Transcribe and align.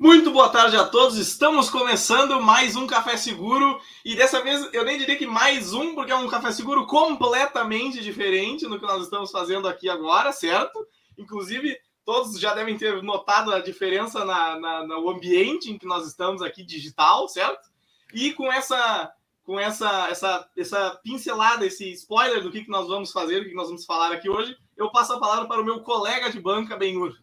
Muito 0.00 0.30
boa 0.30 0.48
tarde 0.48 0.78
a 0.78 0.86
todos. 0.86 1.18
Estamos 1.18 1.68
começando 1.68 2.40
mais 2.40 2.74
um 2.74 2.86
Café 2.86 3.18
Seguro 3.18 3.78
e 4.02 4.16
dessa 4.16 4.42
vez 4.42 4.66
eu 4.72 4.82
nem 4.82 4.96
diria 4.96 5.14
que 5.14 5.26
mais 5.26 5.74
um, 5.74 5.94
porque 5.94 6.10
é 6.10 6.16
um 6.16 6.26
Café 6.26 6.50
Seguro 6.52 6.86
completamente 6.86 8.02
diferente 8.02 8.66
do 8.66 8.80
que 8.80 8.86
nós 8.86 9.02
estamos 9.02 9.30
fazendo 9.30 9.68
aqui 9.68 9.90
agora, 9.90 10.32
certo? 10.32 10.88
Inclusive, 11.18 11.76
todos 12.02 12.40
já 12.40 12.54
devem 12.54 12.78
ter 12.78 13.02
notado 13.02 13.52
a 13.52 13.60
diferença 13.60 14.24
na, 14.24 14.58
na, 14.58 14.86
no 14.86 15.10
ambiente 15.10 15.70
em 15.70 15.76
que 15.76 15.84
nós 15.84 16.06
estamos 16.06 16.40
aqui 16.40 16.64
digital, 16.64 17.28
certo? 17.28 17.68
E 18.14 18.32
com 18.32 18.50
essa 18.50 19.12
com 19.44 19.60
essa, 19.60 20.08
essa, 20.08 20.48
essa 20.56 20.98
pincelada, 21.02 21.66
esse 21.66 21.92
spoiler 21.92 22.42
do 22.42 22.50
que, 22.50 22.64
que 22.64 22.70
nós 22.70 22.88
vamos 22.88 23.12
fazer, 23.12 23.40
do 23.40 23.50
que 23.50 23.54
nós 23.54 23.66
vamos 23.66 23.84
falar 23.84 24.12
aqui 24.12 24.30
hoje, 24.30 24.56
eu 24.78 24.90
passo 24.90 25.12
a 25.12 25.20
palavra 25.20 25.46
para 25.46 25.60
o 25.60 25.64
meu 25.64 25.80
colega 25.80 26.30
de 26.30 26.40
banca, 26.40 26.74
Benhur. 26.74 27.14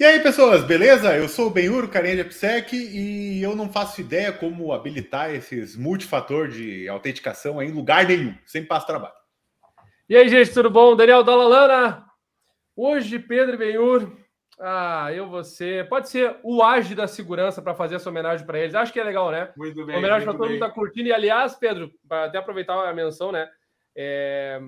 E 0.00 0.04
aí, 0.06 0.18
pessoas, 0.18 0.64
beleza? 0.64 1.14
Eu 1.14 1.28
sou 1.28 1.48
o 1.48 1.50
Benhur, 1.50 1.86
carinha 1.90 2.14
de 2.14 2.20
AppSec, 2.22 2.74
e 2.74 3.42
eu 3.42 3.54
não 3.54 3.70
faço 3.70 4.00
ideia 4.00 4.32
como 4.32 4.72
habilitar 4.72 5.30
esses 5.30 5.76
multifator 5.76 6.48
de 6.48 6.88
autenticação 6.88 7.62
em 7.62 7.70
lugar 7.70 8.06
nenhum. 8.06 8.34
Sempre 8.46 8.68
passo 8.68 8.86
trabalho. 8.86 9.12
E 10.08 10.16
aí, 10.16 10.26
gente, 10.26 10.54
tudo 10.54 10.70
bom? 10.70 10.96
Daniel 10.96 11.22
Dalalana. 11.22 12.06
Hoje, 12.74 13.18
Pedro 13.18 13.58
Benhur. 13.58 14.10
Ah, 14.58 15.12
eu, 15.12 15.28
você. 15.28 15.86
Pode 15.86 16.08
ser 16.08 16.34
o 16.42 16.62
Age 16.62 16.94
da 16.94 17.06
segurança 17.06 17.60
para 17.60 17.74
fazer 17.74 17.96
essa 17.96 18.08
homenagem 18.08 18.46
para 18.46 18.58
eles. 18.58 18.74
Acho 18.74 18.94
que 18.94 19.00
é 19.00 19.04
legal, 19.04 19.30
né? 19.30 19.52
Muito 19.54 19.84
bem. 19.84 19.98
Homenagem 19.98 20.24
para 20.24 20.32
todo 20.32 20.48
mundo 20.48 20.58
que 20.58 20.64
está 20.64 20.70
curtindo. 20.70 21.10
E, 21.10 21.12
aliás, 21.12 21.56
Pedro, 21.56 21.92
para 22.08 22.24
até 22.24 22.38
aproveitar 22.38 22.88
a 22.88 22.94
menção, 22.94 23.30
né? 23.30 23.50
É... 23.94 24.62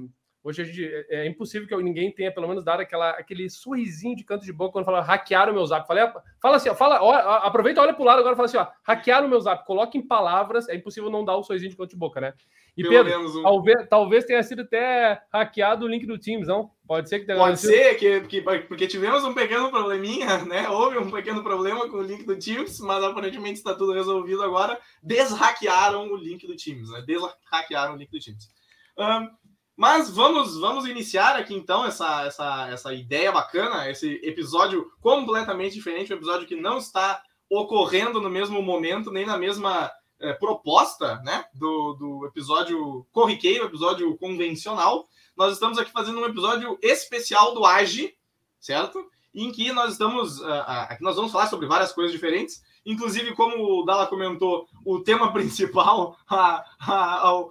Hoje 0.45 0.63
a 0.63 0.65
gente, 0.65 0.85
é, 0.85 1.25
é 1.25 1.27
impossível 1.27 1.69
que 1.69 1.77
ninguém 1.83 2.11
tenha 2.11 2.33
pelo 2.33 2.49
menos 2.49 2.65
dado 2.65 2.81
aquela, 2.81 3.11
aquele 3.11 3.49
sorrisinho 3.49 4.17
de 4.17 4.25
canto 4.25 4.45
de 4.45 4.53
boca 4.53 4.73
quando 4.73 4.85
fala 4.85 5.01
hackearam 5.01 5.53
o 5.53 5.55
meu 5.55 5.65
zap. 5.65 5.87
Falei, 5.87 6.05
fala 6.41 6.57
assim, 6.57 6.69
ó, 6.69 6.75
fala, 6.75 7.01
ó, 7.01 7.13
aproveita, 7.47 7.81
olha 7.81 7.95
pro 7.95 8.03
lado 8.03 8.19
agora 8.19 8.35
e 8.35 8.37
fala 8.37 8.47
assim, 8.47 8.57
ó, 8.57 8.67
hackearam 8.83 9.29
o 9.29 9.31
meu 9.31 9.41
zap. 9.41 9.65
Coloque 9.65 9.97
em 9.97 10.03
palavras, 10.03 10.69
é 10.69 10.75
impossível 10.75 11.11
não 11.11 11.25
dar 11.25 11.37
o 11.37 11.45
sorrisinho 11.45 11.71
de 11.71 11.77
canto 11.77 11.91
de 11.91 11.97
boca, 11.97 12.21
né? 12.21 12.35
E 12.77 12.83
pelo 12.83 13.05
Pedro, 13.05 13.39
um... 13.39 13.43
talvez, 13.43 13.89
talvez 13.89 14.25
tenha 14.25 14.43
sido 14.43 14.63
até 14.63 15.23
hackeado 15.33 15.85
o 15.85 15.89
link 15.89 16.07
do 16.07 16.19
Teams, 16.19 16.49
não? 16.49 16.71
Pode 16.89 17.09
ser 17.09 17.21
que 17.21 17.27
tenha 17.27 17.39
Pode 17.39 17.61
ser, 17.61 17.95
que, 17.97 18.23
que, 18.23 18.41
porque 18.41 18.89
tivemos 18.89 19.23
um 19.25 19.35
pequeno 19.35 19.71
probleminha, 19.71 20.39
né? 20.45 20.69
Houve 20.69 20.99
um 20.99 21.11
pequeno 21.11 21.43
problema 21.43 21.89
com 21.89 21.99
o 21.99 22.03
link 22.03 22.25
do 22.25 22.37
Teams, 22.37 22.81
mas 22.81 23.05
aparentemente 23.05 23.59
está 23.59 23.75
tudo 23.75 23.93
resolvido 23.93 24.43
agora. 24.43 24.79
Deshackearam 25.03 26.11
o 26.11 26.17
link 26.17 26.47
do 26.47 26.57
Teams, 26.57 26.91
né? 26.91 27.05
Deshackearam 27.07 27.95
o 27.95 27.97
link 27.97 28.11
do 28.11 28.19
Teams. 28.19 28.51
Um, 28.99 29.29
mas 29.83 30.09
vamos, 30.09 30.61
vamos 30.61 30.87
iniciar 30.87 31.35
aqui 31.35 31.53
então 31.57 31.85
essa, 31.85 32.25
essa, 32.25 32.69
essa 32.69 32.95
ideia 32.95 33.33
bacana, 33.33 33.91
esse 33.91 34.13
episódio 34.23 34.93
completamente 35.01 35.75
diferente, 35.75 36.13
um 36.13 36.17
episódio 36.17 36.47
que 36.47 36.55
não 36.55 36.79
está 36.79 37.21
ocorrendo 37.51 38.21
no 38.21 38.31
mesmo 38.31 38.63
momento, 38.63 39.11
nem 39.11 39.27
na 39.27 39.37
mesma 39.37 39.91
é, 40.21 40.35
proposta 40.35 41.17
né, 41.25 41.45
do, 41.53 41.95
do 41.95 42.27
episódio 42.29 43.05
corriqueiro, 43.11 43.65
episódio 43.65 44.17
convencional. 44.19 45.09
Nós 45.37 45.55
estamos 45.55 45.77
aqui 45.77 45.91
fazendo 45.91 46.21
um 46.21 46.27
episódio 46.27 46.79
especial 46.81 47.53
do 47.53 47.67
AGE, 47.67 48.15
certo? 48.61 49.05
Em 49.35 49.51
que 49.51 49.73
nós 49.73 49.93
estamos. 49.93 50.41
Uh, 50.41 50.65
aqui 50.89 51.03
nós 51.03 51.17
vamos 51.17 51.33
falar 51.33 51.47
sobre 51.47 51.67
várias 51.67 51.93
coisas 51.93 52.13
diferentes. 52.13 52.63
Inclusive, 52.85 53.35
como 53.35 53.81
o 53.81 53.85
Dala 53.85 54.07
comentou, 54.07 54.67
o 54.85 55.01
tema 55.01 55.31
principal, 55.33 56.17
a, 56.29 56.65
a, 56.81 57.31
a, 57.31 57.45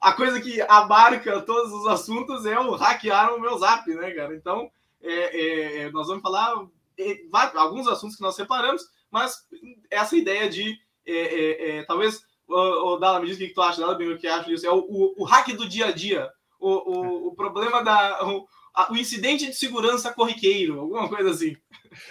a, 0.00 0.12
coisa 0.12 0.40
que 0.40 0.60
abarca 0.62 1.40
todos 1.42 1.72
os 1.72 1.86
assuntos 1.86 2.44
é 2.44 2.58
o 2.58 2.74
hackear 2.74 3.32
o 3.34 3.40
meu 3.40 3.56
zap, 3.58 3.88
né, 3.94 4.10
cara? 4.10 4.34
Então, 4.34 4.70
é, 5.00 5.12
é, 5.12 5.78
é 5.82 5.90
nós 5.92 6.08
vamos 6.08 6.22
falar 6.22 6.66
é, 6.98 7.20
alguns 7.54 7.86
assuntos 7.86 8.16
que 8.16 8.22
nós 8.22 8.34
separamos, 8.34 8.82
mas 9.10 9.46
essa 9.90 10.16
ideia 10.16 10.50
de 10.50 10.76
é, 11.06 11.78
é, 11.78 11.82
talvez 11.84 12.24
o, 12.46 12.94
o 12.94 12.96
Dala 12.98 13.20
me 13.20 13.26
diz 13.26 13.36
o 13.36 13.38
que 13.38 13.54
tu 13.54 13.62
acha, 13.62 13.80
Dala, 13.80 13.94
o 13.94 14.18
que 14.18 14.26
acha 14.26 14.48
disso, 14.48 14.66
é 14.66 14.70
o, 14.70 14.78
o, 14.78 15.14
o, 15.22 15.24
hack 15.24 15.48
do 15.54 15.68
dia 15.68 15.86
a 15.86 15.92
dia, 15.92 16.30
o, 16.58 16.68
o, 16.68 17.28
o 17.28 17.34
problema 17.34 17.82
da. 17.82 18.26
O, 18.26 18.46
o 18.90 18.96
incidente 18.96 19.46
de 19.46 19.54
segurança 19.54 20.12
corriqueiro, 20.12 20.80
alguma 20.80 21.08
coisa 21.08 21.30
assim. 21.30 21.56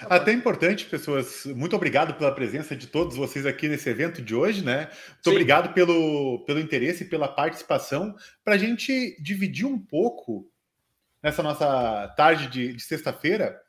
Até 0.10 0.34
importante, 0.34 0.86
pessoas, 0.86 1.46
muito 1.46 1.76
obrigado 1.76 2.14
pela 2.16 2.34
presença 2.34 2.76
de 2.76 2.88
todos 2.88 3.16
vocês 3.16 3.46
aqui 3.46 3.68
nesse 3.70 3.90
evento 3.90 4.22
de 4.22 4.36
hoje, 4.36 4.64
né? 4.64 4.90
Muito 5.08 5.24
Sim. 5.24 5.30
obrigado 5.32 5.74
pelo, 5.74 6.44
pelo 6.46 6.60
interesse 6.60 7.04
e 7.04 7.08
pela 7.08 7.28
participação, 7.28 8.16
para 8.44 8.56
a 8.56 8.58
gente 8.58 9.16
dividir 9.22 9.66
um 9.66 9.80
pouco 9.80 10.52
nessa 11.24 11.42
nossa 11.42 12.08
tarde 12.18 12.48
de, 12.48 12.74
de 12.74 12.82
sexta-feira 12.82 13.60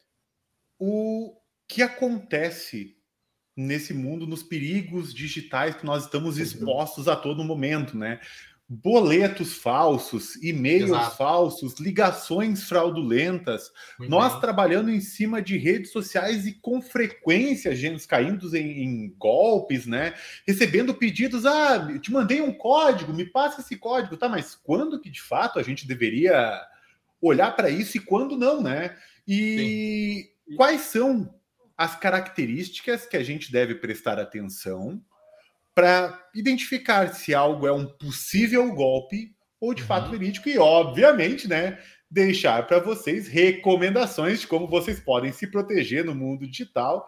o 0.78 1.36
que 1.68 1.82
acontece 1.82 2.96
nesse 3.56 3.92
mundo, 3.92 4.26
nos 4.26 4.42
perigos 4.42 5.12
digitais 5.12 5.76
que 5.76 5.84
nós 5.84 6.04
estamos 6.04 6.38
expostos 6.38 7.06
a 7.06 7.14
todo 7.14 7.44
momento, 7.44 7.96
né? 7.96 8.18
Boletos 8.72 9.54
falsos, 9.54 10.36
e-mails 10.36 10.90
Exato. 10.90 11.16
falsos, 11.16 11.80
ligações 11.80 12.62
fraudulentas, 12.62 13.72
Muito 13.98 14.08
nós 14.08 14.30
bem. 14.30 14.40
trabalhando 14.42 14.90
em 14.90 15.00
cima 15.00 15.42
de 15.42 15.58
redes 15.58 15.90
sociais 15.90 16.46
e 16.46 16.52
com 16.52 16.80
frequência 16.80 17.74
gente 17.74 18.06
caindo 18.06 18.56
em, 18.56 18.84
em, 18.84 19.14
golpes, 19.18 19.86
né? 19.86 20.14
Recebendo 20.46 20.94
pedidos, 20.94 21.44
ah, 21.44 21.98
te 22.00 22.12
mandei 22.12 22.40
um 22.40 22.52
código, 22.52 23.12
me 23.12 23.24
passa 23.24 23.60
esse 23.60 23.74
código, 23.76 24.16
tá? 24.16 24.28
Mas 24.28 24.54
quando 24.54 25.00
que 25.00 25.10
de 25.10 25.20
fato 25.20 25.58
a 25.58 25.64
gente 25.64 25.88
deveria 25.88 26.64
olhar 27.20 27.50
para 27.56 27.68
isso 27.68 27.96
e 27.96 28.00
quando 28.00 28.38
não, 28.38 28.62
né? 28.62 28.96
E 29.26 30.30
Sim. 30.48 30.54
quais 30.54 30.82
são 30.82 31.34
as 31.76 31.98
características 31.98 33.04
que 33.04 33.16
a 33.16 33.24
gente 33.24 33.50
deve 33.50 33.74
prestar 33.74 34.20
atenção 34.20 35.02
para 35.74 36.18
identificar 36.34 37.08
se 37.14 37.34
algo 37.34 37.66
é 37.66 37.72
um 37.72 37.86
possível 37.86 38.72
golpe 38.74 39.34
ou 39.60 39.74
de 39.74 39.82
uhum. 39.82 39.88
fato 39.88 40.10
verídico 40.10 40.48
e, 40.48 40.58
obviamente, 40.58 41.48
né, 41.48 41.78
deixar 42.10 42.66
para 42.66 42.80
vocês 42.80 43.28
recomendações 43.28 44.40
de 44.40 44.46
como 44.46 44.66
vocês 44.66 44.98
podem 44.98 45.32
se 45.32 45.46
proteger 45.46 46.04
no 46.04 46.14
mundo 46.14 46.46
digital, 46.46 47.06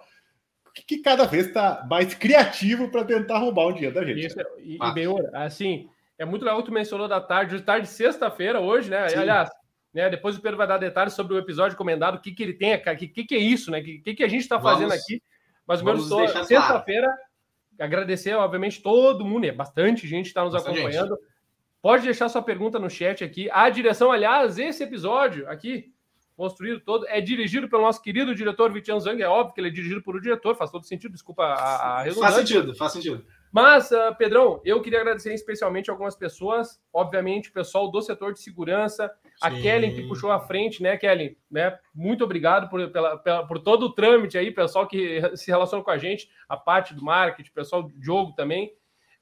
que, 0.74 0.82
que 0.84 0.98
cada 0.98 1.24
vez 1.24 1.46
está 1.46 1.84
mais 1.88 2.14
criativo 2.14 2.90
para 2.90 3.04
tentar 3.04 3.38
roubar 3.38 3.66
o 3.66 3.72
dinheiro 3.72 3.94
da 3.94 4.04
gente. 4.04 4.26
Isso, 4.26 4.40
e, 4.58 4.78
ah. 4.80 4.88
e 4.88 4.94
bem, 4.94 5.06
assim, 5.34 5.88
é 6.18 6.24
muito 6.24 6.44
legal 6.44 6.60
que 6.60 6.66
tu 6.66 6.72
mencionou 6.72 7.08
da 7.08 7.20
tarde, 7.20 7.56
de 7.56 7.62
tarde 7.62 7.88
sexta-feira 7.88 8.60
hoje, 8.60 8.88
né? 8.88 9.08
Sim. 9.08 9.18
Aliás, 9.18 9.50
né, 9.92 10.08
depois 10.08 10.36
o 10.36 10.40
Pedro 10.40 10.56
vai 10.56 10.66
dar 10.66 10.78
detalhes 10.78 11.14
sobre 11.14 11.34
o 11.34 11.38
episódio 11.38 11.76
comentado, 11.76 12.14
o 12.14 12.20
que, 12.20 12.32
que 12.32 12.42
ele 12.42 12.54
tem, 12.54 12.74
o 12.74 12.96
que, 12.96 13.08
que, 13.08 13.24
que 13.24 13.34
é 13.34 13.38
isso, 13.38 13.70
né? 13.70 13.80
O 13.80 13.84
que, 13.84 14.14
que 14.14 14.24
a 14.24 14.28
gente 14.28 14.42
está 14.42 14.60
fazendo 14.60 14.92
aqui. 14.92 15.22
Mas 15.66 15.82
menos 15.82 16.08
sexta-feira. 16.08 17.06
Claro 17.06 17.31
agradecer, 17.78 18.34
obviamente, 18.34 18.82
todo 18.82 19.24
mundo, 19.24 19.44
é 19.44 19.52
bastante 19.52 20.06
gente 20.06 20.26
está 20.26 20.44
nos 20.44 20.52
bastante 20.52 20.78
acompanhando. 20.78 21.16
Gente. 21.16 21.32
Pode 21.80 22.04
deixar 22.04 22.28
sua 22.28 22.42
pergunta 22.42 22.78
no 22.78 22.88
chat 22.88 23.24
aqui. 23.24 23.50
A 23.50 23.68
direção, 23.68 24.12
aliás, 24.12 24.58
esse 24.58 24.84
episódio 24.84 25.48
aqui, 25.48 25.92
construído 26.36 26.80
todo, 26.80 27.06
é 27.08 27.20
dirigido 27.20 27.68
pelo 27.68 27.82
nosso 27.82 28.00
querido 28.00 28.34
diretor 28.34 28.72
Vitian 28.72 29.00
Zang. 29.00 29.20
É 29.20 29.28
óbvio 29.28 29.54
que 29.54 29.60
ele 29.60 29.68
é 29.68 29.72
dirigido 29.72 30.00
por 30.00 30.14
o 30.14 30.20
diretor, 30.20 30.54
faz 30.54 30.70
todo 30.70 30.84
sentido, 30.84 31.12
desculpa 31.12 31.42
a, 31.42 32.02
a 32.02 32.14
Faz 32.14 32.34
sentido, 32.36 32.74
faz 32.74 32.92
sentido. 32.92 33.26
Mas, 33.52 33.90
uh, 33.90 34.14
Pedrão, 34.16 34.62
eu 34.64 34.80
queria 34.80 35.00
agradecer 35.00 35.34
especialmente 35.34 35.90
algumas 35.90 36.16
pessoas, 36.16 36.80
obviamente, 36.90 37.50
o 37.50 37.52
pessoal 37.52 37.90
do 37.90 38.00
setor 38.00 38.32
de 38.32 38.40
segurança, 38.40 39.08
Sim. 39.08 39.30
a 39.42 39.50
Kellen 39.50 39.94
que 39.94 40.08
puxou 40.08 40.32
a 40.32 40.40
frente, 40.40 40.82
né, 40.82 40.96
Kellen? 40.96 41.36
Né? 41.50 41.78
Muito 41.94 42.24
obrigado 42.24 42.70
por, 42.70 42.90
pela, 42.90 43.18
pela, 43.18 43.46
por 43.46 43.58
todo 43.58 43.84
o 43.84 43.92
trâmite 43.92 44.38
aí, 44.38 44.50
pessoal 44.50 44.86
que 44.86 45.20
se 45.36 45.50
relaciona 45.50 45.84
com 45.84 45.90
a 45.90 45.98
gente, 45.98 46.30
a 46.48 46.56
parte 46.56 46.94
do 46.94 47.04
marketing, 47.04 47.50
pessoal 47.52 47.82
do 47.82 47.92
jogo 48.02 48.32
também. 48.32 48.72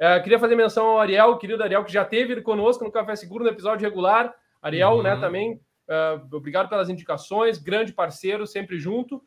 Uh, 0.00 0.22
queria 0.22 0.38
fazer 0.38 0.54
menção 0.54 0.86
ao 0.86 1.00
Ariel, 1.00 1.36
querido 1.36 1.64
Ariel, 1.64 1.84
que 1.84 1.92
já 1.92 2.04
teve 2.04 2.40
conosco 2.40 2.84
no 2.84 2.92
Café 2.92 3.16
Seguro 3.16 3.42
no 3.42 3.50
episódio 3.50 3.84
regular. 3.84 4.32
Ariel, 4.62 5.02
né, 5.02 5.14
uhum. 5.14 5.16
né, 5.16 5.20
também. 5.20 5.60
Uh, 5.88 6.36
obrigado 6.36 6.68
pelas 6.68 6.88
indicações, 6.88 7.58
grande 7.58 7.92
parceiro, 7.92 8.46
sempre 8.46 8.78
junto. 8.78 9.20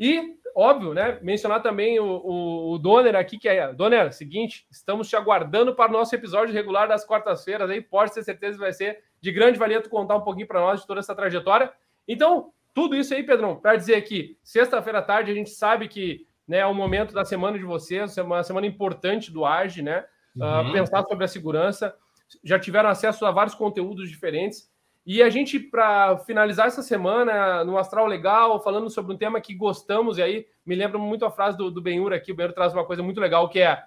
E 0.00 0.37
óbvio, 0.58 0.92
né? 0.92 1.20
Mencionar 1.22 1.62
também 1.62 2.00
o, 2.00 2.04
o, 2.04 2.72
o 2.72 2.78
Donner 2.78 3.14
aqui, 3.14 3.38
que 3.38 3.48
é. 3.48 3.72
Donner, 3.72 4.12
seguinte, 4.12 4.66
estamos 4.68 5.08
te 5.08 5.14
aguardando 5.14 5.72
para 5.72 5.88
o 5.88 5.92
nosso 5.92 6.12
episódio 6.16 6.52
regular 6.52 6.88
das 6.88 7.04
quartas-feiras 7.04 7.70
aí. 7.70 7.80
Pode 7.80 8.12
ter 8.12 8.24
certeza 8.24 8.54
que 8.54 8.64
vai 8.64 8.72
ser 8.72 8.98
de 9.20 9.30
grande 9.30 9.56
valia 9.56 9.80
tu 9.80 9.88
contar 9.88 10.16
um 10.16 10.22
pouquinho 10.22 10.48
para 10.48 10.58
nós 10.58 10.80
de 10.80 10.86
toda 10.86 10.98
essa 10.98 11.14
trajetória. 11.14 11.72
Então, 12.08 12.50
tudo 12.74 12.96
isso 12.96 13.14
aí, 13.14 13.22
Pedrão, 13.22 13.54
para 13.54 13.76
dizer 13.76 14.00
que 14.02 14.36
sexta-feira 14.42 14.98
à 14.98 15.02
tarde 15.02 15.30
a 15.30 15.34
gente 15.34 15.50
sabe 15.50 15.86
que 15.86 16.26
né, 16.46 16.58
é 16.58 16.66
o 16.66 16.74
momento 16.74 17.14
da 17.14 17.24
semana 17.24 17.56
de 17.56 17.64
vocês, 17.64 18.16
uma 18.18 18.42
semana 18.42 18.66
importante 18.66 19.30
do 19.30 19.46
AGE, 19.46 19.80
né? 19.80 20.06
Ah, 20.40 20.62
uhum. 20.62 20.70
Uh, 20.70 20.72
pensar 20.72 21.04
sobre 21.04 21.24
a 21.24 21.28
segurança. 21.28 21.94
Já 22.42 22.58
tiveram 22.58 22.90
acesso 22.90 23.24
a 23.24 23.30
vários 23.30 23.54
conteúdos 23.54 24.08
diferentes. 24.10 24.68
E 25.10 25.22
a 25.22 25.30
gente, 25.30 25.58
para 25.58 26.18
finalizar 26.18 26.66
essa 26.66 26.82
semana, 26.82 27.64
no 27.64 27.78
Astral 27.78 28.04
Legal, 28.04 28.62
falando 28.62 28.90
sobre 28.90 29.14
um 29.14 29.16
tema 29.16 29.40
que 29.40 29.54
gostamos, 29.54 30.18
e 30.18 30.22
aí 30.22 30.46
me 30.66 30.74
lembra 30.74 30.98
muito 30.98 31.24
a 31.24 31.30
frase 31.30 31.56
do, 31.56 31.70
do 31.70 31.80
Benhur 31.80 32.12
aqui, 32.12 32.30
o 32.30 32.34
Benhur 32.34 32.52
traz 32.52 32.74
uma 32.74 32.84
coisa 32.84 33.02
muito 33.02 33.18
legal, 33.18 33.48
que 33.48 33.58
é 33.58 33.82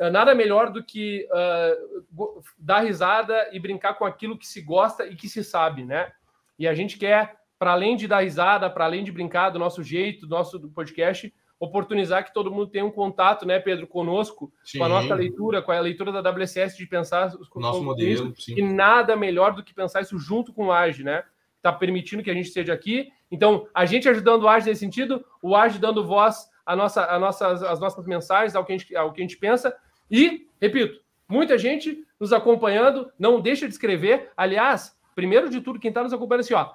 uh, 0.00 0.10
nada 0.10 0.34
melhor 0.34 0.72
do 0.72 0.82
que 0.82 1.24
uh, 1.30 2.42
dar 2.58 2.80
risada 2.80 3.48
e 3.52 3.60
brincar 3.60 3.94
com 3.94 4.04
aquilo 4.04 4.36
que 4.36 4.44
se 4.44 4.60
gosta 4.60 5.06
e 5.06 5.14
que 5.14 5.28
se 5.28 5.44
sabe, 5.44 5.84
né? 5.84 6.10
E 6.58 6.66
a 6.66 6.74
gente 6.74 6.98
quer, 6.98 7.36
para 7.56 7.70
além 7.70 7.94
de 7.94 8.08
dar 8.08 8.24
risada, 8.24 8.68
para 8.68 8.86
além 8.86 9.04
de 9.04 9.12
brincar 9.12 9.50
do 9.50 9.60
nosso 9.60 9.84
jeito, 9.84 10.26
do 10.26 10.34
nosso 10.34 10.58
podcast, 10.70 11.32
oportunizar 11.58 12.24
que 12.24 12.34
todo 12.34 12.50
mundo 12.50 12.68
tenha 12.68 12.84
um 12.84 12.90
contato, 12.90 13.46
né, 13.46 13.58
Pedro, 13.58 13.86
conosco, 13.86 14.52
sim. 14.62 14.78
com 14.78 14.84
a 14.84 14.88
nossa 14.88 15.14
leitura, 15.14 15.62
com 15.62 15.72
a 15.72 15.80
leitura 15.80 16.12
da 16.12 16.30
WCS, 16.30 16.76
de 16.76 16.86
pensar 16.86 17.32
o 17.54 17.60
nosso 17.60 17.82
modelo. 17.82 18.32
Isso, 18.36 18.52
e 18.56 18.62
nada 18.62 19.16
melhor 19.16 19.54
do 19.54 19.62
que 19.64 19.74
pensar 19.74 20.02
isso 20.02 20.18
junto 20.18 20.52
com 20.52 20.66
o 20.66 20.72
AGE, 20.72 21.02
né? 21.02 21.24
Está 21.56 21.72
permitindo 21.72 22.22
que 22.22 22.30
a 22.30 22.34
gente 22.34 22.46
esteja 22.46 22.72
aqui. 22.72 23.08
Então, 23.30 23.66
a 23.74 23.86
gente 23.86 24.08
ajudando 24.08 24.42
o 24.42 24.48
AGE 24.48 24.68
nesse 24.68 24.80
sentido, 24.80 25.24
o 25.42 25.56
AGE 25.56 25.78
dando 25.78 26.06
voz 26.06 26.48
a 26.64 26.76
nossa, 26.76 27.04
a 27.06 27.18
nossas, 27.18 27.62
as 27.62 27.80
nossas 27.80 28.04
mensagens, 28.06 28.54
ao 28.54 28.64
que, 28.64 28.72
a 28.72 28.78
gente, 28.78 28.96
ao 28.96 29.12
que 29.12 29.20
a 29.20 29.24
gente 29.24 29.38
pensa. 29.38 29.74
E, 30.10 30.46
repito, 30.60 31.00
muita 31.28 31.56
gente 31.56 32.04
nos 32.18 32.32
acompanhando, 32.32 33.10
não 33.18 33.40
deixa 33.40 33.66
de 33.66 33.72
escrever. 33.72 34.30
Aliás, 34.36 34.96
primeiro 35.14 35.48
de 35.48 35.60
tudo, 35.60 35.78
quem 35.78 35.88
está 35.88 36.02
nos 36.02 36.12
acompanhando 36.12 36.40
assim, 36.40 36.54
ó, 36.54 36.72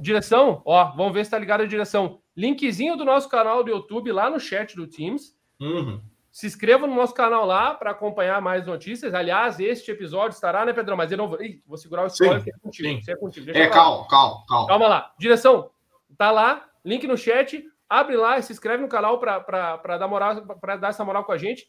direção, 0.00 0.62
ó, 0.64 0.92
vamos 0.96 1.12
ver 1.12 1.20
se 1.20 1.28
está 1.28 1.38
ligado 1.38 1.62
a 1.62 1.66
direção. 1.66 2.20
Linkzinho 2.36 2.96
do 2.96 3.04
nosso 3.04 3.28
canal 3.28 3.62
do 3.62 3.70
YouTube 3.70 4.10
lá 4.12 4.28
no 4.28 4.40
chat 4.40 4.74
do 4.74 4.86
Teams. 4.86 5.36
Uhum. 5.60 6.00
Se 6.30 6.46
inscreva 6.46 6.86
no 6.86 6.94
nosso 6.94 7.14
canal 7.14 7.46
lá 7.46 7.74
para 7.74 7.92
acompanhar 7.92 8.40
mais 8.42 8.66
notícias. 8.66 9.14
Aliás, 9.14 9.60
este 9.60 9.92
episódio 9.92 10.34
estará, 10.34 10.64
né, 10.64 10.72
Pedrão? 10.72 10.96
Mas 10.96 11.12
eu 11.12 11.18
não 11.18 11.28
vou. 11.28 11.40
Ih, 11.40 11.62
vou 11.64 11.76
segurar 11.76 12.02
o 12.02 12.08
spoiler 12.08 12.42
que 12.42 12.50
é 12.50 12.58
contigo. 12.58 13.02
Sim. 13.04 13.12
é 13.12 13.16
contigo. 13.16 13.50
É, 13.50 13.68
calma, 13.68 14.08
calma, 14.08 14.44
calma. 14.48 14.66
Calma 14.66 14.88
lá. 14.88 15.14
Direção, 15.16 15.70
tá 16.18 16.32
lá, 16.32 16.68
link 16.84 17.06
no 17.06 17.16
chat. 17.16 17.64
Abre 17.88 18.16
lá 18.16 18.38
e 18.38 18.42
se 18.42 18.52
inscreve 18.52 18.82
no 18.82 18.88
canal 18.88 19.20
para 19.20 19.96
dar 19.96 20.08
moral, 20.08 20.42
para 20.60 20.76
dar 20.76 20.88
essa 20.88 21.04
moral 21.04 21.24
com 21.24 21.30
a 21.30 21.38
gente. 21.38 21.68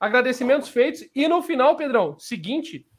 Agradecimentos 0.00 0.68
feitos. 0.68 1.04
E 1.14 1.28
no 1.28 1.40
final, 1.42 1.76
Pedrão, 1.76 2.18
seguinte, 2.18 2.89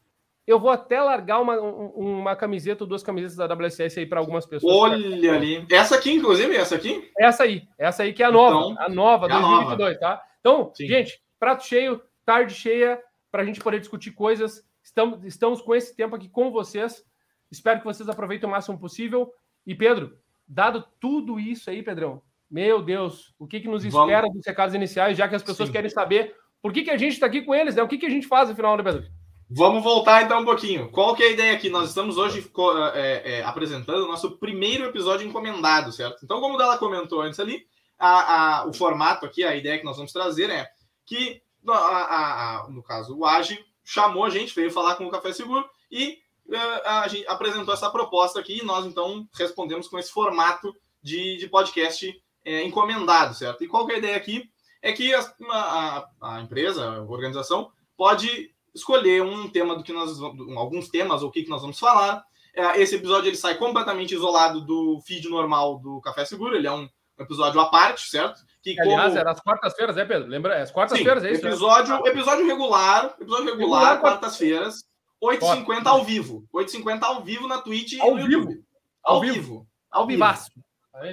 eu 0.52 0.60
vou 0.60 0.70
até 0.70 1.02
largar 1.02 1.42
uma, 1.42 1.60
uma 1.60 2.36
camiseta 2.36 2.84
ou 2.84 2.88
duas 2.88 3.04
camisetas 3.04 3.38
da 3.38 3.54
WSS 3.54 4.00
aí 4.00 4.06
para 4.06 4.20
algumas 4.20 4.46
pessoas. 4.46 4.74
Olha 4.74 5.34
ali. 5.34 5.66
Essa 5.72 5.96
aqui, 5.96 6.12
inclusive, 6.12 6.56
essa 6.56 6.76
aqui? 6.76 7.12
Essa 7.18 7.44
aí. 7.44 7.64
Essa 7.78 8.04
aí 8.04 8.14
que 8.14 8.22
é 8.22 8.26
a 8.26 8.32
nova. 8.32 8.72
Então, 8.72 8.86
a 8.86 8.90
nova, 8.90 9.26
é 9.28 9.30
2022, 9.30 9.80
nova. 9.80 10.00
tá? 10.00 10.24
Então, 10.40 10.72
Sim. 10.76 10.88
gente, 10.88 11.22
prato 11.40 11.66
cheio, 11.66 12.02
tarde 12.26 12.54
cheia, 12.54 13.02
para 13.32 13.44
a 13.44 13.46
gente 13.46 13.60
poder 13.60 13.80
discutir 13.80 14.12
coisas. 14.12 14.64
Estamos, 14.84 15.24
estamos 15.24 15.62
com 15.62 15.74
esse 15.74 15.96
tempo 15.96 16.16
aqui 16.16 16.28
com 16.28 16.52
vocês. 16.52 17.04
Espero 17.50 17.80
que 17.80 17.86
vocês 17.86 18.10
aproveitem 18.10 18.48
o 18.48 18.52
máximo 18.52 18.80
possível. 18.80 19.32
E, 19.66 19.76
Pedro, 19.76 20.18
dado 20.48 20.84
tudo 21.00 21.40
isso 21.40 21.70
aí, 21.70 21.84
Pedrão, 21.84 22.22
meu 22.50 22.82
Deus, 22.82 23.34
o 23.40 23.48
que, 23.48 23.60
que 23.60 23.68
nos 23.68 23.86
espera 23.86 24.24
Vamos. 24.24 24.38
dos 24.38 24.46
recados 24.46 24.76
iniciais, 24.76 25.18
já 25.18 25.28
que 25.28 25.36
as 25.36 25.44
pessoas 25.44 25.70
Sim. 25.70 25.74
querem 25.74 25.90
saber 25.90 26.36
por 26.62 26.74
que, 26.74 26.84
que 26.84 26.92
a 26.92 26.98
gente 26.98 27.14
está 27.14 27.26
aqui 27.26 27.42
com 27.42 27.56
eles, 27.56 27.76
né? 27.76 27.82
O 27.82 27.88
que, 27.88 27.98
que 27.98 28.06
a 28.06 28.10
gente 28.10 28.28
faz, 28.28 28.50
afinal, 28.50 28.76
né, 28.76 28.84
Pedro? 28.84 29.21
Vamos 29.54 29.84
voltar 29.84 30.24
então 30.24 30.40
um 30.40 30.46
pouquinho. 30.46 30.90
Qual 30.92 31.14
que 31.14 31.22
é 31.22 31.28
a 31.28 31.32
ideia 31.32 31.54
aqui? 31.54 31.70
Nós 31.70 31.90
estamos 31.90 32.18
hoje 32.18 32.50
é, 32.94 33.40
é, 33.40 33.44
apresentando 33.44 34.06
o 34.06 34.08
nosso 34.08 34.38
primeiro 34.38 34.86
episódio 34.86 35.28
encomendado, 35.28 35.92
certo? 35.92 36.24
Então, 36.24 36.40
como 36.40 36.60
ela 36.62 36.78
comentou 36.78 37.22
antes 37.22 37.38
ali, 37.38 37.68
a, 38.00 38.62
a, 38.62 38.66
o 38.66 38.72
formato 38.72 39.26
aqui, 39.26 39.44
a 39.44 39.54
ideia 39.54 39.78
que 39.78 39.84
nós 39.84 39.98
vamos 39.98 40.14
trazer 40.14 40.50
é 40.50 40.70
que, 41.06 41.42
a, 41.68 42.66
no 42.70 42.82
caso, 42.82 43.14
o 43.18 43.26
Age 43.26 43.62
chamou 43.84 44.24
a 44.24 44.30
gente, 44.30 44.56
veio 44.56 44.72
falar 44.72 44.96
com 44.96 45.06
o 45.06 45.12
Café 45.12 45.34
Seguro 45.34 45.70
e 45.92 46.20
é, 46.50 46.88
a, 46.88 47.08
gente 47.10 47.28
apresentou 47.28 47.74
essa 47.74 47.90
proposta 47.90 48.40
aqui 48.40 48.60
e 48.60 48.66
nós, 48.66 48.86
então, 48.86 49.28
respondemos 49.34 49.90
com 49.90 50.00
esse 50.00 50.14
formato 50.14 50.74
de, 51.04 51.36
de 51.36 51.50
podcast 51.50 52.24
é, 52.46 52.64
encomendado, 52.64 53.34
certo? 53.34 53.66
E 53.66 53.68
qual 53.68 53.86
que 53.86 53.92
é 53.92 53.96
a 53.96 54.00
ideia 54.00 54.16
aqui? 54.16 54.50
É 54.82 54.94
que 54.94 55.14
a, 55.14 56.08
a 56.22 56.40
empresa, 56.40 56.90
a 56.90 57.02
organização, 57.02 57.70
pode 57.98 58.50
escolher 58.74 59.22
um 59.22 59.50
tema 59.50 59.76
do 59.76 59.84
que 59.84 59.94
nós 59.94 60.22
alguns 60.22 60.90
temas 60.90 61.22
ou 61.22 61.30
o 61.30 61.32
que, 61.32 61.44
que 61.44 61.50
nós 61.50 61.62
vamos 61.62 61.80
falar. 61.80 62.24
É, 62.54 62.82
esse 62.82 62.96
episódio 62.96 63.30
ele 63.30 63.38
sai 63.38 63.56
completamente 63.56 64.14
isolado 64.14 64.62
do 64.62 65.00
feed 65.06 65.30
normal 65.30 65.80
do 65.80 66.02
Café 66.02 66.26
Seguro, 66.26 66.56
ele 66.56 66.68
é 66.68 66.72
um 66.72 66.88
episódio 67.18 67.60
à 67.60 67.70
parte, 67.70 68.10
certo? 68.10 68.42
Que, 68.62 68.80
Aliás, 68.80 69.08
como... 69.08 69.20
era 69.20 69.32
as 69.32 69.40
quartas-feiras, 69.40 69.96
né, 69.96 70.06
Pedro? 70.06 70.28
Lembra? 70.28 70.56
É 70.56 70.62
as 70.62 70.72
quartas-feiras, 70.72 71.24
é 71.24 71.32
isso? 71.32 71.48
Episódio, 71.48 71.96
né? 71.96 72.10
episódio 72.10 72.46
regular, 72.46 73.16
episódio 73.20 73.46
regular, 73.46 73.58
regular 73.58 74.02
quartas-feiras, 74.02 74.84
8h50 75.24 75.86
ao 75.86 76.04
vivo. 76.04 76.48
8h50 76.54 77.04
ao 77.04 77.24
vivo 77.24 77.48
na 77.48 77.60
Twitch 77.60 78.00
ao 78.00 78.10
e 78.10 78.12
no 78.12 78.28
vivo. 78.28 78.32
YouTube. 78.32 78.66
Ao, 79.04 79.16
ao 79.16 79.22
vivo. 79.22 79.34
vivo. 79.34 79.68
Ao 79.90 80.08
vivo. 80.08 80.24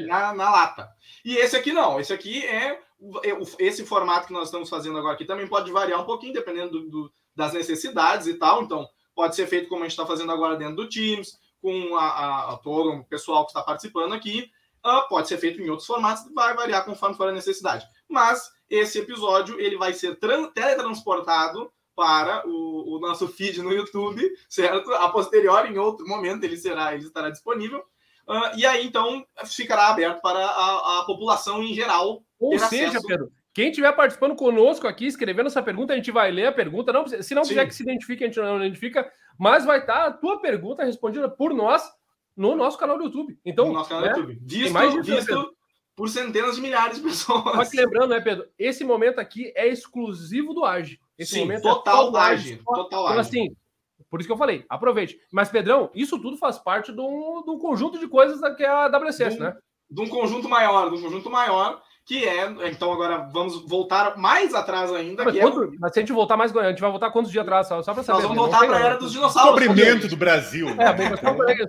Na, 0.07 0.35
na 0.35 0.51
lata. 0.51 0.89
E 1.25 1.37
esse 1.37 1.57
aqui 1.57 1.73
não, 1.73 2.01
esse 2.01 2.13
aqui 2.13 2.45
é 2.45 2.81
esse 3.61 3.87
formato 3.87 4.27
que 4.27 4.33
nós 4.33 4.49
estamos 4.49 4.69
fazendo 4.69 4.99
agora 4.99 5.15
aqui 5.15 5.25
também 5.25 5.47
pode 5.47 5.71
variar 5.71 6.01
um 6.01 6.05
pouquinho, 6.05 6.33
dependendo 6.33 6.71
do, 6.71 6.91
do, 6.91 7.13
das 7.38 7.52
necessidades 7.52 8.26
e 8.26 8.35
tal. 8.35 8.64
Então, 8.64 8.87
pode 9.14 9.37
ser 9.37 9.46
feito 9.46 9.69
como 9.69 9.82
a 9.82 9.85
gente 9.85 9.93
está 9.93 10.05
fazendo 10.05 10.32
agora 10.32 10.56
dentro 10.56 10.75
do 10.75 10.88
Teams, 10.88 11.38
com 11.62 11.96
a, 11.96 12.05
a, 12.05 12.52
a 12.52 12.56
todo 12.56 12.90
o 12.90 13.05
pessoal 13.05 13.44
que 13.44 13.50
está 13.50 13.62
participando 13.62 14.12
aqui. 14.12 14.50
Uh, 14.85 15.08
pode 15.08 15.29
ser 15.29 15.38
feito 15.38 15.61
em 15.61 15.70
outros 15.70 15.87
formatos, 15.87 16.25
vai 16.35 16.55
variar 16.55 16.85
conforme 16.85 17.17
for 17.17 17.29
a 17.29 17.32
necessidade. 17.32 17.87
Mas 18.08 18.50
esse 18.69 18.99
episódio 18.99 19.58
ele 19.61 19.76
vai 19.76 19.93
ser 19.93 20.19
teletransportado 20.19 21.73
para 21.94 22.46
o, 22.46 22.96
o, 22.96 23.00
nosso 23.00 23.26
feed 23.26 23.61
no 23.61 23.73
YouTube, 23.73 24.23
certo? 24.49 24.93
A 24.94 25.08
posteriori, 25.11 25.73
em 25.73 25.79
outro 25.79 26.06
momento, 26.06 26.44
ele 26.44 26.56
será, 26.56 26.94
ele 26.94 27.05
estará 27.05 27.31
disponível. 27.31 27.81
Uh, 28.26 28.56
e 28.56 28.67
aí, 28.67 28.87
então, 28.87 29.25
ficará 29.46 29.88
aberto 29.88 30.20
para 30.20 30.44
a, 30.44 31.00
a 31.00 31.05
população 31.05 31.62
em 31.62 31.75
geral. 31.75 32.23
Ou 32.38 32.58
seja. 32.58 33.00
Pedro, 33.05 33.32
quem 33.59 33.71
estiver 33.71 33.91
participando 33.91 34.37
conosco 34.37 34.87
aqui, 34.87 35.05
escrevendo 35.05 35.49
essa 35.49 35.61
pergunta, 35.61 35.93
a 35.93 35.97
gente 35.97 36.13
vai 36.13 36.31
ler 36.31 36.47
a 36.47 36.53
pergunta. 36.53 36.93
Não, 36.93 37.05
se 37.09 37.35
não 37.35 37.43
Sim. 37.43 37.49
quiser 37.49 37.67
que 37.67 37.75
se 37.75 37.83
identifique, 37.83 38.23
a 38.23 38.29
gente 38.29 38.39
não 38.39 38.57
identifica, 38.59 39.11
mas 39.37 39.65
vai 39.65 39.81
estar 39.81 40.07
a 40.07 40.13
tua 40.13 40.41
pergunta 40.41 40.85
respondida 40.85 41.29
por 41.29 41.53
nós 41.53 41.83
no 42.37 42.55
nosso 42.55 42.79
canal 42.79 42.97
do 42.97 43.03
YouTube. 43.03 43.37
Então, 43.45 43.67
no 43.67 43.73
nosso 43.73 43.89
canal 43.89 44.05
né? 44.05 44.13
do 44.13 44.21
YouTube. 44.21 44.39
Visto, 44.45 44.73
mais 44.73 44.95
visto 45.05 45.57
por 45.97 46.09
centenas 46.09 46.55
de 46.55 46.63
milhares 46.63 46.99
de 46.99 47.03
pessoas. 47.03 47.43
Só 47.43 47.65
que 47.65 47.77
lembrando, 47.79 48.11
né, 48.11 48.21
Pedro? 48.21 48.47
Esse 48.57 48.85
momento 48.85 49.19
aqui 49.19 49.53
é 49.57 49.67
exclusivo 49.67 50.55
do 50.55 50.65
Age. 50.65 51.01
Esse 51.19 51.33
Sim, 51.33 51.41
momento 51.41 51.67
é 51.67 51.73
total 51.73 52.17
é 52.17 52.21
Age. 52.21 52.63
Total 52.65 53.07
Então, 53.07 53.19
assim, 53.19 53.57
por 54.09 54.21
isso 54.21 54.29
que 54.29 54.33
eu 54.33 54.39
falei, 54.39 54.65
aproveite. 54.69 55.19
Mas, 55.33 55.49
Pedrão, 55.49 55.91
isso 55.93 56.17
tudo 56.21 56.37
faz 56.37 56.61
parte 56.61 56.93
de 56.93 57.01
um, 57.01 57.43
de 57.43 57.51
um 57.51 57.59
conjunto 57.59 57.99
de 57.99 58.07
coisas 58.07 58.39
que 58.57 58.63
é 58.63 58.69
a 58.69 58.87
WCS, 58.87 59.35
de 59.35 59.41
um, 59.41 59.45
né? 59.47 59.57
De 59.91 60.01
um 60.01 60.09
conjunto 60.09 60.49
maior, 60.49 60.91
de 60.91 60.95
um 60.95 61.03
conjunto 61.03 61.29
maior 61.29 61.83
que 62.09 62.25
é, 62.25 62.47
então 62.71 62.91
agora 62.91 63.29
vamos 63.31 63.69
voltar 63.69 64.17
mais 64.17 64.55
atrás 64.55 64.91
ainda. 64.91 65.25
Mas, 65.25 65.37
é 65.37 65.41
quanto, 65.41 65.65
é... 65.65 65.77
mas 65.79 65.93
se 65.93 65.99
a 65.99 66.03
gente 66.03 66.13
voltar 66.15 66.39
mais, 66.39 66.57
a 66.57 66.71
gente 66.71 66.81
vai 66.81 66.91
voltar 66.91 67.11
quantos 67.11 67.31
dias 67.31 67.43
atrás, 67.43 67.69
só, 67.69 67.83
só 67.83 67.93
para 67.93 68.03
saber. 68.03 68.23
Nós 68.23 68.29
vamos 68.29 68.45
voltar 68.45 68.67
para 68.67 68.77
a 68.79 68.81
era 68.81 68.97
dos 68.97 69.13
dinossauros. 69.13 69.61
Descobrimento 69.61 70.09
do 70.09 70.17
Brasil. 70.17 70.69
É, 70.71 70.93
bom, 70.95 71.17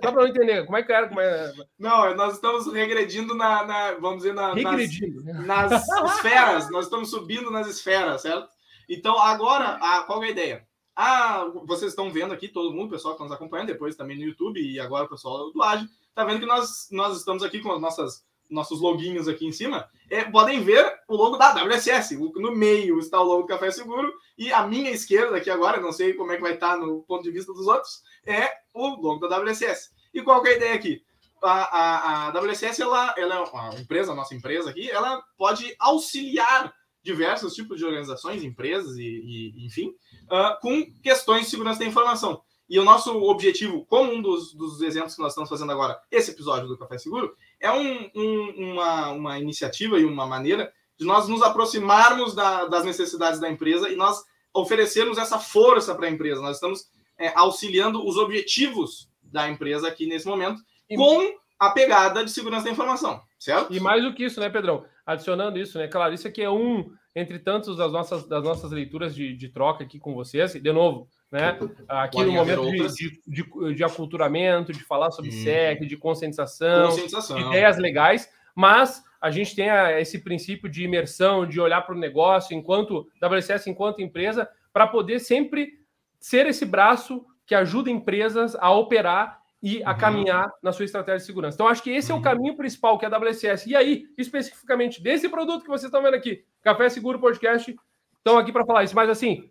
só 0.02 0.12
para 0.12 0.22
não 0.22 0.26
entender, 0.26 0.64
como 0.64 0.78
é 0.78 0.82
que 0.82 0.90
era, 0.90 1.08
como 1.08 1.20
é... 1.20 1.52
Não, 1.78 2.14
nós 2.14 2.36
estamos 2.36 2.72
regredindo 2.72 3.34
na, 3.34 3.66
na 3.66 3.92
vamos 4.00 4.22
dizer, 4.22 4.32
na, 4.32 4.54
nas, 4.54 5.68
nas 5.68 6.16
esferas, 6.16 6.70
nós 6.70 6.86
estamos 6.86 7.10
subindo 7.10 7.50
nas 7.50 7.66
esferas, 7.66 8.22
certo? 8.22 8.48
Então, 8.88 9.20
agora, 9.20 9.78
a, 9.78 10.04
qual 10.04 10.24
é 10.24 10.28
a 10.28 10.30
ideia? 10.30 10.66
Ah, 10.96 11.50
vocês 11.66 11.92
estão 11.92 12.10
vendo 12.10 12.32
aqui, 12.32 12.48
todo 12.48 12.72
mundo, 12.72 12.86
o 12.86 12.92
pessoal 12.92 13.14
que 13.14 13.22
nos 13.22 13.30
acompanha, 13.32 13.66
depois 13.66 13.94
também 13.94 14.16
no 14.16 14.24
YouTube 14.24 14.58
e 14.58 14.80
agora 14.80 15.04
o 15.04 15.10
pessoal 15.10 15.52
do 15.52 15.62
Age, 15.62 15.86
tá 16.14 16.24
vendo 16.24 16.40
que 16.40 16.46
nós, 16.46 16.88
nós 16.90 17.18
estamos 17.18 17.42
aqui 17.42 17.60
com 17.60 17.72
as 17.72 17.80
nossas 17.80 18.24
nossos 18.50 18.80
loginhos 18.80 19.28
aqui 19.28 19.46
em 19.46 19.52
cima, 19.52 19.88
é, 20.10 20.24
podem 20.24 20.62
ver 20.62 20.92
o 21.08 21.16
logo 21.16 21.36
da 21.36 21.52
WSS. 21.52 22.16
No 22.16 22.54
meio 22.54 22.98
está 22.98 23.20
o 23.20 23.24
logo 23.24 23.42
do 23.42 23.48
Café 23.48 23.70
Seguro 23.70 24.12
e 24.36 24.52
a 24.52 24.66
minha 24.66 24.90
esquerda 24.90 25.36
aqui 25.36 25.50
agora, 25.50 25.80
não 25.80 25.92
sei 25.92 26.14
como 26.14 26.32
é 26.32 26.36
que 26.36 26.42
vai 26.42 26.54
estar 26.54 26.76
no 26.76 27.02
ponto 27.02 27.22
de 27.22 27.30
vista 27.30 27.52
dos 27.52 27.66
outros, 27.66 28.02
é 28.26 28.50
o 28.74 28.88
logo 29.00 29.26
da 29.26 29.38
WSS. 29.38 29.90
E 30.12 30.22
qual 30.22 30.44
é 30.44 30.50
a 30.50 30.56
ideia 30.56 30.74
aqui? 30.74 31.02
A, 31.42 31.52
a, 31.52 32.28
a 32.28 32.40
WSS, 32.40 32.82
ela, 32.82 33.14
ela 33.16 33.34
é 33.36 33.38
uma 33.38 33.74
empresa, 33.80 34.12
a 34.12 34.14
nossa 34.14 34.34
empresa 34.34 34.70
aqui, 34.70 34.90
ela 34.90 35.22
pode 35.38 35.74
auxiliar 35.78 36.74
diversos 37.02 37.54
tipos 37.54 37.78
de 37.78 37.84
organizações, 37.84 38.44
empresas 38.44 38.96
e, 38.96 39.02
e 39.02 39.66
enfim, 39.66 39.94
uh, 40.24 40.60
com 40.60 40.84
questões 41.02 41.44
de 41.44 41.50
segurança 41.50 41.78
da 41.78 41.86
informação. 41.86 42.42
E 42.70 42.78
o 42.78 42.84
nosso 42.84 43.12
objetivo, 43.24 43.84
como 43.86 44.12
um 44.12 44.22
dos, 44.22 44.54
dos 44.54 44.80
exemplos 44.80 45.16
que 45.16 45.20
nós 45.20 45.32
estamos 45.32 45.50
fazendo 45.50 45.72
agora, 45.72 46.00
esse 46.08 46.30
episódio 46.30 46.68
do 46.68 46.78
Café 46.78 46.98
Seguro, 46.98 47.34
é 47.60 47.70
um, 47.70 48.10
um, 48.14 48.72
uma, 48.72 49.10
uma 49.10 49.38
iniciativa 49.38 49.98
e 49.98 50.04
uma 50.04 50.26
maneira 50.26 50.72
de 50.98 51.06
nós 51.06 51.28
nos 51.28 51.42
aproximarmos 51.42 52.34
da, 52.34 52.66
das 52.66 52.84
necessidades 52.84 53.40
da 53.40 53.48
empresa 53.48 53.88
e 53.88 53.96
nós 53.96 54.22
oferecermos 54.52 55.18
essa 55.18 55.38
força 55.38 55.94
para 55.94 56.06
a 56.06 56.10
empresa. 56.10 56.40
Nós 56.40 56.56
estamos 56.56 56.86
é, 57.18 57.32
auxiliando 57.36 58.06
os 58.06 58.16
objetivos 58.16 59.08
da 59.22 59.48
empresa 59.48 59.86
aqui 59.86 60.06
nesse 60.06 60.26
momento 60.26 60.60
e... 60.88 60.96
com 60.96 61.38
a 61.58 61.70
pegada 61.70 62.24
de 62.24 62.30
segurança 62.30 62.64
da 62.64 62.70
informação, 62.70 63.22
certo? 63.38 63.72
E 63.72 63.78
mais 63.78 64.02
do 64.02 64.14
que 64.14 64.24
isso, 64.24 64.40
né, 64.40 64.48
Pedrão? 64.48 64.84
Adicionando 65.04 65.58
isso, 65.58 65.78
né? 65.78 65.86
Claro, 65.86 66.14
isso 66.14 66.26
aqui 66.26 66.42
é 66.42 66.50
um 66.50 66.90
entre 67.14 67.38
tantos 67.38 67.76
das 67.76 67.92
nossas, 67.92 68.26
das 68.26 68.42
nossas 68.42 68.70
leituras 68.70 69.14
de, 69.14 69.36
de 69.36 69.48
troca 69.48 69.84
aqui 69.84 69.98
com 69.98 70.14
vocês. 70.14 70.54
De 70.54 70.72
novo, 70.72 71.08
né? 71.30 71.58
Aqui 71.88 72.24
no 72.24 72.32
momento 72.32 72.70
de, 72.70 72.88
de, 72.88 73.22
de, 73.26 73.74
de, 73.74 73.84
aculturamento, 73.84 74.72
de 74.72 74.82
falar 74.82 75.10
sobre 75.10 75.30
hum. 75.30 75.44
SEC, 75.44 75.86
de 75.86 75.96
conscientização, 75.96 76.88
conscientização, 76.88 77.38
ideias 77.38 77.78
legais, 77.78 78.28
mas 78.54 79.02
a 79.20 79.30
gente 79.30 79.54
tem 79.54 79.68
esse 79.98 80.18
princípio 80.18 80.68
de 80.68 80.82
imersão, 80.82 81.46
de 81.46 81.60
olhar 81.60 81.82
para 81.82 81.94
o 81.94 81.98
negócio 81.98 82.56
enquanto 82.56 83.06
WCS, 83.22 83.68
enquanto 83.68 84.00
empresa, 84.00 84.48
para 84.72 84.86
poder 84.86 85.20
sempre 85.20 85.78
ser 86.18 86.46
esse 86.46 86.64
braço 86.64 87.24
que 87.46 87.54
ajuda 87.54 87.90
empresas 87.90 88.56
a 88.56 88.70
operar 88.70 89.40
e 89.62 89.82
a 89.84 89.90
uhum. 89.90 89.98
caminhar 89.98 90.50
na 90.62 90.72
sua 90.72 90.84
estratégia 90.84 91.18
de 91.18 91.26
segurança. 91.26 91.54
Então, 91.54 91.68
acho 91.68 91.82
que 91.82 91.90
esse 91.90 92.10
uhum. 92.10 92.16
é 92.16 92.20
o 92.20 92.22
uhum. 92.22 92.24
caminho 92.24 92.56
principal 92.56 92.98
que 92.98 93.04
é 93.04 93.08
a 93.08 93.18
WSS. 93.18 93.68
E 93.68 93.76
aí, 93.76 94.06
especificamente 94.16 95.02
desse 95.02 95.28
produto 95.28 95.62
que 95.62 95.68
vocês 95.68 95.84
estão 95.84 96.02
vendo 96.02 96.14
aqui, 96.14 96.44
Café 96.62 96.88
Seguro 96.88 97.18
Podcast, 97.18 97.76
estão 98.16 98.38
aqui 98.38 98.52
para 98.52 98.64
falar 98.64 98.84
isso. 98.84 98.96
Mas 98.96 99.10
assim, 99.10 99.50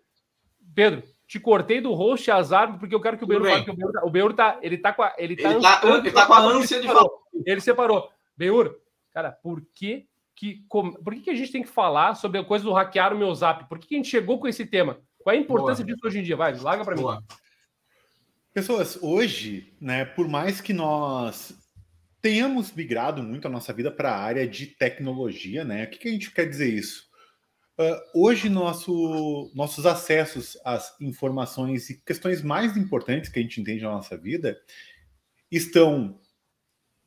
Pedro, 0.73 1.03
te 1.29 1.39
cortei 1.39 1.79
do 1.79 1.93
host 1.93 2.31
azar, 2.31 2.79
porque 2.79 2.95
eu 2.95 2.99
quero 2.99 3.15
que 3.15 3.23
o 3.23 3.27
Beur 3.27 3.43
fale 3.43 3.63
que 3.63 3.69
o 3.69 3.75
Beur, 3.75 3.91
tá, 3.91 4.03
o 4.03 4.09
Beur 4.09 4.33
tá, 4.33 4.59
ele 4.63 4.79
tá 4.79 4.91
com 4.91 5.03
a, 5.03 5.13
ele 5.15 5.35
tá, 5.35 5.51
ele 5.51 5.61
tá, 5.61 5.81
ele 5.85 6.11
tá 6.11 6.25
com 6.25 6.33
a 6.33 6.39
ânsia 6.39 6.81
de 6.81 6.87
falar. 6.87 7.07
Ele 7.45 7.61
separou. 7.61 8.09
Beur, 8.35 8.75
cara, 9.13 9.31
por 9.31 9.61
que 9.75 10.07
que 10.35 10.65
por 10.69 11.13
que, 11.13 11.21
que 11.21 11.29
a 11.29 11.35
gente 11.35 11.51
tem 11.51 11.61
que 11.61 11.69
falar 11.69 12.15
sobre 12.15 12.39
a 12.39 12.43
coisa 12.43 12.65
do 12.65 12.73
hackear 12.73 13.13
o 13.13 13.17
meu 13.17 13.33
Zap? 13.35 13.69
Por 13.69 13.77
que, 13.77 13.89
que 13.89 13.93
a 13.93 13.97
gente 13.97 14.09
chegou 14.09 14.39
com 14.39 14.47
esse 14.47 14.65
tema? 14.65 14.99
Qual 15.19 15.35
é 15.35 15.37
a 15.37 15.41
importância 15.41 15.85
Boa. 15.85 15.95
disso 15.95 16.07
hoje 16.07 16.19
em 16.19 16.23
dia? 16.23 16.35
Vai, 16.35 16.57
larga 16.57 16.83
para 16.83 16.95
mim. 16.95 17.03
Pessoas, 18.51 18.97
hoje, 18.99 19.71
né, 19.79 20.05
por 20.05 20.27
mais 20.27 20.59
que 20.59 20.73
nós 20.73 21.53
tenhamos 22.19 22.71
migrado 22.71 23.21
muito 23.21 23.47
a 23.47 23.51
nossa 23.51 23.71
vida 23.71 23.91
para 23.91 24.11
a 24.11 24.19
área 24.19 24.47
de 24.47 24.65
tecnologia, 24.65 25.63
né? 25.63 25.83
O 25.83 25.89
que, 25.91 25.99
que 25.99 26.07
a 26.09 26.11
gente 26.11 26.31
quer 26.31 26.49
dizer 26.49 26.73
isso? 26.73 27.08
Uh, 27.79 27.95
hoje, 28.13 28.49
nosso, 28.49 29.49
nossos 29.55 29.85
acessos 29.85 30.57
às 30.65 30.99
informações 30.99 31.89
e 31.89 31.97
questões 32.01 32.41
mais 32.41 32.75
importantes 32.75 33.29
que 33.29 33.39
a 33.39 33.41
gente 33.41 33.61
entende 33.61 33.83
na 33.83 33.91
nossa 33.91 34.17
vida 34.17 34.59
estão 35.49 36.19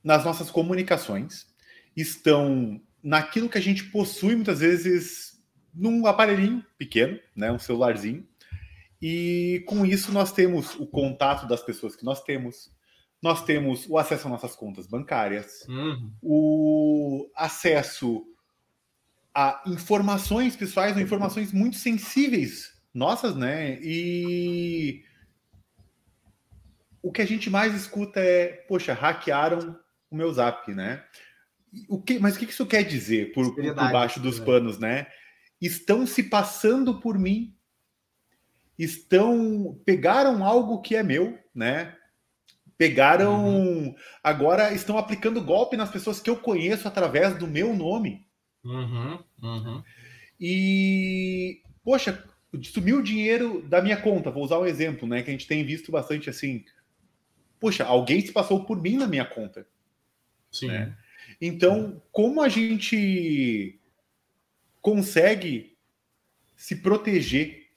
nas 0.02 0.24
nossas 0.24 0.50
comunicações, 0.50 1.46
estão 1.94 2.80
naquilo 3.02 3.50
que 3.50 3.58
a 3.58 3.62
gente 3.62 3.84
possui 3.90 4.34
muitas 4.34 4.60
vezes 4.60 5.44
num 5.74 6.06
aparelhinho 6.06 6.64
pequeno, 6.78 7.20
né, 7.36 7.52
um 7.52 7.58
celularzinho. 7.58 8.26
E 9.00 9.62
com 9.66 9.84
isso 9.84 10.10
nós 10.10 10.32
temos 10.32 10.74
o 10.76 10.86
contato 10.86 11.46
das 11.46 11.62
pessoas 11.62 11.94
que 11.94 12.04
nós 12.04 12.22
temos, 12.22 12.72
nós 13.20 13.44
temos 13.44 13.86
o 13.90 13.98
acesso 13.98 14.26
às 14.26 14.32
nossas 14.32 14.56
contas 14.56 14.86
bancárias, 14.86 15.66
uhum. 15.68 16.10
o 16.22 17.30
acesso 17.36 18.24
a 19.34 19.62
informações 19.66 20.54
pessoais, 20.56 20.96
informações 20.98 21.52
muito 21.52 21.76
sensíveis 21.76 22.72
nossas, 22.92 23.34
né? 23.34 23.78
E 23.82 25.02
o 27.02 27.10
que 27.10 27.22
a 27.22 27.26
gente 27.26 27.50
mais 27.50 27.74
escuta 27.74 28.20
é, 28.20 28.48
poxa, 28.68 28.92
hackearam 28.92 29.78
o 30.10 30.16
meu 30.16 30.32
zap, 30.32 30.72
né? 30.72 31.02
O 31.88 32.00
que, 32.00 32.18
mas 32.18 32.36
o 32.36 32.38
que 32.38 32.44
isso 32.44 32.66
quer 32.66 32.82
dizer 32.82 33.32
por, 33.32 33.54
por 33.54 33.74
baixo 33.74 34.20
dos 34.20 34.38
né? 34.38 34.44
panos, 34.44 34.78
né? 34.78 35.06
Estão 35.60 36.06
se 36.06 36.24
passando 36.24 37.00
por 37.00 37.18
mim, 37.18 37.56
estão 38.78 39.80
pegaram 39.84 40.44
algo 40.44 40.82
que 40.82 40.94
é 40.94 41.02
meu, 41.02 41.38
né? 41.54 41.96
Pegaram, 42.76 43.44
uhum. 43.44 43.94
agora 44.22 44.72
estão 44.72 44.98
aplicando 44.98 45.42
golpe 45.42 45.76
nas 45.76 45.90
pessoas 45.90 46.20
que 46.20 46.28
eu 46.28 46.36
conheço 46.36 46.86
através 46.86 47.38
do 47.38 47.46
meu 47.46 47.74
nome. 47.74 48.26
Uhum, 48.64 49.18
uhum. 49.42 49.82
E, 50.40 51.62
poxa, 51.84 52.24
sumiu 52.62 52.98
o 52.98 53.02
dinheiro 53.02 53.62
da 53.62 53.80
minha 53.80 53.96
conta, 53.96 54.30
vou 54.30 54.44
usar 54.44 54.58
um 54.58 54.66
exemplo, 54.66 55.06
né? 55.06 55.22
Que 55.22 55.30
a 55.30 55.32
gente 55.32 55.46
tem 55.46 55.64
visto 55.64 55.90
bastante 55.90 56.28
assim. 56.28 56.64
Poxa, 57.58 57.84
alguém 57.84 58.20
se 58.20 58.32
passou 58.32 58.64
por 58.64 58.80
mim 58.80 58.96
na 58.96 59.06
minha 59.06 59.24
conta. 59.24 59.66
Sim. 60.50 60.68
Né? 60.68 60.96
Então, 61.40 62.02
como 62.10 62.42
a 62.42 62.48
gente 62.48 63.78
consegue 64.80 65.76
se 66.56 66.76
proteger 66.76 67.68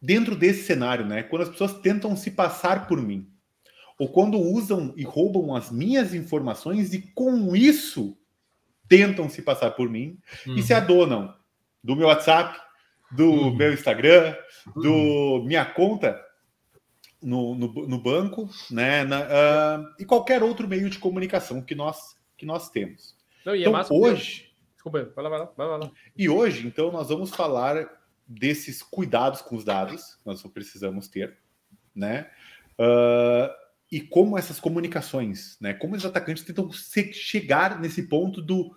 dentro 0.00 0.36
desse 0.36 0.64
cenário, 0.64 1.06
né? 1.06 1.22
Quando 1.22 1.42
as 1.42 1.48
pessoas 1.48 1.80
tentam 1.80 2.16
se 2.16 2.30
passar 2.30 2.86
por 2.86 3.00
mim, 3.00 3.28
ou 3.98 4.08
quando 4.08 4.38
usam 4.38 4.92
e 4.96 5.02
roubam 5.02 5.54
as 5.54 5.70
minhas 5.70 6.12
informações 6.14 6.92
e 6.92 7.00
com 7.00 7.54
isso 7.54 8.16
tentam 8.92 9.26
se 9.26 9.40
passar 9.40 9.70
por 9.70 9.88
mim 9.88 10.18
uhum. 10.46 10.56
e 10.56 10.62
se 10.62 10.74
adonam 10.74 11.34
do 11.82 11.96
meu 11.96 12.08
WhatsApp, 12.08 12.60
do 13.10 13.24
uhum. 13.24 13.56
meu 13.56 13.72
Instagram, 13.72 14.36
do 14.76 14.92
uhum. 14.92 15.44
minha 15.44 15.64
conta 15.64 16.22
no, 17.22 17.54
no, 17.54 17.72
no 17.88 17.98
banco, 17.98 18.50
né? 18.70 19.02
Na, 19.04 19.22
uh, 19.22 19.94
e 19.98 20.04
qualquer 20.04 20.42
outro 20.42 20.68
meio 20.68 20.90
de 20.90 20.98
comunicação 20.98 21.62
que 21.62 21.74
nós, 21.74 22.14
que 22.36 22.44
nós 22.44 22.68
temos. 22.68 23.16
Não, 23.46 23.56
e 23.56 23.64
é 23.64 23.68
então, 23.68 23.80
é 23.80 23.86
hoje. 23.90 24.52
Desculpa, 24.74 25.10
vai 25.16 25.24
lá, 25.24 25.30
vai 25.30 25.38
lá, 25.38 25.52
vai 25.56 25.78
lá. 25.78 25.90
E 26.14 26.28
hoje, 26.28 26.66
então, 26.66 26.92
nós 26.92 27.08
vamos 27.08 27.30
falar 27.30 27.88
desses 28.26 28.82
cuidados 28.82 29.40
com 29.40 29.56
os 29.56 29.64
dados 29.64 30.16
que 30.16 30.26
nós 30.26 30.42
precisamos 30.42 31.08
ter, 31.08 31.38
né? 31.94 32.30
Uh, 32.78 33.48
e 33.90 34.02
como 34.02 34.36
essas 34.36 34.60
comunicações, 34.60 35.56
né? 35.60 35.72
Como 35.72 35.94
os 35.94 36.04
atacantes 36.04 36.44
tentam 36.44 36.70
chegar 36.72 37.80
nesse 37.80 38.02
ponto 38.02 38.42
do 38.42 38.74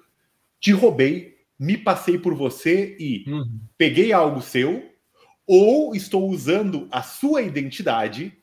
te 0.65 0.71
roubei, 0.71 1.37
me 1.59 1.77
passei 1.77 2.17
por 2.17 2.33
você 2.33 2.97
e 2.99 3.23
uhum. 3.27 3.59
peguei 3.77 4.11
algo 4.11 4.41
seu, 4.41 4.91
ou 5.45 5.95
estou 5.95 6.27
usando 6.27 6.87
a 6.91 7.03
sua 7.03 7.43
identidade 7.43 8.35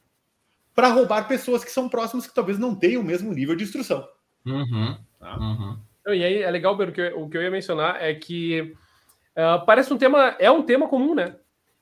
para 0.73 0.93
roubar 0.93 1.27
pessoas 1.27 1.65
que 1.65 1.73
são 1.73 1.89
próximas 1.89 2.25
que 2.25 2.33
talvez 2.33 2.61
não 2.61 2.77
tenham 2.77 3.03
o 3.03 3.05
mesmo 3.05 3.33
nível 3.33 3.57
de 3.57 3.65
instrução. 3.65 4.07
Uhum. 4.47 4.97
Tá? 5.19 5.37
Uhum. 5.37 5.79
E 6.15 6.25
aí 6.25 6.43
é 6.43 6.49
legal, 6.49 6.79
Pedro, 6.79 6.95
que 6.95 7.09
o 7.09 7.29
que 7.29 7.37
eu 7.37 7.43
ia 7.43 7.51
mencionar 7.51 8.01
é 8.01 8.15
que 8.15 8.73
uh, 9.37 9.67
parece 9.67 9.93
um 9.93 9.99
tema, 9.99 10.37
é 10.39 10.49
um 10.49 10.63
tema 10.63 10.87
comum, 10.87 11.17
né? 11.17 11.35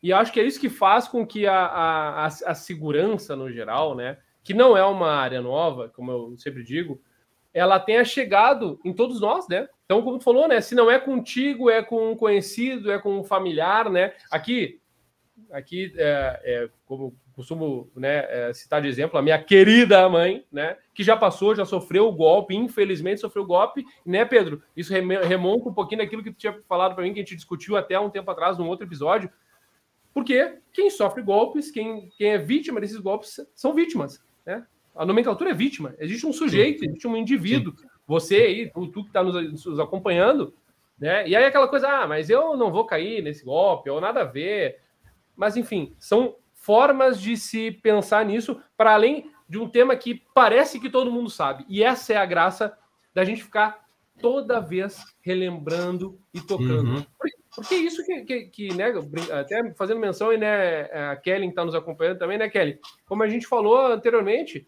E 0.02 0.10
acho 0.10 0.32
que 0.32 0.40
é 0.40 0.44
isso 0.44 0.58
que 0.58 0.70
faz 0.70 1.06
com 1.06 1.26
que 1.26 1.46
a, 1.46 1.66
a, 1.66 2.24
a, 2.24 2.54
segurança, 2.54 3.36
no 3.36 3.52
geral, 3.52 3.94
né? 3.94 4.16
Que 4.42 4.54
não 4.54 4.74
é 4.74 4.82
uma 4.86 5.12
área 5.12 5.42
nova, 5.42 5.90
como 5.90 6.10
eu 6.10 6.34
sempre 6.38 6.64
digo, 6.64 6.98
ela 7.52 7.80
tenha 7.80 8.04
chegado 8.04 8.80
em 8.84 8.92
todos 8.92 9.20
nós, 9.20 9.48
né? 9.48 9.68
Então, 9.84 10.02
como 10.02 10.18
tu 10.18 10.24
falou, 10.24 10.46
né? 10.46 10.60
Se 10.60 10.74
não 10.74 10.90
é 10.90 10.98
contigo, 10.98 11.68
é 11.68 11.82
com 11.82 12.12
um 12.12 12.16
conhecido, 12.16 12.92
é 12.92 12.98
com 12.98 13.18
um 13.18 13.24
familiar, 13.24 13.90
né? 13.90 14.12
Aqui, 14.30 14.80
aqui 15.50 15.92
é, 15.96 16.40
é 16.44 16.70
como 16.86 17.14
costumo 17.32 17.90
né, 17.96 18.26
é, 18.28 18.52
citar 18.52 18.82
de 18.82 18.88
exemplo, 18.88 19.18
a 19.18 19.22
minha 19.22 19.42
querida 19.42 20.06
mãe, 20.08 20.44
né? 20.52 20.76
Que 20.94 21.02
já 21.02 21.16
passou, 21.16 21.54
já 21.54 21.64
sofreu 21.64 22.06
o 22.06 22.12
golpe, 22.12 22.54
infelizmente 22.54 23.20
sofreu 23.20 23.44
o 23.44 23.46
golpe, 23.46 23.84
né, 24.04 24.24
Pedro? 24.24 24.62
Isso 24.76 24.92
remonta 24.92 25.68
um 25.68 25.74
pouquinho 25.74 26.02
daquilo 26.02 26.22
que 26.22 26.30
tu 26.30 26.36
tinha 26.36 26.60
falado 26.68 26.94
para 26.94 27.02
mim, 27.02 27.12
que 27.12 27.20
a 27.20 27.22
gente 27.22 27.36
discutiu 27.36 27.76
até 27.76 27.98
um 27.98 28.10
tempo 28.10 28.30
atrás, 28.30 28.58
num 28.58 28.68
outro 28.68 28.86
episódio. 28.86 29.30
Porque 30.12 30.58
quem 30.72 30.90
sofre 30.90 31.22
golpes, 31.22 31.70
quem, 31.70 32.10
quem 32.18 32.32
é 32.32 32.38
vítima 32.38 32.80
desses 32.80 32.98
golpes, 32.98 33.40
são 33.54 33.72
vítimas, 33.72 34.22
né? 34.44 34.66
A 34.94 35.06
nomenclatura 35.06 35.50
é 35.50 35.54
vítima. 35.54 35.94
Existe 35.98 36.26
um 36.26 36.32
sujeito, 36.32 36.84
existe 36.84 37.06
um 37.06 37.16
indivíduo. 37.16 37.74
Sim 37.76 37.86
você 38.10 38.36
aí, 38.38 38.70
tu, 38.72 38.88
tu 38.88 39.02
que 39.04 39.10
está 39.10 39.22
nos, 39.22 39.64
nos, 39.64 39.78
acompanhando, 39.78 40.52
né? 40.98 41.28
E 41.28 41.36
aí 41.36 41.44
aquela 41.44 41.68
coisa, 41.68 41.88
ah, 41.88 42.08
mas 42.08 42.28
eu 42.28 42.56
não 42.56 42.72
vou 42.72 42.84
cair 42.84 43.22
nesse 43.22 43.44
golpe, 43.44 43.88
ou 43.88 44.00
nada 44.00 44.22
a 44.22 44.24
ver. 44.24 44.80
Mas 45.36 45.56
enfim, 45.56 45.94
são 45.96 46.34
formas 46.52 47.20
de 47.20 47.36
se 47.36 47.70
pensar 47.70 48.24
nisso 48.24 48.60
para 48.76 48.94
além 48.94 49.30
de 49.48 49.58
um 49.58 49.68
tema 49.68 49.94
que 49.94 50.24
parece 50.34 50.80
que 50.80 50.90
todo 50.90 51.12
mundo 51.12 51.30
sabe. 51.30 51.64
E 51.68 51.84
essa 51.84 52.12
é 52.12 52.16
a 52.16 52.26
graça 52.26 52.76
da 53.14 53.24
gente 53.24 53.44
ficar 53.44 53.86
toda 54.20 54.58
vez 54.58 55.04
relembrando 55.20 56.18
e 56.34 56.40
tocando. 56.40 56.96
Uhum. 56.96 57.06
Porque 57.54 57.76
isso 57.76 58.04
que, 58.04 58.24
que, 58.24 58.40
que, 58.46 58.74
né, 58.74 58.92
até 59.32 59.72
fazendo 59.74 60.00
menção, 60.00 60.32
e 60.32 60.36
né, 60.36 60.82
a 61.10 61.14
Kelly 61.14 61.44
que 61.44 61.50
está 61.50 61.64
nos 61.64 61.76
acompanhando 61.76 62.18
também, 62.18 62.38
né, 62.38 62.48
Kelly? 62.48 62.80
Como 63.06 63.22
a 63.22 63.28
gente 63.28 63.46
falou 63.46 63.86
anteriormente, 63.86 64.66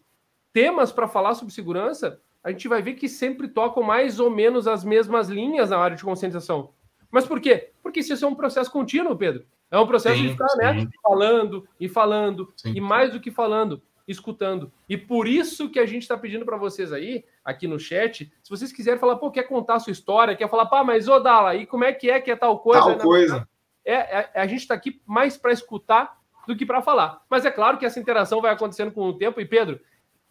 temas 0.53 0.91
para 0.91 1.07
falar 1.07 1.33
sobre 1.33 1.53
segurança 1.53 2.21
a 2.43 2.51
gente 2.51 2.67
vai 2.67 2.81
ver 2.81 2.95
que 2.95 3.07
sempre 3.07 3.47
tocam 3.47 3.81
mais 3.81 4.19
ou 4.19 4.29
menos 4.29 4.67
as 4.67 4.83
mesmas 4.83 5.29
linhas 5.29 5.69
na 5.69 5.77
área 5.77 5.95
de 5.95 6.03
conscientização. 6.03 6.71
Mas 7.09 7.25
por 7.25 7.39
quê? 7.39 7.71
Porque 7.81 8.01
isso 8.01 8.25
é 8.25 8.27
um 8.27 8.35
processo 8.35 8.69
contínuo, 8.69 9.15
Pedro. 9.15 9.45
É 9.71 9.79
um 9.79 9.87
processo 9.87 10.17
sim, 10.17 10.23
de 10.23 10.31
ficar 10.33 10.53
né, 10.57 10.87
falando 11.01 11.67
e 11.79 11.87
falando, 11.87 12.53
sim. 12.55 12.73
e 12.75 12.81
mais 12.81 13.13
do 13.13 13.19
que 13.19 13.31
falando, 13.31 13.81
escutando. 14.07 14.71
E 14.89 14.97
por 14.97 15.27
isso 15.27 15.69
que 15.69 15.79
a 15.79 15.85
gente 15.85 16.03
está 16.03 16.17
pedindo 16.17 16.45
para 16.45 16.57
vocês 16.57 16.91
aí, 16.91 17.23
aqui 17.45 17.65
no 17.65 17.79
chat, 17.79 18.31
se 18.43 18.49
vocês 18.49 18.71
quiserem 18.71 18.99
falar, 18.99 19.15
pô, 19.15 19.31
quer 19.31 19.43
contar 19.43 19.75
a 19.75 19.79
sua 19.79 19.91
história, 19.91 20.35
quer 20.35 20.49
falar, 20.49 20.65
pá, 20.65 20.83
mas 20.83 21.07
ô 21.07 21.19
Dala, 21.19 21.55
e 21.55 21.65
como 21.65 21.85
é 21.85 21.93
que 21.93 22.09
é 22.09 22.19
que 22.19 22.29
é 22.29 22.35
tal 22.35 22.59
coisa? 22.59 22.81
Tal 22.81 22.97
coisa. 22.97 23.47
É, 23.85 23.93
é, 23.93 24.29
a 24.35 24.45
gente 24.45 24.61
está 24.61 24.73
aqui 24.73 25.01
mais 25.05 25.37
para 25.37 25.51
escutar 25.51 26.19
do 26.45 26.55
que 26.55 26.65
para 26.65 26.81
falar. 26.81 27.21
Mas 27.29 27.45
é 27.45 27.51
claro 27.51 27.77
que 27.77 27.85
essa 27.85 27.99
interação 27.99 28.41
vai 28.41 28.51
acontecendo 28.51 28.91
com 28.91 29.07
o 29.07 29.17
tempo, 29.17 29.39
e 29.39 29.45
Pedro, 29.45 29.79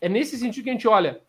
é 0.02 0.09
nesse 0.09 0.37
sentido 0.37 0.64
que 0.64 0.71
a 0.71 0.75
gente 0.75 0.87
olha 0.87 1.23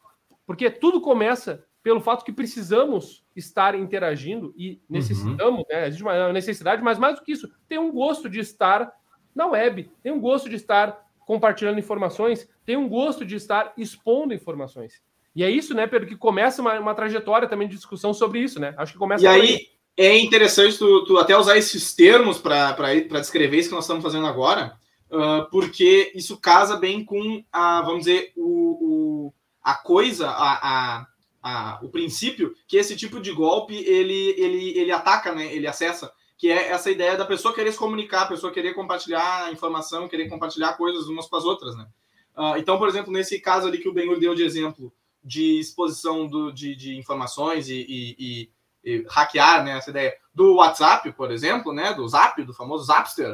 porque 0.45 0.69
tudo 0.69 1.01
começa 1.01 1.65
pelo 1.81 1.99
fato 1.99 2.23
que 2.23 2.31
precisamos 2.31 3.23
estar 3.35 3.75
interagindo 3.75 4.53
e 4.57 4.81
necessitamos, 4.89 5.59
uhum. 5.59 5.65
né? 5.69 5.87
Existe 5.87 6.03
uma 6.03 6.31
necessidade, 6.31 6.81
mas 6.81 6.97
mais 6.97 7.17
do 7.17 7.23
que 7.23 7.31
isso, 7.31 7.49
tem 7.67 7.77
um 7.77 7.91
gosto 7.91 8.29
de 8.29 8.39
estar 8.39 8.91
na 9.35 9.47
web, 9.47 9.89
tem 10.01 10.11
um 10.11 10.19
gosto 10.19 10.49
de 10.49 10.55
estar 10.55 11.01
compartilhando 11.25 11.79
informações, 11.79 12.47
tem 12.65 12.77
um 12.77 12.87
gosto 12.87 13.25
de 13.25 13.35
estar 13.35 13.73
expondo 13.77 14.33
informações. 14.33 15.01
E 15.35 15.43
é 15.43 15.49
isso, 15.49 15.73
né, 15.73 15.87
Pedro, 15.87 16.07
que 16.07 16.15
começa 16.15 16.61
uma, 16.61 16.79
uma 16.79 16.93
trajetória 16.93 17.47
também 17.47 17.67
de 17.67 17.75
discussão 17.75 18.13
sobre 18.13 18.39
isso, 18.39 18.59
né? 18.59 18.73
Acho 18.77 18.93
que 18.93 18.99
começa. 18.99 19.23
E 19.23 19.27
aí, 19.27 19.41
aí 19.41 19.67
é 19.97 20.17
interessante 20.17 20.77
tu, 20.77 21.03
tu, 21.05 21.17
até 21.17 21.35
usar 21.35 21.57
esses 21.57 21.93
termos 21.93 22.37
para 22.37 22.75
descrever 23.19 23.57
isso 23.57 23.69
que 23.69 23.75
nós 23.75 23.83
estamos 23.83 24.03
fazendo 24.03 24.27
agora, 24.27 24.77
uh, 25.13 25.49
porque 25.49 26.11
isso 26.15 26.37
casa 26.37 26.75
bem 26.75 27.05
com, 27.05 27.43
a, 27.51 27.81
vamos 27.81 27.99
dizer, 27.99 28.33
o, 28.35 29.27
o 29.27 29.33
a 29.63 29.75
coisa, 29.75 30.29
a, 30.29 30.99
a, 31.01 31.07
a, 31.41 31.79
o 31.81 31.89
princípio 31.89 32.53
que 32.67 32.75
esse 32.75 32.97
tipo 32.97 33.21
de 33.21 33.31
golpe 33.31 33.75
ele, 33.75 34.35
ele, 34.37 34.77
ele 34.77 34.91
ataca, 34.91 35.33
né? 35.33 35.53
ele 35.53 35.67
acessa, 35.67 36.11
que 36.37 36.51
é 36.51 36.69
essa 36.69 36.91
ideia 36.91 37.15
da 37.15 37.25
pessoa 37.25 37.53
querer 37.53 37.71
se 37.71 37.77
comunicar, 37.77 38.23
a 38.23 38.27
pessoa 38.27 38.51
querer 38.51 38.73
compartilhar 38.73 39.51
informação, 39.53 40.09
querer 40.09 40.27
compartilhar 40.27 40.73
coisas 40.73 41.07
umas 41.07 41.27
com 41.27 41.37
as 41.37 41.45
outras. 41.45 41.77
Né? 41.77 41.87
Uh, 42.35 42.57
então, 42.57 42.77
por 42.77 42.89
exemplo, 42.89 43.13
nesse 43.13 43.39
caso 43.39 43.67
ali 43.67 43.77
que 43.77 43.87
o 43.87 43.93
Benhur 43.93 44.19
deu 44.19 44.35
de 44.35 44.43
exemplo 44.43 44.93
de 45.23 45.59
exposição 45.59 46.27
do, 46.27 46.51
de, 46.51 46.75
de 46.75 46.97
informações 46.97 47.69
e, 47.69 47.85
e, 47.87 48.15
e, 48.19 48.49
e, 48.83 49.05
hackear 49.07 49.63
né, 49.63 49.77
essa 49.77 49.89
ideia 49.89 50.13
do 50.33 50.55
WhatsApp, 50.55 51.09
por 51.13 51.31
exemplo, 51.31 51.71
né, 51.71 51.93
do 51.93 52.05
Zap, 52.05 52.43
do 52.43 52.53
famoso 52.53 52.83
Zapster, 52.83 53.31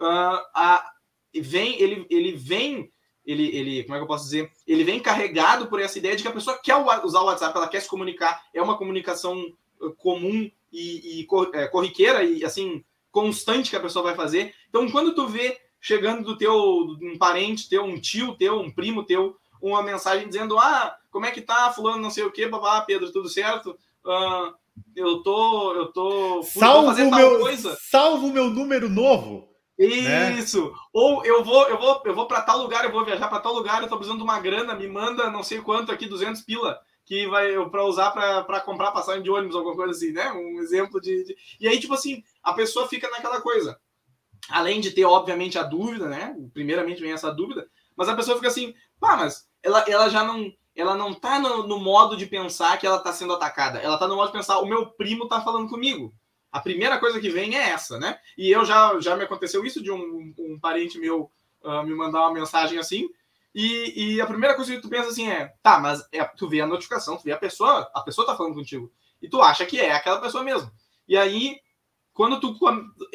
uh, 0.00 0.38
a, 0.54 0.92
vem, 1.40 1.80
ele, 1.80 2.06
ele 2.10 2.32
vem, 2.32 2.90
ele, 3.24 3.56
ele, 3.56 3.82
como 3.84 3.94
é 3.94 3.98
que 3.98 4.04
eu 4.04 4.08
posso 4.08 4.24
dizer? 4.24 4.50
Ele 4.66 4.84
vem 4.84 5.00
carregado 5.00 5.66
por 5.66 5.80
essa 5.80 5.98
ideia 5.98 6.16
de 6.16 6.22
que 6.22 6.28
a 6.28 6.32
pessoa 6.32 6.58
quer 6.58 6.76
usar 7.04 7.20
o 7.20 7.26
WhatsApp, 7.26 7.56
ela 7.56 7.68
quer 7.68 7.80
se 7.80 7.88
comunicar, 7.88 8.42
é 8.52 8.60
uma 8.60 8.76
comunicação 8.76 9.52
comum 9.98 10.50
e, 10.72 11.20
e 11.20 11.26
é, 11.54 11.66
corriqueira 11.66 12.22
e 12.22 12.44
assim 12.44 12.84
constante 13.10 13.70
que 13.70 13.76
a 13.76 13.80
pessoa 13.80 14.04
vai 14.04 14.14
fazer. 14.14 14.54
Então, 14.68 14.90
quando 14.90 15.14
tu 15.14 15.26
vê 15.26 15.58
chegando 15.80 16.24
do 16.24 16.36
teu 16.36 16.54
um 16.54 17.18
parente 17.18 17.68
teu, 17.68 17.84
um 17.84 18.00
tio 18.00 18.34
teu, 18.34 18.60
um 18.60 18.70
primo 18.70 19.04
teu, 19.04 19.36
uma 19.60 19.82
mensagem 19.82 20.28
dizendo: 20.28 20.58
Ah, 20.58 20.96
como 21.10 21.26
é 21.26 21.30
que 21.30 21.42
tá, 21.42 21.72
fulano, 21.72 22.00
não 22.00 22.10
sei 22.10 22.24
o 22.24 22.32
que, 22.32 22.46
babá, 22.46 22.80
Pedro, 22.82 23.12
tudo 23.12 23.28
certo? 23.28 23.76
Uh, 24.04 24.54
eu 24.96 25.22
tô, 25.22 25.74
eu 25.74 25.92
tô. 25.92 26.42
Salvo 26.42 26.92
meu, 27.10 27.40
coisa. 27.40 27.76
Salvo 27.80 28.28
o 28.28 28.32
meu 28.32 28.48
número 28.48 28.88
novo. 28.88 29.51
Né? 29.78 30.32
Isso. 30.32 30.66
Né? 30.66 30.76
Ou 30.92 31.24
eu 31.24 31.44
vou, 31.44 31.68
eu 31.68 31.78
vou, 31.78 32.02
eu 32.04 32.14
vou 32.14 32.26
para 32.26 32.42
tal 32.42 32.58
lugar, 32.58 32.84
eu 32.84 32.92
vou 32.92 33.04
viajar 33.04 33.28
para 33.28 33.40
tal 33.40 33.54
lugar, 33.54 33.82
eu 33.82 33.88
tô 33.88 33.96
precisando 33.96 34.18
de 34.18 34.24
uma 34.24 34.38
grana, 34.40 34.74
me 34.74 34.86
manda 34.86 35.30
não 35.30 35.42
sei 35.42 35.60
quanto 35.60 35.90
aqui, 35.90 36.06
200 36.06 36.42
pila, 36.42 36.78
que 37.04 37.26
vai 37.26 37.52
para 37.70 37.84
usar 37.84 38.10
para 38.10 38.60
comprar 38.60 38.92
passagem 38.92 39.22
de 39.22 39.30
ônibus, 39.30 39.56
alguma 39.56 39.74
coisa 39.74 39.92
assim, 39.92 40.12
né? 40.12 40.30
Um 40.32 40.60
exemplo 40.60 41.00
de, 41.00 41.24
de, 41.24 41.36
E 41.58 41.66
aí, 41.66 41.78
tipo 41.80 41.94
assim, 41.94 42.22
a 42.42 42.52
pessoa 42.52 42.88
fica 42.88 43.08
naquela 43.10 43.40
coisa. 43.40 43.78
Além 44.48 44.80
de 44.80 44.90
ter, 44.90 45.04
obviamente, 45.04 45.58
a 45.58 45.62
dúvida, 45.62 46.08
né? 46.08 46.36
Primeiramente 46.52 47.00
vem 47.00 47.12
essa 47.12 47.32
dúvida, 47.32 47.68
mas 47.96 48.08
a 48.08 48.16
pessoa 48.16 48.36
fica 48.36 48.48
assim, 48.48 48.74
pá, 49.00 49.16
mas 49.16 49.48
ela, 49.62 49.84
ela 49.88 50.08
já 50.08 50.24
não. 50.24 50.52
Ela 50.74 50.96
não 50.96 51.12
tá 51.12 51.38
no, 51.38 51.66
no 51.66 51.78
modo 51.78 52.16
de 52.16 52.24
pensar 52.24 52.78
que 52.78 52.86
ela 52.86 52.98
tá 52.98 53.12
sendo 53.12 53.34
atacada. 53.34 53.78
Ela 53.78 53.98
tá 53.98 54.08
no 54.08 54.16
modo 54.16 54.28
de 54.28 54.32
pensar, 54.32 54.58
o 54.58 54.64
meu 54.64 54.86
primo 54.86 55.28
tá 55.28 55.38
falando 55.42 55.68
comigo. 55.68 56.14
A 56.52 56.60
primeira 56.60 56.98
coisa 56.98 57.18
que 57.18 57.30
vem 57.30 57.56
é 57.56 57.70
essa, 57.70 57.98
né? 57.98 58.18
E 58.36 58.50
eu 58.50 58.64
já, 58.64 59.00
já 59.00 59.16
me 59.16 59.24
aconteceu 59.24 59.64
isso 59.64 59.82
de 59.82 59.90
um, 59.90 60.34
um 60.38 60.58
parente 60.60 60.98
meu 60.98 61.30
uh, 61.64 61.82
me 61.82 61.94
mandar 61.94 62.20
uma 62.20 62.32
mensagem 62.34 62.78
assim. 62.78 63.08
E, 63.54 64.14
e, 64.14 64.20
a 64.20 64.26
primeira 64.26 64.54
coisa 64.54 64.74
que 64.74 64.80
tu 64.80 64.88
pensa 64.88 65.08
assim 65.08 65.28
é, 65.28 65.52
tá, 65.62 65.78
mas 65.78 66.06
é, 66.12 66.24
tu 66.24 66.48
vê 66.48 66.60
a 66.60 66.66
notificação, 66.66 67.16
tu 67.16 67.24
vê 67.24 67.32
a 67.32 67.38
pessoa, 67.38 67.90
a 67.94 68.00
pessoa 68.00 68.26
tá 68.26 68.36
falando 68.36 68.54
contigo. 68.54 68.90
E 69.20 69.28
tu 69.28 69.40
acha 69.42 69.66
que 69.66 69.78
é 69.78 69.92
aquela 69.92 70.20
pessoa 70.20 70.42
mesmo. 70.42 70.70
E 71.08 71.16
aí, 71.16 71.60
quando 72.12 72.40
tu. 72.40 72.58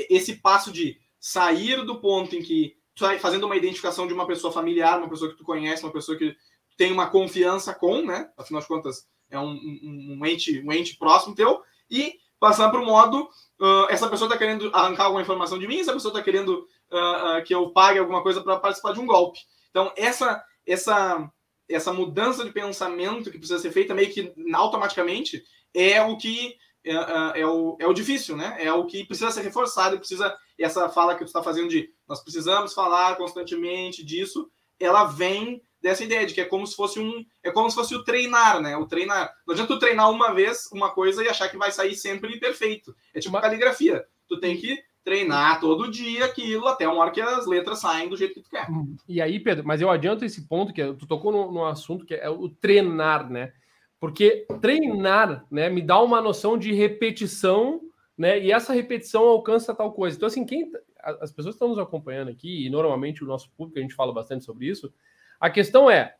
Esse 0.09 0.35
passo 0.37 0.71
de 0.71 0.99
sair 1.19 1.83
do 1.85 1.99
ponto 1.99 2.35
em 2.35 2.41
que 2.41 2.75
tu 2.95 3.05
tá 3.05 3.17
fazendo 3.19 3.45
uma 3.45 3.55
identificação 3.55 4.07
de 4.07 4.13
uma 4.13 4.25
pessoa 4.25 4.53
familiar, 4.53 4.97
uma 4.97 5.09
pessoa 5.09 5.31
que 5.31 5.37
tu 5.37 5.43
conhece, 5.43 5.83
uma 5.83 5.93
pessoa 5.93 6.17
que 6.17 6.35
tem 6.77 6.91
uma 6.91 7.09
confiança 7.09 7.73
com, 7.73 8.03
né? 8.03 8.29
Afinal 8.37 8.61
de 8.61 8.67
contas, 8.67 9.07
é 9.29 9.39
um, 9.39 9.51
um, 9.51 10.17
um 10.19 10.25
ente, 10.25 10.61
um 10.61 10.71
ente 10.71 10.95
próximo 10.97 11.35
teu, 11.35 11.61
e 11.89 12.19
passar 12.39 12.69
para 12.69 12.81
o 12.81 12.85
modo 12.85 13.29
uh, 13.59 13.87
essa 13.89 14.07
pessoa 14.09 14.27
está 14.27 14.37
querendo 14.37 14.69
arrancar 14.73 15.05
alguma 15.05 15.21
informação 15.21 15.57
de 15.57 15.67
mim, 15.67 15.79
essa 15.79 15.93
pessoa 15.93 16.11
está 16.11 16.21
querendo 16.21 16.67
uh, 16.91 17.39
uh, 17.39 17.43
que 17.43 17.53
eu 17.53 17.71
pague 17.71 17.99
alguma 17.99 18.21
coisa 18.21 18.41
para 18.41 18.57
participar 18.57 18.93
de 18.93 18.99
um 18.99 19.05
golpe. 19.05 19.39
Então, 19.69 19.91
essa, 19.95 20.43
essa, 20.65 21.29
essa 21.69 21.93
mudança 21.93 22.43
de 22.43 22.51
pensamento 22.51 23.31
que 23.31 23.37
precisa 23.37 23.59
ser 23.59 23.71
feita 23.71 23.93
meio 23.93 24.11
que 24.11 24.33
automaticamente 24.53 25.43
é 25.73 26.01
o 26.01 26.17
que 26.17 26.55
é, 26.83 26.93
é, 26.93 27.41
é, 27.41 27.47
o, 27.47 27.77
é 27.79 27.87
o 27.87 27.93
difícil, 27.93 28.37
né? 28.37 28.55
É 28.59 28.71
o 28.71 28.85
que 28.85 29.05
precisa 29.05 29.29
ser 29.29 29.41
reforçado, 29.41 29.99
precisa 29.99 30.35
essa 30.57 30.89
fala 30.89 31.13
que 31.13 31.23
tu 31.23 31.27
está 31.27 31.43
fazendo 31.43 31.67
de 31.67 31.89
nós 32.07 32.23
precisamos 32.23 32.73
falar 32.73 33.17
constantemente 33.17 34.03
disso, 34.03 34.49
ela 34.79 35.03
vem 35.03 35.61
dessa 35.81 36.03
ideia 36.03 36.25
de 36.25 36.33
que 36.33 36.41
é 36.41 36.45
como 36.45 36.65
se 36.65 36.75
fosse 36.75 36.99
um 36.99 37.25
é 37.43 37.51
como 37.51 37.69
se 37.69 37.75
fosse 37.75 37.95
o 37.95 38.03
treinar, 38.03 38.61
né? 38.61 38.75
O 38.77 38.85
treinar. 38.85 39.33
Não 39.45 39.53
adianta 39.53 39.73
tu 39.73 39.79
treinar 39.79 40.09
uma 40.11 40.33
vez 40.33 40.69
uma 40.71 40.91
coisa 40.91 41.23
e 41.23 41.29
achar 41.29 41.49
que 41.49 41.57
vai 41.57 41.71
sair 41.71 41.95
sempre 41.95 42.39
perfeito. 42.39 42.95
É 43.13 43.19
tipo 43.19 43.35
uma 43.35 43.41
caligrafia. 43.41 44.05
Tu 44.27 44.39
tem 44.39 44.57
que 44.57 44.77
treinar 45.03 45.61
todo 45.61 45.89
dia 45.89 46.25
aquilo 46.25 46.67
até 46.67 46.85
uma 46.85 46.97
hora 46.97 47.11
que 47.11 47.21
as 47.21 47.45
letras 47.45 47.79
saem 47.79 48.09
do 48.09 48.17
jeito 48.17 48.33
que 48.35 48.41
tu 48.41 48.49
quer. 48.49 48.69
Hum. 48.69 48.97
E 49.07 49.21
aí, 49.21 49.39
Pedro, 49.39 49.65
mas 49.65 49.79
eu 49.79 49.89
adianto 49.89 50.25
esse 50.25 50.45
ponto 50.47 50.73
que 50.73 50.83
tu 50.93 51.07
tocou 51.07 51.31
no, 51.31 51.49
no 51.49 51.65
assunto 51.65 52.05
que 52.05 52.13
é 52.13 52.29
o 52.29 52.49
treinar, 52.49 53.29
né? 53.29 53.53
Porque 53.99 54.45
treinar, 54.61 55.45
né, 55.49 55.69
me 55.69 55.81
dá 55.81 55.99
uma 56.01 56.21
noção 56.21 56.57
de 56.57 56.73
repetição, 56.73 57.81
né? 58.17 58.37
E 58.39 58.51
essa 58.51 58.73
repetição 58.73 59.23
alcança 59.23 59.73
tal 59.73 59.93
coisa. 59.93 60.17
Então, 60.17 60.27
assim, 60.27 60.45
quem 60.45 60.69
as 60.99 61.31
pessoas 61.31 61.55
que 61.55 61.57
estão 61.57 61.69
nos 61.69 61.79
acompanhando 61.79 62.29
aqui, 62.29 62.65
e 62.65 62.69
normalmente 62.69 63.23
o 63.23 63.27
nosso 63.27 63.49
público, 63.51 63.79
a 63.79 63.81
gente 63.81 63.95
fala 63.95 64.13
bastante 64.13 64.43
sobre 64.43 64.67
isso, 64.67 64.91
a 65.39 65.49
questão 65.49 65.89
é: 65.89 66.15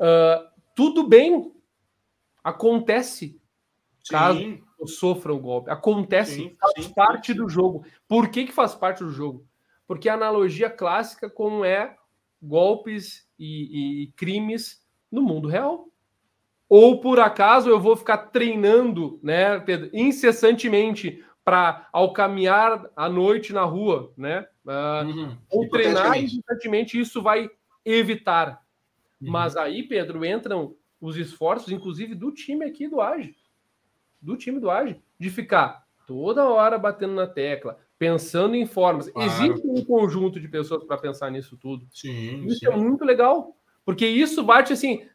uh, 0.00 0.48
tudo 0.74 1.06
bem, 1.06 1.52
acontece 2.42 3.40
caso 4.08 4.38
sim. 4.38 4.62
eu 4.78 4.86
sofra 4.86 5.32
o 5.32 5.36
um 5.36 5.40
golpe. 5.40 5.70
Acontece, 5.70 6.34
sim, 6.34 6.52
faz 6.60 6.86
sim, 6.86 6.92
parte 6.92 7.32
do 7.32 7.48
jogo. 7.48 7.84
Por 8.06 8.28
que, 8.28 8.44
que 8.44 8.52
faz 8.52 8.74
parte 8.74 9.02
do 9.02 9.10
jogo? 9.10 9.46
Porque 9.86 10.08
a 10.08 10.14
analogia 10.14 10.70
clássica 10.70 11.28
como 11.28 11.64
é 11.64 11.96
golpes 12.42 13.26
e, 13.38 14.02
e 14.02 14.06
crimes 14.12 14.82
no 15.10 15.22
mundo 15.22 15.48
real. 15.48 15.88
Ou 16.68 17.00
por 17.00 17.20
acaso 17.20 17.68
eu 17.68 17.80
vou 17.80 17.96
ficar 17.96 18.18
treinando, 18.18 19.18
né, 19.22 19.58
Pedro, 19.60 19.90
incessantemente 19.92 21.24
para 21.44 21.88
ao 21.92 22.12
caminhar 22.12 22.90
à 22.96 23.08
noite 23.08 23.52
na 23.52 23.64
rua, 23.64 24.12
né? 24.16 24.46
Uh, 24.64 25.06
uhum. 25.06 25.36
Ou 25.50 25.68
treinar 25.68 26.18
incessantemente, 26.18 26.98
isso 26.98 27.22
vai 27.22 27.50
evitar. 27.84 28.62
Uhum. 29.20 29.30
Mas 29.30 29.56
aí, 29.56 29.82
Pedro, 29.82 30.24
entram 30.24 30.74
os 31.00 31.16
esforços, 31.16 31.70
inclusive 31.72 32.14
do 32.14 32.32
time 32.32 32.64
aqui 32.64 32.88
do 32.88 33.00
Age, 33.00 33.36
do 34.20 34.36
time 34.36 34.58
do 34.58 34.70
Age, 34.70 35.00
de 35.18 35.30
ficar 35.30 35.84
toda 36.06 36.48
hora 36.48 36.78
batendo 36.78 37.14
na 37.14 37.26
tecla, 37.26 37.78
pensando 37.98 38.54
em 38.54 38.66
formas. 38.66 39.08
Claro. 39.08 39.30
Existe 39.30 39.66
um 39.66 39.84
conjunto 39.84 40.40
de 40.40 40.48
pessoas 40.48 40.84
para 40.84 40.98
pensar 40.98 41.30
nisso 41.30 41.56
tudo. 41.56 41.86
Sim, 41.90 42.46
isso 42.46 42.60
sim. 42.60 42.66
é 42.66 42.76
muito 42.76 43.04
legal, 43.04 43.56
porque 43.84 44.06
isso 44.06 44.42
bate 44.42 44.72
assim. 44.72 45.06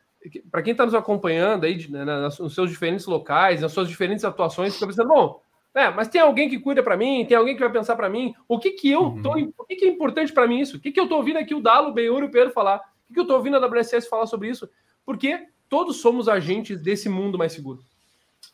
Para 0.52 0.62
quem 0.62 0.72
está 0.72 0.86
nos 0.86 0.94
acompanhando 0.94 1.64
aí 1.64 1.88
né, 1.88 2.04
nos 2.04 2.54
seus 2.54 2.70
diferentes 2.70 3.06
locais, 3.06 3.62
nas 3.62 3.72
suas 3.72 3.88
diferentes 3.88 4.26
atuações, 4.26 4.74
fica 4.74 4.86
pensando, 4.86 5.08
bom, 5.08 5.42
é, 5.74 5.90
mas 5.90 6.08
tem 6.08 6.20
alguém 6.20 6.50
que 6.50 6.60
cuida 6.60 6.82
para 6.82 6.98
mim, 6.98 7.26
tem 7.26 7.38
alguém 7.38 7.54
que 7.54 7.60
vai 7.62 7.72
pensar 7.72 7.96
para 7.96 8.10
mim. 8.10 8.34
O 8.48 8.60
que 8.60 8.72
que 8.72 8.90
eu 8.90 9.02
uhum. 9.02 9.22
tô, 9.22 9.32
o 9.58 9.66
que, 9.66 9.76
que 9.76 9.86
é 9.86 9.88
importante 9.88 10.34
para 10.34 10.48
mim 10.48 10.60
isso? 10.60 10.78
O 10.78 10.80
que 10.80 10.92
que 10.92 11.00
eu 11.00 11.08
tô 11.08 11.18
ouvindo 11.18 11.38
aqui 11.38 11.54
o 11.54 11.62
Dalo, 11.62 11.90
o 11.90 11.94
Benhur 11.94 12.24
e 12.24 12.26
o 12.26 12.32
Pedro 12.32 12.52
falar? 12.52 12.78
O 12.78 13.08
que, 13.08 13.14
que 13.14 13.20
eu 13.20 13.28
tô 13.28 13.36
ouvindo 13.36 13.58
a 13.58 13.66
WSS 13.66 14.10
falar 14.10 14.26
sobre 14.26 14.50
isso? 14.50 14.70
Porque 15.06 15.48
todos 15.70 15.98
somos 15.98 16.28
agentes 16.28 16.82
desse 16.82 17.08
mundo 17.08 17.38
mais 17.38 17.54
seguro. 17.54 17.80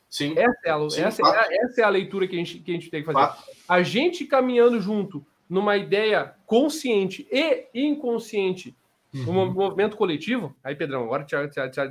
Sim. 0.09 0.33
Essa 0.37 0.59
é 0.65 0.69
a, 0.69 0.89
Sim, 0.89 1.01
essa, 1.01 1.21
é, 1.23 1.57
essa 1.65 1.81
é 1.81 1.83
a 1.83 1.89
leitura 1.89 2.27
que 2.27 2.35
a, 2.35 2.37
gente, 2.37 2.59
que 2.59 2.71
a 2.71 2.73
gente 2.73 2.89
tem 2.89 3.01
que 3.01 3.05
fazer. 3.05 3.19
Fato. 3.19 3.43
A 3.67 3.81
gente 3.81 4.25
caminhando 4.25 4.79
junto 4.79 5.25
numa 5.49 5.77
ideia 5.77 6.33
consciente 6.45 7.27
e 7.31 7.67
inconsciente, 7.73 8.75
uhum. 9.15 9.43
um 9.43 9.53
movimento 9.53 9.95
coletivo. 9.95 10.55
Aí, 10.63 10.75
Pedrão, 10.75 11.03
agora 11.03 11.25
já, 11.29 11.47
já, 11.49 11.71
já 11.71 11.85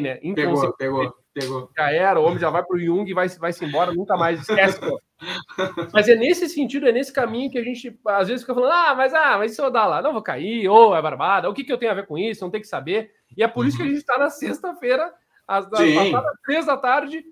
né? 0.00 0.18
Pegou, 0.34 0.72
pegou. 0.74 1.14
Pegou. 1.34 1.70
Já 1.76 1.90
era, 1.90 2.20
o 2.20 2.24
homem 2.24 2.38
já 2.38 2.48
vai 2.48 2.62
para 2.62 2.76
o 2.76 2.80
Jung 2.80 3.10
e 3.10 3.14
vai, 3.14 3.28
vai 3.28 3.52
se 3.52 3.64
embora, 3.64 3.92
nunca 3.92 4.16
mais 4.16 4.40
esquece. 4.40 4.78
mas 5.92 6.08
é 6.08 6.14
nesse 6.14 6.48
sentido, 6.48 6.86
é 6.86 6.92
nesse 6.92 7.12
caminho 7.12 7.50
que 7.50 7.58
a 7.58 7.64
gente 7.64 7.98
às 8.06 8.28
vezes 8.28 8.42
fica 8.42 8.54
falando: 8.54 8.72
ah, 8.72 8.94
mas 8.94 9.12
ah, 9.12 9.36
mas 9.38 9.52
se 9.52 9.60
eu 9.60 9.70
dar 9.70 9.86
lá, 9.86 10.00
não 10.00 10.12
vou 10.12 10.22
cair, 10.22 10.68
ou 10.68 10.94
é 10.94 11.02
barbada, 11.02 11.50
o 11.50 11.54
que, 11.54 11.64
que 11.64 11.72
eu 11.72 11.78
tenho 11.78 11.90
a 11.90 11.94
ver 11.94 12.06
com 12.06 12.16
isso? 12.16 12.44
Não 12.44 12.50
tem 12.50 12.60
que 12.60 12.68
saber. 12.68 13.10
E 13.36 13.42
é 13.42 13.48
por 13.48 13.66
isso 13.66 13.76
que 13.76 13.82
a 13.82 13.86
gente 13.86 13.96
está 13.96 14.16
na 14.16 14.30
sexta-feira, 14.30 15.12
às, 15.46 15.66
às 15.66 16.24
três 16.44 16.66
da 16.66 16.76
tarde, 16.76 17.24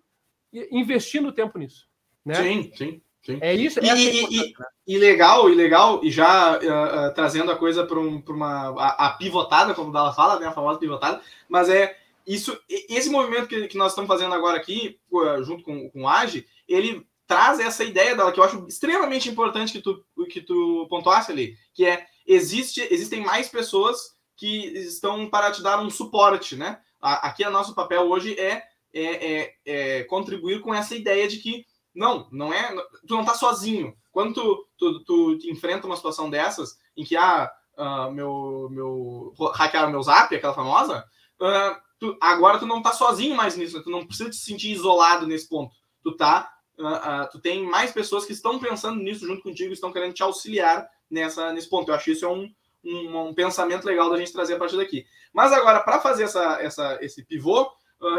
investindo 0.70 1.30
tempo 1.30 1.56
nisso. 1.58 1.86
Né? 2.24 2.34
Sim, 2.34 2.72
sim. 2.74 3.02
Sim. 3.24 3.38
É 3.40 3.54
isso. 3.54 3.78
E, 3.82 3.88
é 3.88 3.96
e, 3.96 4.24
e, 4.24 4.38
né? 4.38 4.66
e, 4.86 4.98
legal, 4.98 5.48
e 5.48 5.54
legal, 5.54 6.00
e 6.02 6.10
já 6.10 6.58
uh, 6.58 7.08
uh, 7.08 7.14
trazendo 7.14 7.52
a 7.52 7.56
coisa 7.56 7.86
para 7.86 7.98
um, 7.98 8.22
uma 8.28 8.70
a, 8.70 9.06
a, 9.06 9.10
pivotada, 9.10 9.74
como 9.74 9.96
ela 9.96 10.12
fala, 10.12 10.40
né, 10.40 10.46
a 10.46 10.52
famosa 10.52 10.78
pivotada, 10.78 11.20
mas 11.48 11.68
é 11.68 11.96
isso, 12.26 12.58
esse 12.68 13.10
movimento 13.10 13.46
que, 13.46 13.68
que 13.68 13.76
nós 13.76 13.92
estamos 13.92 14.08
fazendo 14.08 14.34
agora 14.34 14.56
aqui, 14.56 14.98
junto 15.42 15.64
com, 15.64 15.90
com 15.90 16.02
o 16.02 16.08
Age, 16.08 16.46
ele 16.68 17.04
traz 17.26 17.58
essa 17.58 17.82
ideia 17.82 18.14
dela 18.14 18.30
que 18.30 18.38
eu 18.38 18.44
acho 18.44 18.64
extremamente 18.68 19.28
importante 19.28 19.72
que 19.72 19.80
tu, 19.80 20.04
que 20.28 20.40
tu 20.40 20.86
pontuasse 20.88 21.32
ali, 21.32 21.56
que 21.74 21.84
é 21.84 22.06
existe, 22.26 22.86
existem 22.90 23.22
mais 23.22 23.48
pessoas 23.48 24.14
que 24.36 24.66
estão 24.78 25.28
para 25.28 25.50
te 25.50 25.62
dar 25.62 25.80
um 25.80 25.90
suporte, 25.90 26.56
né? 26.56 26.78
Aqui 27.00 27.44
o 27.44 27.50
nosso 27.50 27.74
papel 27.74 28.02
hoje 28.02 28.38
é, 28.38 28.62
é, 28.92 29.32
é, 29.32 29.54
é 29.66 30.04
contribuir 30.04 30.60
com 30.60 30.72
essa 30.72 30.94
ideia 30.94 31.26
de 31.26 31.38
que 31.38 31.64
não, 31.94 32.28
não 32.30 32.52
é, 32.52 32.74
tu 33.06 33.14
não 33.14 33.20
está 33.20 33.34
sozinho. 33.34 33.94
Quando 34.10 34.34
tu, 34.34 34.68
tu, 34.76 35.04
tu 35.04 35.38
enfrenta 35.50 35.86
uma 35.86 35.96
situação 35.96 36.28
dessas, 36.28 36.76
em 36.96 37.04
que 37.04 37.16
ah, 37.16 37.50
uh, 37.76 38.08
uh, 38.08 38.12
meu, 38.12 38.68
meu. 38.70 39.34
hackearam 39.54 39.90
meu 39.90 40.02
zap, 40.02 40.34
aquela 40.34 40.54
famosa, 40.54 41.04
uh, 41.40 41.80
tu, 41.98 42.16
agora 42.20 42.58
tu 42.58 42.66
não 42.66 42.82
tá 42.82 42.92
sozinho 42.92 43.34
mais 43.34 43.56
nisso, 43.56 43.76
né? 43.76 43.82
tu 43.82 43.90
não 43.90 44.06
precisa 44.06 44.30
te 44.30 44.36
sentir 44.36 44.72
isolado 44.72 45.26
nesse 45.26 45.48
ponto. 45.48 45.74
Tu 46.02 46.12
tá. 46.16 46.50
Uh, 46.78 47.30
tu 47.30 47.38
tem 47.38 47.64
mais 47.64 47.92
pessoas 47.92 48.24
que 48.24 48.32
estão 48.32 48.58
pensando 48.58 49.00
nisso 49.00 49.26
junto 49.26 49.42
contigo, 49.42 49.72
estão 49.72 49.92
querendo 49.92 50.14
te 50.14 50.22
auxiliar 50.22 50.88
nessa, 51.10 51.52
nesse 51.52 51.68
ponto. 51.68 51.90
Eu 51.90 51.94
acho 51.94 52.10
isso 52.10 52.24
é 52.24 52.28
um, 52.28 52.50
um, 52.84 53.28
um 53.28 53.34
pensamento 53.34 53.84
legal 53.84 54.10
da 54.10 54.16
gente 54.16 54.32
trazer 54.32 54.54
a 54.54 54.58
partir 54.58 54.76
daqui. 54.76 55.04
Mas 55.32 55.52
agora, 55.52 55.80
para 55.80 56.00
fazer 56.00 56.24
essa, 56.24 56.60
essa, 56.60 56.98
esse 57.00 57.24
pivô 57.24 57.70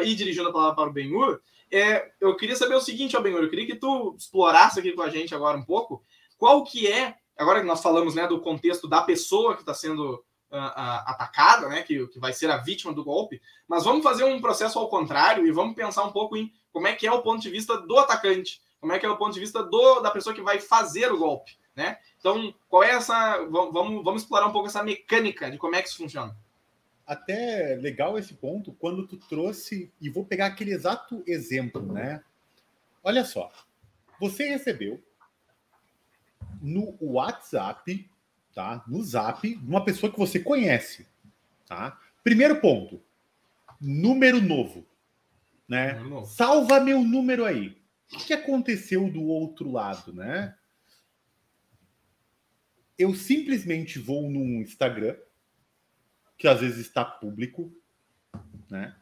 e 0.03 0.15
dirigindo 0.15 0.47
a 0.47 0.53
palavra 0.53 0.75
para 0.75 0.89
o 0.89 0.93
Benhur, 0.93 1.41
é, 1.73 2.11
eu 2.21 2.35
queria 2.35 2.55
saber 2.55 2.75
o 2.75 2.81
seguinte, 2.81 3.17
ó, 3.17 3.21
Benhur, 3.21 3.41
eu 3.41 3.49
queria 3.49 3.65
que 3.65 3.75
tu 3.75 4.15
explorasse 4.17 4.79
aqui 4.79 4.91
com 4.91 5.01
a 5.01 5.09
gente 5.09 5.33
agora 5.33 5.57
um 5.57 5.63
pouco 5.63 6.03
qual 6.37 6.63
que 6.63 6.87
é 6.87 7.15
agora 7.37 7.61
que 7.61 7.65
nós 7.65 7.81
falamos 7.81 8.15
né, 8.15 8.27
do 8.27 8.39
contexto 8.39 8.87
da 8.87 9.01
pessoa 9.01 9.55
que 9.55 9.61
está 9.61 9.73
sendo 9.73 10.15
uh, 10.51 10.55
uh, 10.55 11.03
atacada, 11.05 11.67
né, 11.67 11.81
que, 11.81 12.07
que 12.07 12.19
vai 12.19 12.31
ser 12.31 12.49
a 12.51 12.57
vítima 12.57 12.93
do 12.93 13.03
golpe, 13.03 13.41
mas 13.67 13.83
vamos 13.83 14.03
fazer 14.03 14.23
um 14.23 14.39
processo 14.39 14.77
ao 14.77 14.89
contrário 14.89 15.45
e 15.45 15.51
vamos 15.51 15.75
pensar 15.75 16.03
um 16.03 16.11
pouco 16.11 16.37
em 16.37 16.51
como 16.71 16.87
é 16.87 16.93
que 16.93 17.07
é 17.07 17.11
o 17.11 17.21
ponto 17.21 17.41
de 17.41 17.49
vista 17.49 17.77
do 17.77 17.97
atacante, 17.97 18.61
como 18.79 18.93
é 18.93 18.99
que 18.99 19.05
é 19.05 19.09
o 19.09 19.17
ponto 19.17 19.33
de 19.33 19.39
vista 19.39 19.63
do, 19.63 19.99
da 20.01 20.11
pessoa 20.11 20.35
que 20.35 20.41
vai 20.41 20.59
fazer 20.59 21.11
o 21.11 21.17
golpe, 21.17 21.57
né? 21.75 21.97
Então, 22.19 22.53
qual 22.69 22.83
é 22.83 22.91
essa? 22.91 23.37
Vamos, 23.49 24.03
vamos 24.03 24.21
explorar 24.21 24.47
um 24.47 24.51
pouco 24.51 24.67
essa 24.67 24.83
mecânica 24.83 25.49
de 25.49 25.57
como 25.57 25.75
é 25.75 25.81
que 25.81 25.89
isso 25.89 25.97
funciona. 25.97 26.35
Até 27.05 27.75
legal 27.75 28.17
esse 28.17 28.33
ponto 28.33 28.71
quando 28.73 29.05
tu 29.05 29.17
trouxe 29.17 29.91
e 29.99 30.09
vou 30.09 30.25
pegar 30.25 30.47
aquele 30.47 30.71
exato 30.71 31.23
exemplo, 31.27 31.91
né? 31.91 32.23
Olha 33.03 33.25
só, 33.25 33.51
você 34.19 34.47
recebeu 34.47 35.03
no 36.61 36.97
WhatsApp, 37.01 38.09
tá? 38.55 38.83
No 38.87 39.03
Zap, 39.03 39.53
uma 39.57 39.83
pessoa 39.83 40.11
que 40.11 40.17
você 40.17 40.39
conhece, 40.39 41.05
tá? 41.67 41.99
Primeiro 42.23 42.61
ponto, 42.61 43.03
número 43.81 44.41
novo, 44.41 44.87
né? 45.67 45.93
Número 45.93 46.09
novo. 46.09 46.25
Salva 46.27 46.79
meu 46.79 47.03
número 47.03 47.43
aí. 47.43 47.77
O 48.13 48.17
que 48.17 48.33
aconteceu 48.33 49.09
do 49.09 49.23
outro 49.23 49.69
lado, 49.69 50.13
né? 50.13 50.55
Eu 52.97 53.13
simplesmente 53.13 53.99
vou 53.99 54.29
num 54.29 54.61
Instagram, 54.61 55.17
que 56.43 56.47
às 56.49 56.59
vezes 56.59 56.79
está 56.79 57.05
público, 57.05 57.73
né? 58.69 58.93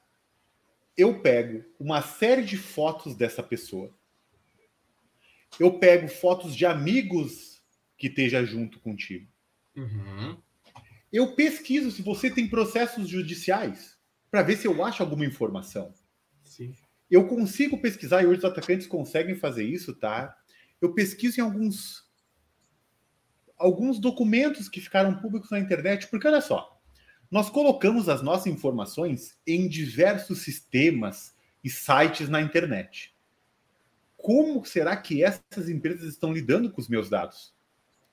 Eu 0.96 1.22
pego 1.22 1.66
uma 1.80 2.00
série 2.00 2.44
de 2.44 2.56
fotos 2.56 3.16
dessa 3.16 3.42
pessoa. 3.42 3.92
Eu 5.60 5.80
pego 5.80 6.08
fotos 6.08 6.56
de 6.56 6.68
amigos 6.68 7.60
que 7.98 8.06
esteja 8.06 8.46
junto 8.46 8.80
contigo. 8.80 9.28
Uhum. 9.76 10.40
Eu 11.12 11.34
pesquiso 11.34 11.90
se 11.90 12.04
você 12.04 12.30
tem 12.30 12.48
processos 12.48 13.10
judiciais 13.10 13.98
para 14.30 14.44
ver 14.44 14.58
se 14.58 14.68
eu 14.68 14.86
acho 14.86 15.02
alguma 15.02 15.26
informação. 15.26 15.96
Sim. 16.44 16.76
Eu 17.10 17.28
consigo 17.28 17.82
pesquisar, 17.82 18.22
e 18.22 18.28
hoje 18.28 18.38
os 18.38 18.46
atacantes 18.46 18.86
conseguem 18.86 19.34
fazer 19.34 19.64
isso, 19.64 19.96
tá? 19.96 20.38
Eu 20.80 20.94
pesquiso 20.94 21.40
em 21.40 21.44
alguns 21.44 22.08
alguns 23.58 24.00
documentos 24.00 24.70
que 24.70 24.80
ficaram 24.80 25.20
públicos 25.20 25.50
na 25.50 25.60
internet, 25.60 26.08
porque 26.08 26.28
olha 26.28 26.42
só, 26.42 26.80
nós 27.32 27.50
colocamos 27.50 28.10
as 28.10 28.22
nossas 28.22 28.48
informações 28.48 29.38
em 29.48 29.70
diversos 29.70 30.40
sistemas 30.40 31.34
e 31.64 31.70
sites 31.70 32.28
na 32.28 32.42
internet. 32.42 33.16
Como 34.18 34.66
será 34.66 34.98
que 34.98 35.24
essas 35.24 35.70
empresas 35.70 36.10
estão 36.10 36.34
lidando 36.34 36.70
com 36.70 36.82
os 36.82 36.90
meus 36.90 37.10
dados? 37.10 37.54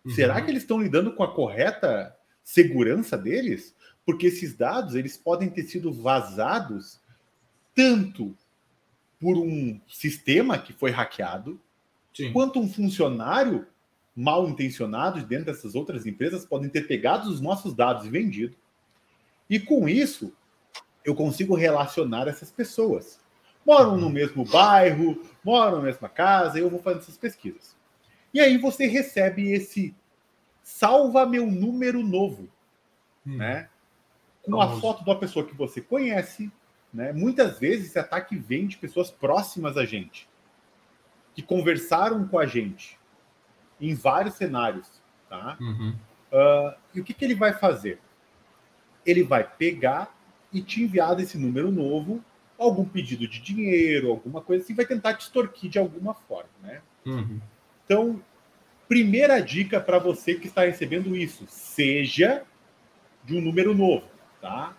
Uhum. 0.04 0.12
Será 0.12 0.40
que 0.40 0.50
eles 0.50 0.62
estão 0.62 0.80
lidando 0.80 1.12
com 1.14 1.24
a 1.24 1.34
correta 1.34 2.16
segurança 2.44 3.18
deles? 3.18 3.74
Porque 4.06 4.28
esses 4.28 4.54
dados 4.54 4.94
eles 4.94 5.16
podem 5.16 5.50
ter 5.50 5.64
sido 5.64 5.92
vazados 5.92 7.00
tanto 7.74 8.34
por 9.20 9.36
um 9.36 9.80
sistema 9.88 10.58
que 10.58 10.72
foi 10.72 10.92
hackeado, 10.92 11.60
Sim. 12.14 12.32
quanto 12.32 12.60
um 12.60 12.68
funcionário 12.68 13.66
mal 14.14 14.48
intencionado 14.48 15.24
dentro 15.24 15.46
dessas 15.46 15.74
outras 15.74 16.06
empresas 16.06 16.44
podem 16.44 16.70
ter 16.70 16.86
pegado 16.86 17.28
os 17.28 17.40
nossos 17.40 17.74
dados 17.74 18.06
e 18.06 18.10
vendido. 18.10 18.56
E 19.48 19.58
com 19.58 19.88
isso, 19.88 20.32
eu 21.04 21.14
consigo 21.14 21.54
relacionar 21.54 22.28
essas 22.28 22.50
pessoas. 22.50 23.20
Moram 23.64 23.96
no 23.96 24.10
mesmo 24.10 24.44
bairro, 24.44 25.22
moram 25.44 25.78
na 25.78 25.84
mesma 25.84 26.08
casa, 26.08 26.58
eu 26.58 26.70
vou 26.70 26.80
fazendo 26.80 27.02
essas 27.02 27.16
pesquisas. 27.16 27.76
E 28.32 28.40
aí 28.40 28.58
você 28.58 28.86
recebe 28.86 29.52
esse 29.52 29.94
salva 30.62 31.24
meu 31.24 31.46
número 31.46 32.02
novo, 32.02 32.48
hum. 33.26 33.36
né? 33.36 33.68
Com 34.42 34.60
a 34.60 34.80
foto 34.80 35.02
de 35.02 35.10
uma 35.10 35.18
pessoa 35.18 35.46
que 35.46 35.54
você 35.54 35.80
conhece, 35.80 36.50
né? 36.92 37.12
Muitas 37.12 37.58
vezes 37.58 37.86
esse 37.86 37.98
ataque 37.98 38.36
vem 38.36 38.66
de 38.66 38.76
pessoas 38.76 39.10
próximas 39.10 39.76
a 39.76 39.84
gente, 39.84 40.28
que 41.34 41.42
conversaram 41.42 42.26
com 42.28 42.38
a 42.38 42.46
gente 42.46 42.98
em 43.80 43.94
vários 43.94 44.34
cenários, 44.34 45.02
tá? 45.28 45.56
Uhum. 45.60 45.96
Uh, 46.32 46.74
e 46.94 47.00
o 47.00 47.04
que, 47.04 47.14
que 47.14 47.24
ele 47.24 47.34
vai 47.34 47.52
fazer? 47.52 48.00
Ele 49.04 49.22
vai 49.22 49.44
pegar 49.44 50.14
e 50.52 50.60
te 50.60 50.82
enviar 50.82 51.14
desse 51.14 51.38
número 51.38 51.70
novo 51.70 52.24
algum 52.58 52.84
pedido 52.84 53.28
de 53.28 53.40
dinheiro, 53.40 54.10
alguma 54.10 54.40
coisa 54.40 54.64
assim, 54.64 54.74
vai 54.74 54.84
tentar 54.84 55.14
te 55.14 55.22
extorquir 55.22 55.70
de 55.70 55.78
alguma 55.78 56.12
forma, 56.12 56.50
né? 56.62 56.82
Uhum. 57.06 57.40
Então, 57.84 58.22
primeira 58.88 59.40
dica 59.40 59.80
para 59.80 59.98
você 59.98 60.34
que 60.34 60.48
está 60.48 60.62
recebendo 60.62 61.14
isso: 61.14 61.44
seja 61.46 62.42
de 63.24 63.36
um 63.36 63.40
número 63.40 63.74
novo, 63.74 64.06
tá? 64.40 64.76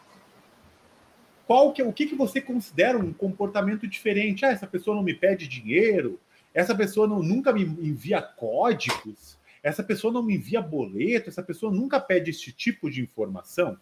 Qual 1.47 1.73
que, 1.73 1.81
é, 1.81 1.85
o 1.85 1.93
que, 1.93 2.05
que 2.05 2.15
você 2.15 2.39
considera 2.39 2.97
um 2.97 3.11
comportamento 3.11 3.87
diferente? 3.87 4.45
Ah, 4.45 4.51
essa 4.51 4.67
pessoa 4.67 4.95
não 4.95 5.01
me 5.01 5.15
pede 5.15 5.47
dinheiro, 5.47 6.19
essa 6.53 6.75
pessoa 6.75 7.07
não, 7.07 7.23
nunca 7.23 7.51
me 7.51 7.63
envia 7.63 8.21
códigos, 8.21 9.37
essa 9.63 9.83
pessoa 9.83 10.13
não 10.13 10.21
me 10.21 10.35
envia 10.35 10.61
boleto, 10.61 11.29
essa 11.29 11.41
pessoa 11.41 11.71
nunca 11.71 11.99
pede 11.99 12.29
esse 12.29 12.51
tipo 12.51 12.89
de 12.89 13.01
informação. 13.01 13.77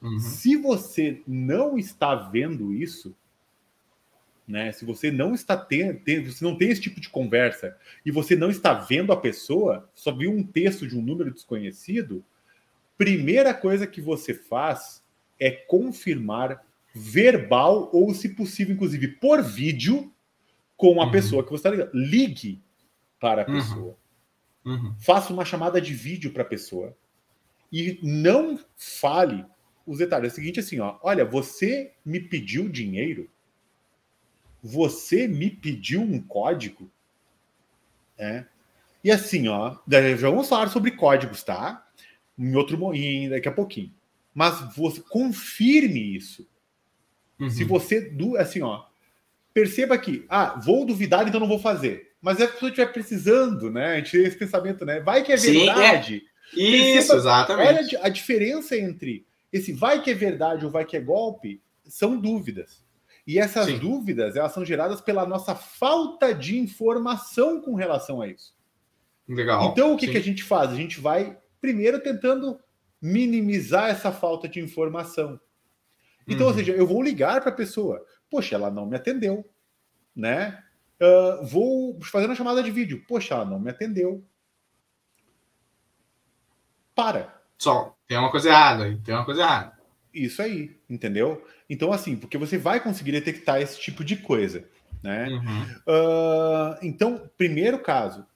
Uhum. 0.00 0.18
Se 0.18 0.56
você 0.56 1.22
não 1.26 1.78
está 1.78 2.14
vendo 2.14 2.72
isso, 2.72 3.14
né? 4.50 4.72
Se 4.72 4.84
você 4.84 5.10
não 5.10 5.34
está 5.34 5.56
tendo, 5.56 6.00
você 6.26 6.44
não 6.44 6.56
tem 6.56 6.70
esse 6.70 6.80
tipo 6.80 7.00
de 7.00 7.08
conversa 7.08 7.76
e 8.04 8.10
você 8.10 8.34
não 8.34 8.50
está 8.50 8.74
vendo 8.74 9.12
a 9.12 9.16
pessoa, 9.16 9.88
só 9.94 10.10
viu 10.12 10.32
um 10.32 10.42
texto 10.42 10.86
de 10.86 10.98
um 10.98 11.02
número 11.02 11.32
desconhecido, 11.32 12.24
primeira 12.98 13.54
coisa 13.54 13.86
que 13.86 14.00
você 14.00 14.34
faz 14.34 15.02
é 15.38 15.50
confirmar 15.50 16.64
verbal 16.92 17.88
ou, 17.92 18.12
se 18.12 18.30
possível, 18.30 18.74
inclusive 18.74 19.08
por 19.08 19.42
vídeo, 19.42 20.12
com 20.76 21.00
a 21.00 21.04
uhum. 21.04 21.10
pessoa 21.10 21.44
que 21.44 21.50
você 21.50 21.68
está 21.68 21.70
ligando. 21.70 21.90
Ligue 21.94 22.60
para 23.20 23.42
a 23.42 23.46
uhum. 23.46 23.54
pessoa. 23.54 23.96
Uhum. 24.64 24.94
Faça 24.98 25.32
uma 25.32 25.44
chamada 25.44 25.80
de 25.80 25.94
vídeo 25.94 26.32
para 26.32 26.42
a 26.42 26.46
pessoa. 26.46 26.96
E 27.72 28.00
não 28.02 28.58
fale 28.76 29.46
os 29.86 29.98
detalhes. 29.98 30.30
É 30.30 30.32
o 30.32 30.34
seguinte, 30.36 30.60
assim, 30.60 30.80
ó, 30.80 30.98
olha, 31.02 31.24
você 31.24 31.92
me 32.04 32.20
pediu 32.20 32.68
dinheiro 32.68 33.28
você 34.62 35.26
me 35.26 35.50
pediu 35.50 36.00
um 36.02 36.20
código? 36.20 36.90
É. 38.18 38.44
E 39.02 39.10
assim, 39.10 39.48
ó, 39.48 39.76
já 39.88 40.30
vamos 40.30 40.48
falar 40.48 40.68
sobre 40.68 40.90
códigos, 40.90 41.42
tá? 41.42 41.86
Em 42.38 42.54
outro 42.54 42.94
em, 42.94 43.30
daqui 43.30 43.48
a 43.48 43.52
pouquinho. 43.52 43.92
Mas 44.34 44.74
você 44.76 45.00
confirme 45.00 46.16
isso. 46.16 46.46
Uhum. 47.38 47.50
Se 47.50 47.64
você, 47.64 48.12
assim, 48.38 48.60
ó, 48.60 48.84
perceba 49.54 49.96
que, 49.96 50.26
ah, 50.28 50.60
vou 50.62 50.84
duvidar, 50.84 51.26
então 51.26 51.40
não 51.40 51.48
vou 51.48 51.58
fazer. 51.58 52.12
Mas 52.20 52.36
se 52.36 52.42
a 52.42 52.48
pessoa 52.48 52.68
estiver 52.68 52.92
precisando, 52.92 53.70
né? 53.70 53.94
A 53.94 53.96
gente 53.96 54.12
tem 54.12 54.24
esse 54.24 54.36
pensamento, 54.36 54.84
né? 54.84 55.00
Vai 55.00 55.22
que 55.22 55.32
é 55.32 55.36
verdade. 55.36 56.22
Sim, 56.52 56.60
é. 56.60 56.66
Isso, 56.66 57.08
perceba, 57.08 57.18
exatamente. 57.18 57.96
Olha 57.96 58.04
a 58.06 58.08
diferença 58.10 58.76
entre 58.76 59.24
esse 59.52 59.72
vai 59.72 60.02
que 60.02 60.10
é 60.10 60.14
verdade 60.14 60.64
ou 60.64 60.70
vai 60.70 60.84
que 60.84 60.96
é 60.96 61.00
golpe, 61.00 61.62
são 61.84 62.18
dúvidas. 62.18 62.84
E 63.26 63.38
essas 63.38 63.66
Sim. 63.66 63.78
dúvidas, 63.78 64.36
elas 64.36 64.52
são 64.52 64.64
geradas 64.64 65.00
pela 65.00 65.26
nossa 65.26 65.54
falta 65.54 66.34
de 66.34 66.58
informação 66.58 67.60
com 67.60 67.74
relação 67.74 68.20
a 68.20 68.28
isso. 68.28 68.54
Legal. 69.28 69.70
Então, 69.70 69.94
o 69.94 69.96
que, 69.96 70.08
que 70.08 70.16
a 70.16 70.22
gente 70.22 70.42
faz? 70.42 70.70
A 70.70 70.74
gente 70.74 71.00
vai, 71.00 71.38
primeiro, 71.60 72.00
tentando 72.00 72.58
minimizar 73.00 73.90
essa 73.90 74.10
falta 74.10 74.48
de 74.48 74.60
informação. 74.60 75.40
Então, 76.26 76.46
uhum. 76.46 76.52
ou 76.52 76.58
seja, 76.58 76.72
eu 76.72 76.86
vou 76.86 77.02
ligar 77.02 77.40
para 77.40 77.50
a 77.50 77.54
pessoa. 77.54 78.04
Poxa, 78.30 78.54
ela 78.54 78.70
não 78.70 78.86
me 78.86 78.96
atendeu, 78.96 79.48
né? 80.14 80.62
Uh, 81.00 81.46
vou 81.46 82.00
fazer 82.02 82.26
uma 82.26 82.34
chamada 82.34 82.62
de 82.62 82.70
vídeo. 82.70 83.04
Poxa, 83.06 83.34
ela 83.34 83.44
não 83.44 83.58
me 83.58 83.70
atendeu. 83.70 84.24
Para. 86.94 87.40
Só, 87.56 87.96
tem 88.10 88.18
uma 88.18 88.28
coisa 88.28 88.48
errada, 88.48 89.00
tem 89.04 89.14
uma 89.14 89.24
coisa 89.24 89.42
errada. 89.42 89.72
Isso 90.12 90.42
aí, 90.42 90.76
entendeu? 90.90 91.46
Então, 91.68 91.92
assim, 91.92 92.16
porque 92.16 92.36
você 92.36 92.58
vai 92.58 92.80
conseguir 92.80 93.12
detectar 93.12 93.62
esse 93.62 93.80
tipo 93.80 94.02
de 94.02 94.16
coisa, 94.16 94.64
né? 95.00 95.28
Uhum. 95.28 95.62
Uh, 95.86 96.76
então, 96.82 97.30
primeiro 97.38 97.78
caso, 97.78 98.26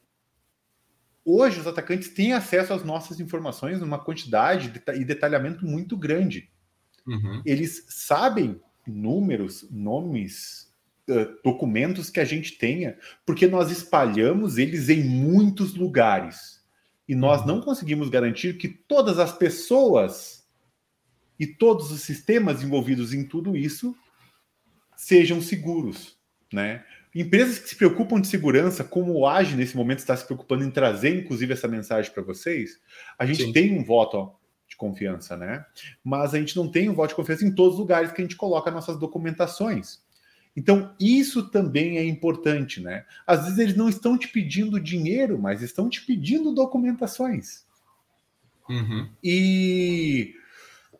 hoje 1.24 1.58
os 1.58 1.66
atacantes 1.66 2.10
têm 2.10 2.34
acesso 2.34 2.72
às 2.72 2.84
nossas 2.84 3.18
informações 3.18 3.80
numa 3.80 3.98
quantidade 3.98 4.72
e 4.94 5.04
detalhamento 5.04 5.66
muito 5.66 5.96
grande. 5.96 6.48
Uhum. 7.04 7.42
Eles 7.44 7.84
sabem 7.88 8.60
números, 8.87 9.66
nomes, 9.72 10.72
documentos 11.42 12.10
que 12.10 12.20
a 12.20 12.24
gente 12.24 12.52
tenha, 12.58 12.96
porque 13.26 13.48
nós 13.48 13.72
espalhamos 13.72 14.56
eles 14.56 14.88
em 14.88 15.02
muitos 15.02 15.74
lugares. 15.74 16.63
E 17.08 17.14
nós 17.14 17.40
uhum. 17.42 17.46
não 17.48 17.60
conseguimos 17.60 18.08
garantir 18.08 18.56
que 18.56 18.68
todas 18.68 19.18
as 19.18 19.36
pessoas 19.36 20.44
e 21.38 21.46
todos 21.46 21.90
os 21.90 22.02
sistemas 22.02 22.62
envolvidos 22.62 23.12
em 23.12 23.24
tudo 23.24 23.56
isso 23.56 23.94
sejam 24.96 25.40
seguros, 25.42 26.16
né? 26.52 26.84
Empresas 27.14 27.60
que 27.60 27.68
se 27.68 27.76
preocupam 27.76 28.20
de 28.20 28.26
segurança, 28.26 28.82
como 28.82 29.12
o 29.12 29.26
AGE 29.26 29.54
nesse 29.54 29.76
momento 29.76 30.00
está 30.00 30.16
se 30.16 30.24
preocupando 30.24 30.64
em 30.64 30.70
trazer, 30.70 31.16
inclusive, 31.16 31.52
essa 31.52 31.68
mensagem 31.68 32.12
para 32.12 32.24
vocês, 32.24 32.80
a 33.16 33.24
gente 33.24 33.44
Sim. 33.44 33.52
tem 33.52 33.78
um 33.78 33.84
voto 33.84 34.16
ó, 34.16 34.34
de 34.66 34.76
confiança, 34.76 35.36
né? 35.36 35.64
Mas 36.02 36.34
a 36.34 36.38
gente 36.40 36.56
não 36.56 36.68
tem 36.68 36.88
um 36.88 36.94
voto 36.94 37.10
de 37.10 37.14
confiança 37.14 37.44
em 37.44 37.54
todos 37.54 37.74
os 37.74 37.80
lugares 37.80 38.10
que 38.10 38.20
a 38.20 38.24
gente 38.24 38.36
coloca 38.36 38.70
nossas 38.70 38.98
documentações. 38.98 40.03
Então, 40.56 40.94
isso 41.00 41.50
também 41.50 41.98
é 41.98 42.04
importante, 42.04 42.80
né? 42.80 43.04
Às 43.26 43.44
vezes 43.44 43.58
eles 43.58 43.76
não 43.76 43.88
estão 43.88 44.16
te 44.16 44.28
pedindo 44.28 44.78
dinheiro, 44.78 45.38
mas 45.38 45.62
estão 45.62 45.88
te 45.88 46.04
pedindo 46.04 46.54
documentações. 46.54 47.64
Uhum. 48.68 49.08
E 49.22 50.34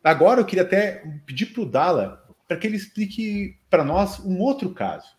agora 0.03 0.41
eu 0.41 0.45
queria 0.45 0.63
até 0.63 1.03
pedir 1.25 1.47
para 1.47 1.61
o 1.61 1.65
Dala 1.65 2.23
para 2.47 2.57
que 2.57 2.67
ele 2.67 2.75
explique 2.75 3.57
para 3.69 3.83
nós 3.83 4.19
um 4.19 4.39
outro 4.39 4.71
caso 4.71 5.15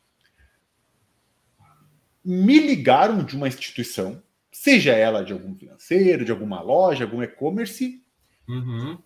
me 2.27 2.59
ligaram 2.59 3.23
de 3.23 3.37
uma 3.37 3.47
instituição, 3.47 4.21
seja 4.51 4.93
ela 4.93 5.25
de 5.25 5.33
algum 5.33 5.55
financeiro, 5.55 6.25
de 6.25 6.33
alguma 6.33 6.61
loja, 6.61 7.05
algum 7.05 7.23
e-commerce, 7.23 8.05
uhum. 8.49 8.99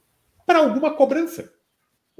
para 0.46 0.60
alguma 0.60 0.96
cobrança. 0.96 1.52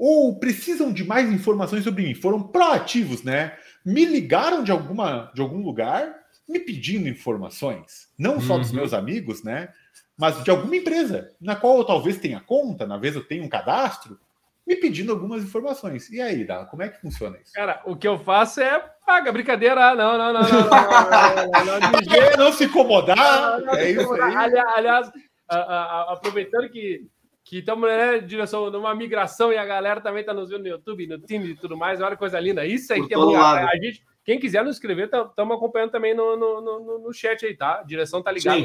Ou 0.03 0.39
precisam 0.39 0.91
de 0.91 1.03
mais 1.03 1.31
informações 1.31 1.83
sobre 1.83 2.01
mim. 2.01 2.15
Foram 2.15 2.41
proativos, 2.41 3.21
né? 3.21 3.55
Me 3.85 4.03
ligaram 4.03 4.63
de, 4.63 4.71
alguma, 4.71 5.31
de 5.35 5.41
algum 5.41 5.61
lugar 5.61 6.11
me 6.49 6.59
pedindo 6.59 7.07
informações. 7.07 8.09
Não 8.17 8.41
só 8.41 8.57
dos 8.57 8.71
uhum. 8.71 8.77
meus 8.77 8.93
amigos, 8.95 9.43
né? 9.43 9.69
Mas 10.17 10.43
de 10.43 10.49
alguma 10.49 10.75
empresa, 10.75 11.29
na 11.39 11.55
qual 11.55 11.77
eu 11.77 11.85
talvez 11.85 12.17
tenha 12.17 12.39
conta, 12.39 12.87
na 12.87 12.97
vez 12.97 13.15
eu 13.15 13.23
tenho 13.23 13.43
um 13.43 13.47
cadastro, 13.47 14.19
me 14.65 14.75
pedindo 14.75 15.11
algumas 15.11 15.43
informações. 15.43 16.09
E 16.09 16.19
aí, 16.19 16.45
Dá, 16.45 16.65
como 16.65 16.81
é 16.81 16.89
que 16.89 16.99
funciona 16.99 17.37
isso? 17.37 17.53
Cara, 17.53 17.83
o 17.85 17.95
que 17.95 18.07
eu 18.07 18.17
faço 18.17 18.59
é 18.59 18.83
paga, 19.05 19.31
brincadeira. 19.31 19.93
Não, 19.93 20.17
não, 20.17 20.33
não, 20.33 20.41
não. 20.41 20.49
Não, 20.49 21.79
não, 21.79 21.89
não, 21.91 22.45
não 22.45 22.53
se 22.53 22.63
incomodar. 22.63 23.61
é 23.75 23.91
isso 23.91 24.13
aí. 24.13 24.35
Aliás, 24.75 25.11
aproveitando 25.47 26.71
que 26.71 27.07
que 27.43 27.59
estamos 27.59 27.89
né, 27.89 28.17
em 28.17 28.25
direção 28.25 28.69
numa 28.69 28.93
migração 28.93 29.51
e 29.51 29.57
a 29.57 29.65
galera 29.65 30.01
também 30.01 30.21
está 30.21 30.33
nos 30.33 30.49
vendo 30.49 30.61
no 30.61 30.67
YouTube, 30.67 31.07
no 31.07 31.19
Teams 31.19 31.49
e 31.49 31.55
tudo 31.55 31.75
mais. 31.75 31.99
Olha 32.01 32.11
que 32.11 32.19
coisa 32.19 32.39
linda. 32.39 32.65
Isso 32.65 32.93
aí 32.93 33.05
que 33.07 33.13
é 33.13 33.17
bom. 33.17 33.35
A, 33.35 33.69
a 33.69 33.75
gente, 33.77 34.05
quem 34.23 34.39
quiser 34.39 34.63
nos 34.63 34.75
escrever, 34.75 35.05
estamos 35.05 35.55
acompanhando 35.55 35.91
também 35.91 36.13
no, 36.13 36.35
no, 36.37 36.61
no, 36.61 36.99
no, 36.99 37.13
chat 37.13 37.45
aí, 37.45 37.55
tá? 37.55 37.79
A 37.79 37.83
direção 37.83 38.21
tá 38.21 38.31
ligada. 38.31 38.61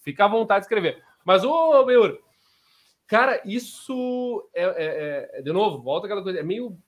Fica 0.00 0.24
à 0.24 0.28
vontade 0.28 0.60
de 0.60 0.64
escrever. 0.66 1.02
Mas, 1.24 1.44
ô, 1.44 1.84
Beur, 1.84 2.18
Cara, 3.12 3.42
isso 3.44 4.48
é, 4.54 4.64
é, 4.64 5.30
é, 5.34 5.42
de 5.42 5.52
novo, 5.52 5.82
volta 5.82 6.06
aquela 6.06 6.22
coisa, 6.22 6.40
é 6.40 6.42
meio, 6.42 6.78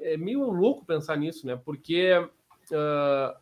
é 0.00 0.16
meio 0.16 0.50
louco 0.50 0.86
pensar 0.86 1.14
nisso, 1.14 1.46
né? 1.46 1.60
Porque 1.62 2.10
uh, 2.16 3.36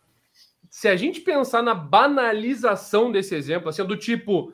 se 0.69 0.89
a 0.89 0.97
gente 0.97 1.21
pensar 1.21 1.63
na 1.63 1.73
banalização 1.73 3.13
desse 3.13 3.37
exemplo, 3.37 3.69
assim, 3.69 3.85
do 3.85 3.97
tipo, 3.97 4.53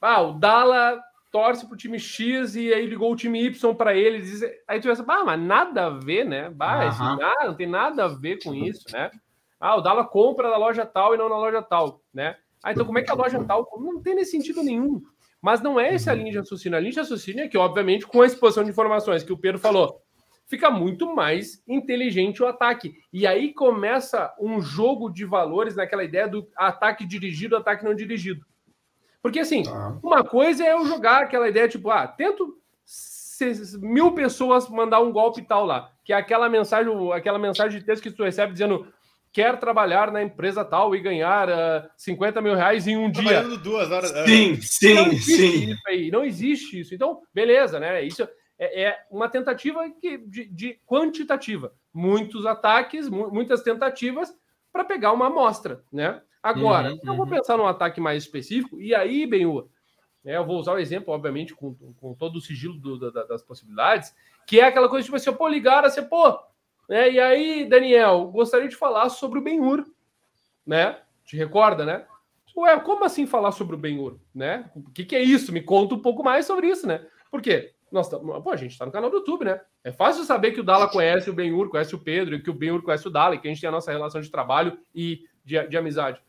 ah, 0.00 0.20
o 0.20 0.34
Dala 0.34 1.02
torce 1.32 1.66
pro 1.66 1.76
time 1.76 1.98
X 1.98 2.54
e 2.54 2.72
aí 2.72 2.86
ligou 2.86 3.10
o 3.10 3.16
time 3.16 3.42
Y 3.46 3.74
para 3.74 3.96
ele, 3.96 4.20
diz, 4.20 4.42
aí 4.68 4.78
tu 4.78 4.86
pensa, 4.86 5.02
ah, 5.08 5.24
mas 5.24 5.40
nada 5.40 5.86
a 5.86 5.90
ver, 5.90 6.24
né? 6.24 6.50
Bah, 6.50 6.84
uhum. 6.84 7.16
nada, 7.16 7.46
não 7.46 7.54
tem 7.54 7.66
nada 7.66 8.04
a 8.04 8.08
ver 8.08 8.38
com 8.44 8.54
isso, 8.54 8.84
né? 8.92 9.10
Ah, 9.58 9.76
o 9.76 9.80
Dala 9.80 10.04
compra 10.04 10.50
da 10.50 10.58
loja 10.58 10.84
tal 10.84 11.14
e 11.14 11.18
não 11.18 11.28
na 11.28 11.38
loja 11.38 11.62
tal, 11.62 12.02
né? 12.12 12.36
Ah, 12.62 12.70
então 12.70 12.84
como 12.84 12.98
é 12.98 13.02
que 13.02 13.10
a 13.10 13.14
loja 13.14 13.42
tal? 13.42 13.66
Não 13.80 14.00
tem 14.00 14.14
nesse 14.14 14.32
sentido 14.32 14.62
nenhum. 14.62 15.02
Mas 15.40 15.60
não 15.60 15.80
é 15.80 15.94
essa 15.94 16.12
a 16.12 16.14
linha 16.14 16.30
de 16.30 16.38
raciocínio. 16.38 16.76
A 16.76 16.80
linha 16.80 16.92
de 16.92 17.00
raciocínio 17.00 17.44
é 17.44 17.48
que, 17.48 17.58
obviamente, 17.58 18.06
com 18.06 18.22
a 18.22 18.26
exposição 18.26 18.62
de 18.62 18.70
informações 18.70 19.24
que 19.24 19.32
o 19.32 19.36
Pedro 19.36 19.58
falou, 19.58 20.00
fica 20.46 20.70
muito 20.70 21.12
mais 21.12 21.60
inteligente 21.66 22.42
o 22.42 22.46
ataque. 22.46 22.94
E 23.12 23.26
aí 23.26 23.52
começa 23.52 24.32
um 24.38 24.60
jogo 24.60 25.10
de 25.10 25.24
valores 25.24 25.74
naquela 25.74 26.04
ideia 26.04 26.28
do 26.28 26.46
ataque 26.56 27.04
dirigido, 27.04 27.56
ataque 27.56 27.84
não 27.84 27.94
dirigido. 27.94 28.46
Porque, 29.22 29.40
assim, 29.40 29.62
tá. 29.62 29.98
uma 30.02 30.24
coisa 30.24 30.64
é 30.64 30.72
eu 30.72 30.84
jogar 30.84 31.22
aquela 31.22 31.48
ideia, 31.48 31.68
tipo, 31.68 31.90
ah, 31.90 32.06
tento 32.06 32.58
mil 33.80 34.12
pessoas 34.12 34.68
mandar 34.68 35.00
um 35.00 35.12
golpe 35.12 35.42
tal 35.42 35.64
lá, 35.64 35.90
que 36.04 36.12
é 36.12 36.16
aquela 36.16 36.48
mensagem, 36.48 36.92
aquela 37.12 37.38
mensagem 37.38 37.78
de 37.80 37.84
texto 37.84 38.02
que 38.02 38.10
tu 38.10 38.22
recebe 38.22 38.52
dizendo 38.52 38.86
quer 39.32 39.58
trabalhar 39.58 40.12
na 40.12 40.22
empresa 40.22 40.64
tal 40.64 40.94
e 40.94 41.00
ganhar 41.00 41.48
uh, 41.48 41.52
ah, 41.52 41.90
50 41.96 42.42
mil 42.42 42.54
reais 42.54 42.86
em 42.86 42.96
um 42.96 43.10
dia. 43.10 43.42
duas 43.58 43.90
horas. 43.90 44.10
Sim, 44.26 44.60
sim, 44.60 44.94
não 44.94 45.10
sim. 45.12 45.70
Isso 45.70 45.82
aí, 45.88 46.10
não 46.10 46.24
existe 46.24 46.80
isso. 46.80 46.94
Então, 46.94 47.22
beleza, 47.32 47.80
né? 47.80 48.04
Isso 48.04 48.28
é, 48.58 48.82
é 48.84 48.98
uma 49.10 49.28
tentativa 49.28 49.88
que, 49.90 50.18
de, 50.18 50.44
de, 50.44 50.78
quantitativa. 50.86 51.72
Muitos 51.94 52.44
ataques, 52.44 53.08
mu 53.08 53.30
muitas 53.32 53.62
tentativas 53.62 54.32
para 54.70 54.84
pegar 54.84 55.12
uma 55.12 55.26
amostra, 55.26 55.82
né? 55.90 56.20
Agora, 56.42 56.92
uhum, 56.92 57.00
eu 57.04 57.14
vou 57.14 57.24
uhum. 57.24 57.30
pensar 57.30 57.56
num 57.56 57.66
ataque 57.66 58.00
mais 58.00 58.22
específico, 58.24 58.80
e 58.80 58.94
aí, 58.94 59.26
bem, 59.26 59.46
né, 60.24 60.36
eu 60.36 60.44
vou 60.44 60.58
usar 60.58 60.72
o 60.72 60.78
exemplo, 60.78 61.14
obviamente, 61.14 61.54
com, 61.54 61.74
com 62.00 62.14
todo 62.14 62.36
o 62.36 62.40
sigilo 62.40 62.74
do, 62.74 63.10
da, 63.10 63.24
das 63.24 63.42
possibilidades, 63.42 64.14
que 64.46 64.60
é 64.60 64.64
aquela 64.64 64.88
coisa 64.88 65.04
tipo 65.04 65.16
assim, 65.16 65.32
pô, 65.32 65.48
ligar, 65.48 65.82
você, 65.82 66.02
pô, 66.02 66.38
né? 66.88 67.10
E 67.10 67.20
aí, 67.20 67.64
Daniel, 67.64 68.26
gostaria 68.26 68.68
de 68.68 68.76
falar 68.76 69.08
sobre 69.08 69.38
o 69.38 69.42
Ben-Hur, 69.42 69.86
né? 70.66 70.98
Te 71.24 71.36
recorda, 71.36 71.84
né? 71.84 72.04
Ué, 72.54 72.78
como 72.80 73.04
assim 73.04 73.26
falar 73.26 73.52
sobre 73.52 73.76
o 73.76 73.78
Ben-Hur, 73.78 74.18
né? 74.34 74.70
O 74.74 74.90
que, 74.90 75.04
que 75.04 75.16
é 75.16 75.22
isso? 75.22 75.52
Me 75.52 75.62
conta 75.62 75.94
um 75.94 75.98
pouco 76.00 76.22
mais 76.22 76.44
sobre 76.44 76.66
isso, 76.66 76.86
né? 76.86 77.06
Por 77.30 77.40
quê? 77.40 77.72
Nós 77.90 78.08
pô, 78.08 78.50
a 78.50 78.56
gente 78.56 78.72
está 78.72 78.84
no 78.84 78.92
canal 78.92 79.10
do 79.10 79.18
YouTube, 79.18 79.44
né? 79.44 79.60
É 79.82 79.90
fácil 79.90 80.24
saber 80.24 80.52
que 80.52 80.60
o 80.60 80.64
Dala 80.64 80.88
conhece 80.88 81.30
o 81.30 81.32
Ben-Hur, 81.32 81.70
conhece 81.70 81.94
o 81.94 81.98
Pedro, 81.98 82.34
e 82.34 82.42
que 82.42 82.50
o 82.50 82.54
Ben-Hur 82.54 82.82
conhece 82.82 83.06
o 83.06 83.10
Dala, 83.10 83.34
e 83.34 83.38
que 83.38 83.48
a 83.48 83.50
gente 83.50 83.60
tem 83.60 83.68
a 83.68 83.72
nossa 83.72 83.90
relação 83.90 84.20
de 84.20 84.30
trabalho 84.30 84.78
e 84.94 85.24
de, 85.44 85.66
de 85.66 85.76
amizade. 85.76 86.20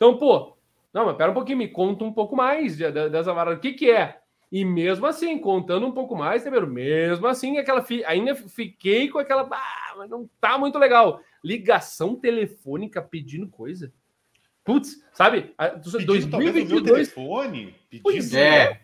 Então, 0.00 0.16
pô, 0.16 0.56
não, 0.94 1.04
mas 1.04 1.16
pera 1.18 1.30
um 1.30 1.34
pouquinho, 1.34 1.58
me 1.58 1.68
conta 1.68 2.04
um 2.04 2.12
pouco 2.12 2.34
mais 2.34 2.74
dessa 2.74 3.34
varada. 3.34 3.58
O 3.58 3.60
que, 3.60 3.74
que 3.74 3.90
é? 3.90 4.18
E 4.50 4.64
mesmo 4.64 5.04
assim, 5.04 5.38
contando 5.38 5.86
um 5.86 5.92
pouco 5.92 6.16
mais, 6.16 6.42
né, 6.42 6.50
mesmo 6.50 7.26
assim, 7.26 7.58
aquela 7.58 7.82
fi... 7.82 8.02
ainda 8.06 8.34
fiquei 8.34 9.10
com 9.10 9.18
aquela. 9.18 9.46
Ah, 9.52 9.94
mas 9.98 10.08
não 10.08 10.26
tá 10.40 10.56
muito 10.56 10.78
legal. 10.78 11.20
Ligação 11.44 12.16
telefônica 12.16 13.02
pedindo 13.02 13.46
coisa. 13.46 13.92
Putz, 14.64 15.04
sabe? 15.12 15.54
Pedindo, 15.58 16.06
2022. 16.06 16.82
telefone? 16.82 17.74
Pois 18.02 18.32
é. 18.34 18.80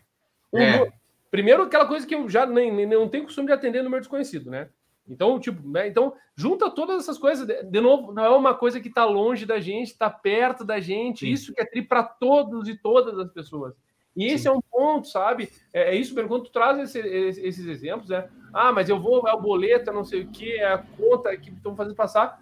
é. 0.54 0.62
é. 0.62 0.92
Primeiro, 1.30 1.62
aquela 1.62 1.86
coisa 1.86 2.06
que 2.06 2.14
eu 2.14 2.28
já 2.28 2.44
nem, 2.44 2.70
nem 2.70 2.86
não 2.86 3.08
tenho 3.08 3.24
costume 3.24 3.46
de 3.46 3.54
atender 3.54 3.82
número 3.82 4.02
desconhecido, 4.02 4.50
né? 4.50 4.68
Então, 5.08 5.38
tipo, 5.38 5.66
né? 5.68 5.88
Então, 5.88 6.14
junta 6.34 6.70
todas 6.70 7.02
essas 7.02 7.18
coisas. 7.18 7.46
De, 7.46 7.80
novo, 7.80 8.12
não 8.12 8.24
é 8.24 8.28
uma 8.30 8.54
coisa 8.54 8.80
que 8.80 8.88
está 8.88 9.04
longe 9.04 9.46
da 9.46 9.60
gente, 9.60 9.88
está 9.88 10.10
perto 10.10 10.64
da 10.64 10.80
gente. 10.80 11.20
Sim. 11.20 11.32
Isso 11.32 11.54
que 11.54 11.60
é 11.60 11.64
tri 11.64 11.82
para 11.82 12.02
todos 12.02 12.68
e 12.68 12.76
todas 12.76 13.18
as 13.18 13.30
pessoas. 13.32 13.74
E 14.16 14.26
esse 14.26 14.44
Sim. 14.44 14.48
é 14.48 14.52
um 14.52 14.60
ponto, 14.60 15.08
sabe? 15.08 15.50
É, 15.72 15.90
é 15.90 15.94
isso, 15.94 16.14
quando 16.14 16.44
tu 16.44 16.50
traz 16.50 16.78
esse, 16.78 16.98
esses 16.98 17.66
exemplos, 17.66 18.08
né? 18.08 18.28
Ah, 18.52 18.72
mas 18.72 18.88
eu 18.88 18.98
vou, 18.98 19.28
é 19.28 19.34
o 19.34 19.40
boleto, 19.40 19.92
não 19.92 20.04
sei 20.04 20.22
o 20.22 20.28
que, 20.28 20.52
é 20.52 20.72
a 20.72 20.78
conta 20.78 21.36
que 21.36 21.50
estão 21.50 21.76
fazendo 21.76 21.94
passar. 21.94 22.40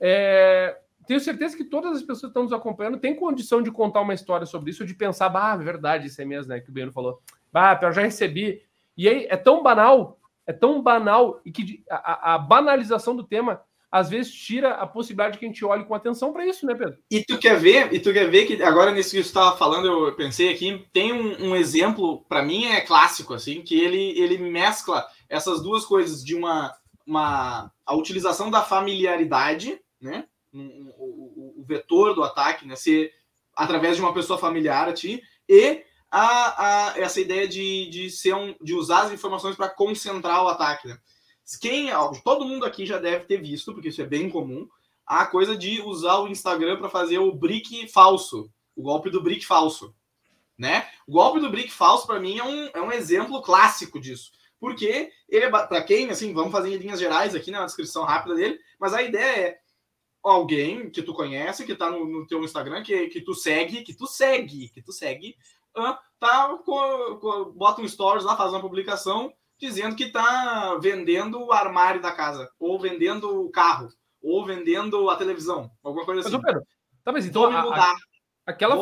É, 0.00 0.78
tenho 1.06 1.18
certeza 1.18 1.56
que 1.56 1.64
todas 1.64 1.96
as 1.96 2.02
pessoas 2.02 2.20
que 2.20 2.26
estão 2.28 2.44
nos 2.44 2.52
acompanhando 2.52 2.98
têm 2.98 3.16
condição 3.16 3.60
de 3.60 3.72
contar 3.72 4.00
uma 4.00 4.14
história 4.14 4.46
sobre 4.46 4.70
isso, 4.70 4.86
de 4.86 4.94
pensar, 4.94 5.28
bah, 5.28 5.54
é 5.54 5.64
verdade, 5.64 6.06
isso 6.06 6.22
é 6.22 6.24
mesmo, 6.24 6.52
né? 6.52 6.60
Que 6.60 6.70
o 6.70 6.72
Beno 6.72 6.92
falou. 6.92 7.20
Bah, 7.52 7.78
eu 7.82 7.92
já 7.92 8.02
recebi. 8.02 8.62
E 8.96 9.08
aí 9.08 9.26
é 9.28 9.36
tão 9.36 9.62
banal, 9.62 10.18
é 10.46 10.52
tão 10.52 10.82
banal, 10.82 11.40
e 11.44 11.52
que 11.52 11.82
a, 11.88 12.34
a 12.34 12.38
banalização 12.38 13.14
do 13.14 13.24
tema 13.24 13.62
às 13.92 14.08
vezes 14.08 14.32
tira 14.32 14.70
a 14.70 14.86
possibilidade 14.86 15.38
que 15.38 15.44
a 15.44 15.48
gente 15.48 15.62
olhe 15.66 15.84
com 15.84 15.94
atenção 15.94 16.32
para 16.32 16.46
isso, 16.46 16.64
né, 16.64 16.74
Pedro? 16.74 16.96
E 17.10 17.22
tu 17.22 17.38
quer 17.38 17.60
ver, 17.60 17.92
e 17.92 18.00
tu 18.00 18.10
quer 18.10 18.30
ver 18.30 18.46
que 18.46 18.62
agora 18.62 18.90
nisso 18.90 19.10
que 19.10 19.16
você 19.16 19.28
estava 19.28 19.54
falando, 19.54 19.86
eu 19.86 20.16
pensei 20.16 20.48
aqui, 20.50 20.86
tem 20.94 21.12
um, 21.12 21.50
um 21.50 21.56
exemplo, 21.56 22.24
para 22.26 22.42
mim 22.42 22.64
é 22.64 22.80
clássico, 22.80 23.34
assim, 23.34 23.60
que 23.60 23.78
ele, 23.78 24.18
ele 24.18 24.38
mescla 24.38 25.06
essas 25.28 25.62
duas 25.62 25.84
coisas 25.84 26.24
de 26.24 26.34
uma, 26.34 26.74
uma 27.06 27.70
a 27.84 27.94
utilização 27.94 28.50
da 28.50 28.62
familiaridade, 28.62 29.78
né? 30.00 30.24
O, 30.54 30.58
o, 30.58 31.54
o 31.60 31.64
vetor 31.64 32.14
do 32.14 32.22
ataque, 32.22 32.66
né? 32.66 32.76
Ser 32.76 33.12
através 33.54 33.96
de 33.96 34.02
uma 34.02 34.14
pessoa 34.14 34.38
familiar 34.38 34.88
a 34.88 34.94
ti, 34.94 35.22
e 35.46 35.84
a, 36.14 36.90
a, 36.90 36.98
essa 36.98 37.18
ideia 37.22 37.48
de, 37.48 37.88
de, 37.88 38.10
ser 38.10 38.34
um, 38.34 38.54
de 38.60 38.74
usar 38.74 39.04
as 39.04 39.12
informações 39.12 39.56
para 39.56 39.70
concentrar 39.70 40.44
o 40.44 40.48
ataque. 40.48 40.86
Né? 40.86 40.98
Quem, 41.58 41.88
todo 42.22 42.44
mundo 42.44 42.66
aqui 42.66 42.84
já 42.84 42.98
deve 42.98 43.24
ter 43.24 43.38
visto, 43.40 43.72
porque 43.72 43.88
isso 43.88 44.02
é 44.02 44.06
bem 44.06 44.28
comum, 44.28 44.68
a 45.06 45.24
coisa 45.24 45.56
de 45.56 45.80
usar 45.80 46.18
o 46.18 46.28
Instagram 46.28 46.76
para 46.76 46.90
fazer 46.90 47.18
o 47.18 47.32
brick 47.32 47.88
falso. 47.88 48.52
o 48.76 48.82
golpe 48.82 49.08
do 49.08 49.22
brick 49.22 49.46
falso, 49.46 49.94
né? 50.56 50.86
O 51.06 51.12
golpe 51.12 51.40
do 51.40 51.50
brick 51.50 51.72
falso 51.72 52.06
para 52.06 52.20
mim 52.20 52.38
é 52.38 52.44
um, 52.44 52.70
é 52.74 52.80
um 52.82 52.92
exemplo 52.92 53.40
clássico 53.40 53.98
disso, 53.98 54.32
porque 54.60 55.10
ele 55.28 55.46
é 55.46 55.50
para 55.50 55.82
quem 55.82 56.10
assim, 56.10 56.34
vamos 56.34 56.52
fazer 56.52 56.74
em 56.74 56.76
linhas 56.76 57.00
gerais 57.00 57.34
aqui 57.34 57.50
na 57.50 57.60
né, 57.60 57.66
descrição 57.66 58.04
rápida 58.04 58.34
dele, 58.34 58.58
mas 58.78 58.92
a 58.92 59.02
ideia 59.02 59.48
é 59.48 59.58
alguém 60.22 60.88
que 60.90 61.02
tu 61.02 61.12
conhece, 61.12 61.64
que 61.64 61.74
tá 61.74 61.90
no, 61.90 62.04
no 62.04 62.26
teu 62.26 62.44
Instagram, 62.44 62.82
que, 62.82 63.08
que 63.08 63.20
tu 63.20 63.34
segue, 63.34 63.82
que 63.82 63.94
tu 63.94 64.06
segue, 64.06 64.68
que 64.68 64.80
tu 64.80 64.92
segue, 64.92 65.36
tá, 66.18 66.48
com, 66.64 67.18
com, 67.20 67.52
bota 67.56 67.80
um 67.80 67.88
stories 67.88 68.24
lá, 68.24 68.36
faz 68.36 68.52
uma 68.52 68.60
publicação 68.60 69.32
dizendo 69.58 69.94
que 69.94 70.10
tá 70.10 70.76
vendendo 70.80 71.40
o 71.40 71.52
armário 71.52 72.02
da 72.02 72.12
casa, 72.12 72.50
ou 72.58 72.80
vendendo 72.80 73.44
o 73.44 73.50
carro, 73.50 73.88
ou 74.22 74.44
vendendo 74.44 75.08
a 75.08 75.16
televisão, 75.16 75.70
alguma 75.82 76.04
coisa 76.04 76.20
assim. 76.20 76.32
Mas, 76.32 76.42
Pedro, 76.42 76.62
tá, 77.04 77.12
mas 77.12 77.26
então, 77.26 77.50
mudar. 77.50 77.92
A 77.92 78.11
Aquela, 78.44 78.76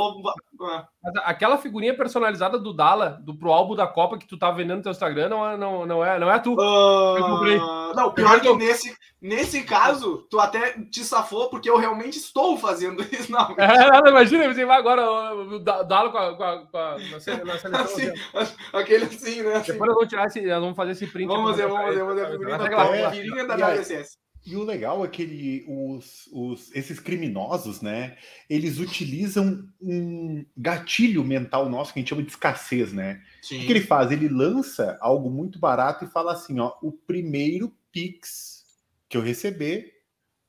aquela 1.22 1.58
figurinha 1.58 1.94
personalizada 1.94 2.58
do 2.58 2.72
Dala, 2.72 3.20
do 3.22 3.36
pro 3.36 3.52
álbum 3.52 3.74
da 3.74 3.86
Copa 3.86 4.16
que 4.16 4.26
tu 4.26 4.38
tá 4.38 4.50
vendendo 4.50 4.78
no 4.78 4.82
teu 4.82 4.92
Instagram, 4.92 5.28
não 5.28 5.46
é, 5.46 5.56
não, 5.56 5.84
não 5.84 6.02
é, 6.02 6.18
não 6.18 6.30
é 6.30 6.38
tu. 6.38 6.54
Uh, 6.54 7.94
não, 7.94 8.10
pior 8.10 8.40
que 8.40 8.50
nesse, 8.54 8.96
nesse 9.20 9.62
caso, 9.64 10.26
tu 10.30 10.40
até 10.40 10.78
te 10.90 11.04
safou, 11.04 11.50
porque 11.50 11.68
eu 11.68 11.76
realmente 11.76 12.16
estou 12.16 12.56
fazendo 12.56 13.02
isso. 13.12 13.30
Não, 13.30 13.54
é, 13.58 14.08
imagina, 14.08 14.48
você 14.48 14.64
vai 14.64 14.78
agora 14.78 15.34
o 15.34 15.58
Dala 15.58 16.10
com 16.10 16.16
a, 16.18 16.36
com 16.36 16.42
a, 16.44 16.66
com 16.66 16.78
a 16.78 16.98
na 16.98 17.20
seleção. 17.20 17.70
Assim, 17.80 18.12
assim. 18.34 18.54
Aquele 18.72 19.04
assim, 19.04 19.42
né? 19.42 19.56
Assim. 19.56 19.72
Depois 19.72 19.88
nós 19.88 19.94
vamos, 19.94 20.08
tirar 20.08 20.24
esse, 20.26 20.40
nós 20.40 20.60
vamos 20.60 20.76
fazer 20.76 20.92
esse 20.92 21.06
print. 21.06 21.28
Vamos 21.28 21.50
fazer, 21.50 21.66
vamos 21.66 21.84
fazer, 21.84 22.02
vamos 22.02 22.18
fazer 22.56 23.04
a 23.04 23.10
figurinha 23.10 23.46
da 23.46 23.56
WSS. 23.56 24.18
E 24.46 24.56
o 24.56 24.64
legal 24.64 25.04
é 25.04 25.08
que 25.08 25.22
ele, 25.22 25.64
os, 25.68 26.28
os, 26.32 26.74
esses 26.74 26.98
criminosos, 26.98 27.82
né? 27.82 28.16
Eles 28.48 28.78
utilizam 28.78 29.68
um 29.80 30.44
gatilho 30.56 31.22
mental 31.22 31.68
nosso 31.68 31.92
que 31.92 31.98
a 31.98 32.00
gente 32.00 32.08
chama 32.08 32.22
de 32.22 32.30
escassez, 32.30 32.92
né? 32.92 33.22
Sim. 33.42 33.62
O 33.62 33.66
que 33.66 33.72
ele 33.72 33.80
faz? 33.82 34.10
Ele 34.10 34.28
lança 34.28 34.96
algo 35.00 35.30
muito 35.30 35.58
barato 35.58 36.04
e 36.04 36.08
fala 36.08 36.32
assim: 36.32 36.58
ó, 36.58 36.72
o 36.82 36.90
primeiro 36.90 37.72
Pix 37.92 38.64
que 39.08 39.16
eu 39.16 39.20
receber 39.20 39.92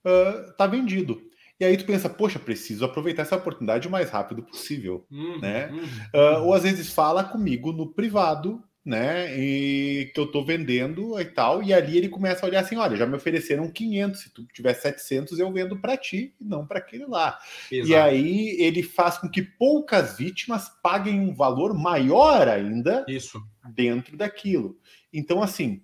uh, 0.05 0.53
tá 0.53 0.67
vendido. 0.67 1.21
E 1.59 1.65
aí 1.65 1.77
tu 1.77 1.85
pensa, 1.85 2.09
poxa, 2.09 2.39
preciso 2.39 2.85
aproveitar 2.85 3.23
essa 3.23 3.35
oportunidade 3.35 3.87
o 3.87 3.91
mais 3.91 4.09
rápido 4.09 4.41
possível, 4.41 5.05
uhum, 5.11 5.39
né? 5.39 5.69
Uhum. 5.69 5.83
Uh, 5.83 6.45
ou 6.45 6.53
às 6.53 6.63
vezes 6.63 6.91
fala 6.91 7.23
comigo 7.23 7.71
no 7.71 7.93
privado 7.93 8.63
né? 8.83 9.37
E 9.37 10.11
que 10.13 10.19
eu 10.19 10.31
tô 10.31 10.43
vendendo 10.43 11.19
e 11.19 11.25
tal. 11.25 11.61
E 11.61 11.73
ali 11.73 11.97
ele 11.97 12.09
começa 12.09 12.45
a 12.45 12.49
olhar 12.49 12.61
assim: 12.61 12.75
olha, 12.77 12.97
já 12.97 13.05
me 13.05 13.15
ofereceram 13.15 13.71
500, 13.71 14.19
se 14.19 14.29
tu 14.33 14.45
tiver 14.47 14.73
700, 14.73 15.39
eu 15.39 15.51
vendo 15.51 15.79
para 15.79 15.95
ti 15.95 16.35
e 16.39 16.43
não 16.43 16.65
para 16.65 16.79
aquele 16.79 17.05
lá. 17.05 17.39
Exato. 17.71 17.89
E 17.89 17.95
aí 17.95 18.49
ele 18.59 18.81
faz 18.81 19.17
com 19.17 19.29
que 19.29 19.41
poucas 19.41 20.17
vítimas 20.17 20.69
paguem 20.81 21.19
um 21.19 21.33
valor 21.33 21.73
maior 21.73 22.47
ainda 22.47 23.05
Isso. 23.07 23.41
dentro 23.73 24.17
daquilo. 24.17 24.79
Então, 25.13 25.43
assim, 25.43 25.83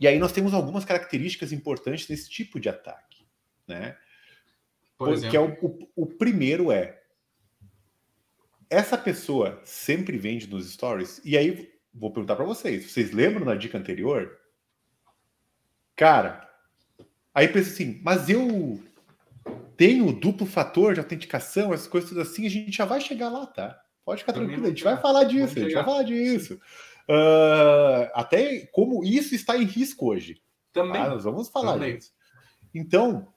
e 0.00 0.06
aí 0.06 0.18
nós 0.18 0.32
temos 0.32 0.54
algumas 0.54 0.84
características 0.84 1.52
importantes 1.52 2.06
desse 2.06 2.30
tipo 2.30 2.58
de 2.58 2.68
ataque, 2.68 3.26
né? 3.66 3.96
Por 4.96 5.12
é 5.24 5.40
o, 5.40 5.52
o, 5.62 5.88
o 5.94 6.06
primeiro 6.06 6.72
é 6.72 6.98
essa 8.70 8.98
pessoa 8.98 9.60
sempre 9.64 10.18
vende 10.18 10.46
nos 10.46 10.70
stories, 10.70 11.22
e 11.24 11.38
aí 11.38 11.77
vou 11.98 12.12
perguntar 12.12 12.36
para 12.36 12.44
vocês. 12.44 12.90
Vocês 12.90 13.12
lembram 13.12 13.44
da 13.44 13.54
dica 13.54 13.76
anterior? 13.76 14.38
Cara, 15.96 16.48
aí 17.34 17.48
pensa 17.48 17.70
assim, 17.70 18.00
mas 18.02 18.28
eu 18.28 18.80
tenho 19.76 20.12
duplo 20.12 20.46
fator 20.46 20.94
de 20.94 21.00
autenticação, 21.00 21.72
essas 21.74 21.86
coisas 21.86 22.16
assim, 22.16 22.46
a 22.46 22.50
gente 22.50 22.76
já 22.76 22.84
vai 22.84 23.00
chegar 23.00 23.28
lá, 23.28 23.46
tá? 23.46 23.80
Pode 24.04 24.20
ficar 24.20 24.32
tranquilo, 24.32 24.66
a 24.66 24.68
gente 24.70 24.84
vai 24.84 24.96
falar 25.00 25.24
disso, 25.24 25.58
a 25.58 25.62
gente 25.62 25.74
vai 25.74 25.84
falar 25.84 26.02
disso. 26.02 26.60
Uh, 27.08 28.10
até 28.14 28.66
como 28.72 29.04
isso 29.04 29.34
está 29.34 29.56
em 29.56 29.64
risco 29.64 30.06
hoje. 30.06 30.40
Também. 30.72 31.02
Tá? 31.02 31.10
Nós 31.10 31.24
vamos 31.24 31.48
falar 31.48 31.74
Também. 31.74 31.96
disso. 31.96 32.12
Então, 32.74 33.32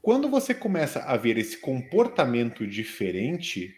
quando 0.00 0.28
você 0.28 0.54
começa 0.54 1.00
a 1.00 1.16
ver 1.16 1.36
esse 1.38 1.58
comportamento 1.58 2.66
diferente, 2.66 3.74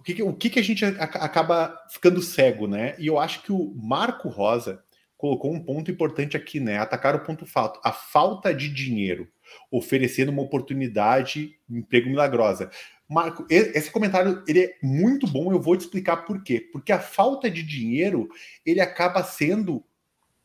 o 0.00 0.02
que, 0.02 0.22
o 0.22 0.32
que, 0.32 0.48
que 0.48 0.58
a 0.58 0.62
gente 0.62 0.82
acaba 0.82 1.78
ficando 1.90 2.22
cego, 2.22 2.66
né? 2.66 2.94
E 2.98 3.06
eu 3.06 3.18
acho 3.18 3.42
que 3.42 3.52
o 3.52 3.74
Marco 3.76 4.30
Rosa 4.30 4.82
colocou 5.14 5.52
um 5.52 5.62
ponto 5.62 5.90
importante 5.90 6.38
aqui, 6.38 6.58
né? 6.58 6.78
Atacar 6.78 7.14
o 7.14 7.20
ponto 7.20 7.44
fato, 7.44 7.78
a 7.84 7.92
falta 7.92 8.54
de 8.54 8.70
dinheiro, 8.70 9.28
oferecendo 9.70 10.30
uma 10.30 10.40
oportunidade, 10.40 11.54
emprego 11.68 12.08
milagrosa. 12.08 12.70
Marco, 13.06 13.44
esse 13.50 13.90
comentário 13.90 14.42
ele 14.48 14.60
é 14.60 14.78
muito 14.82 15.26
bom, 15.26 15.52
eu 15.52 15.60
vou 15.60 15.76
te 15.76 15.80
explicar 15.80 16.24
por 16.24 16.42
quê. 16.42 16.66
Porque 16.72 16.92
a 16.92 16.98
falta 16.98 17.50
de 17.50 17.62
dinheiro, 17.62 18.26
ele 18.64 18.80
acaba 18.80 19.22
sendo 19.22 19.84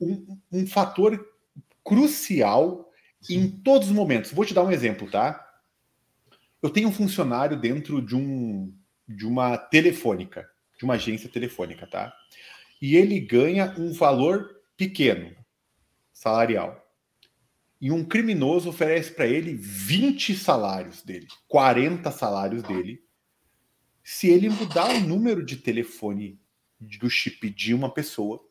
um, 0.02 0.38
um 0.52 0.68
fator 0.68 1.26
crucial 1.82 2.92
Sim. 3.22 3.36
em 3.36 3.50
todos 3.50 3.88
os 3.88 3.94
momentos. 3.94 4.34
Vou 4.34 4.44
te 4.44 4.54
dar 4.54 4.64
um 4.64 4.72
exemplo, 4.72 5.10
tá? 5.10 5.42
Eu 6.62 6.70
tenho 6.70 6.90
um 6.90 6.94
funcionário 6.94 7.56
dentro 7.56 8.02
de 8.02 8.18
um 8.18 8.74
de 9.08 9.26
uma 9.26 9.58
telefônica, 9.58 10.50
de 10.78 10.84
uma 10.84 10.96
agência 10.96 11.30
telefônica, 11.30 11.88
tá? 11.88 12.14
E 12.82 12.96
ele 12.96 13.20
ganha 13.20 13.74
um 13.78 13.94
valor 13.94 14.62
pequeno, 14.76 15.36
salarial. 16.12 16.82
E 17.80 17.92
um 17.92 18.04
criminoso 18.04 18.70
oferece 18.70 19.12
para 19.12 19.28
ele 19.28 19.54
20 19.54 20.36
salários 20.36 21.02
dele, 21.02 21.28
40 21.48 22.10
salários 22.12 22.64
dele, 22.64 23.04
se 24.04 24.30
ele 24.30 24.50
mudar 24.50 24.90
o 24.90 25.00
número 25.02 25.44
de 25.44 25.58
telefone 25.58 26.40
do 26.80 27.10
chip 27.10 27.50
de 27.50 27.74
uma 27.74 27.90
pessoa 27.90 28.44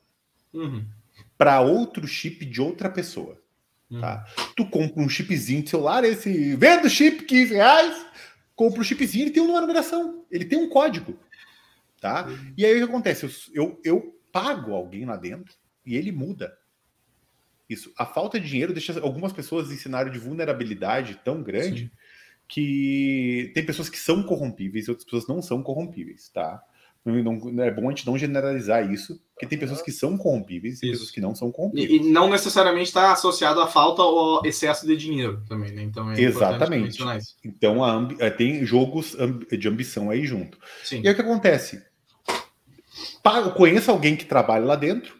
uhum. 0.53 0.85
para 1.39 1.61
outro 1.61 2.07
chip 2.07 2.45
de 2.45 2.61
outra 2.61 2.91
pessoa. 2.91 3.41
Tá? 4.01 4.27
Uhum. 4.39 4.53
Tu 4.57 4.67
compra 4.67 5.03
um 5.03 5.09
chipzinho 5.09 5.63
de 5.63 5.71
celular, 5.71 6.05
esse 6.05 6.57
vendo 6.57 6.89
chip 6.89 7.25
15 7.25 7.55
reais, 7.55 8.07
compra 8.55 8.81
o 8.81 8.85
chipzinho, 8.85 9.25
ele 9.25 9.31
tem 9.31 9.43
uma 9.43 9.61
numeração, 9.61 10.25
ele 10.31 10.45
tem 10.45 10.59
um 10.59 10.69
código. 10.69 11.19
Tá? 12.01 12.27
E 12.57 12.65
aí 12.65 12.75
o 12.75 12.79
que 12.79 12.85
acontece? 12.85 13.25
Eu, 13.25 13.31
eu, 13.55 13.81
eu 13.83 14.21
pago 14.31 14.75
alguém 14.75 15.07
lá 15.07 15.17
dentro 15.17 15.55
e 15.87 15.97
ele 15.97 16.13
muda. 16.13 16.57
Isso. 17.69 17.93
A 17.97 18.05
falta 18.05 18.39
de 18.39 18.49
dinheiro 18.49 18.73
deixa 18.75 19.01
algumas 19.01 19.33
pessoas 19.33 19.71
em 19.71 19.77
cenário 19.77 20.13
de 20.13 20.19
vulnerabilidade 20.19 21.21
tão 21.25 21.43
grande 21.43 21.85
Sim. 21.85 21.91
que 22.47 23.51
tem 23.55 23.65
pessoas 23.65 23.89
que 23.89 23.99
são 23.99 24.23
corrompíveis 24.23 24.87
e 24.87 24.91
outras 24.91 25.05
pessoas 25.05 25.27
não 25.27 25.41
são 25.41 25.63
corrompíveis, 25.63 26.29
tá? 26.29 26.63
Não, 27.05 27.23
não, 27.23 27.65
é 27.65 27.71
bom 27.71 27.89
a 27.89 27.91
gente 27.91 28.07
não 28.07 28.17
generalizar 28.17 28.91
isso, 28.91 29.21
porque 29.35 29.47
tem 29.47 29.59
pessoas 29.59 29.83
que 29.83 29.93
são 29.93 30.17
corrompíveis 30.17 30.83
e 30.83 30.91
pessoas 30.91 31.11
que 31.11 31.21
não 31.21 31.35
são 31.35 31.53
corrompíveis. 31.53 31.91
E, 31.91 32.09
e 32.09 32.11
não 32.11 32.31
necessariamente 32.31 32.89
está 32.89 33.13
associado 33.13 33.61
à 33.61 33.67
falta 33.67 34.03
ou 34.03 34.45
excesso 34.45 34.87
de 34.87 34.97
dinheiro 34.97 35.43
também, 35.47 35.71
né? 35.73 35.83
Então 35.95 36.11
é 36.11 36.21
Exatamente. 36.21 36.99
Então 37.45 37.85
ambi... 37.85 38.17
É, 38.19 38.29
tem 38.29 38.67
jogos 38.67 39.17
de 39.57 39.69
ambição 39.69 40.11
aí 40.11 40.27
junto. 40.27 40.59
Sim. 40.83 41.01
E 41.03 41.07
aí 41.07 41.13
o 41.13 41.15
que 41.15 41.23
acontece? 41.23 41.85
Pago, 43.23 43.53
conheço 43.53 43.91
alguém 43.91 44.17
que 44.17 44.25
trabalha 44.25 44.65
lá 44.65 44.77
dentro, 44.77 45.17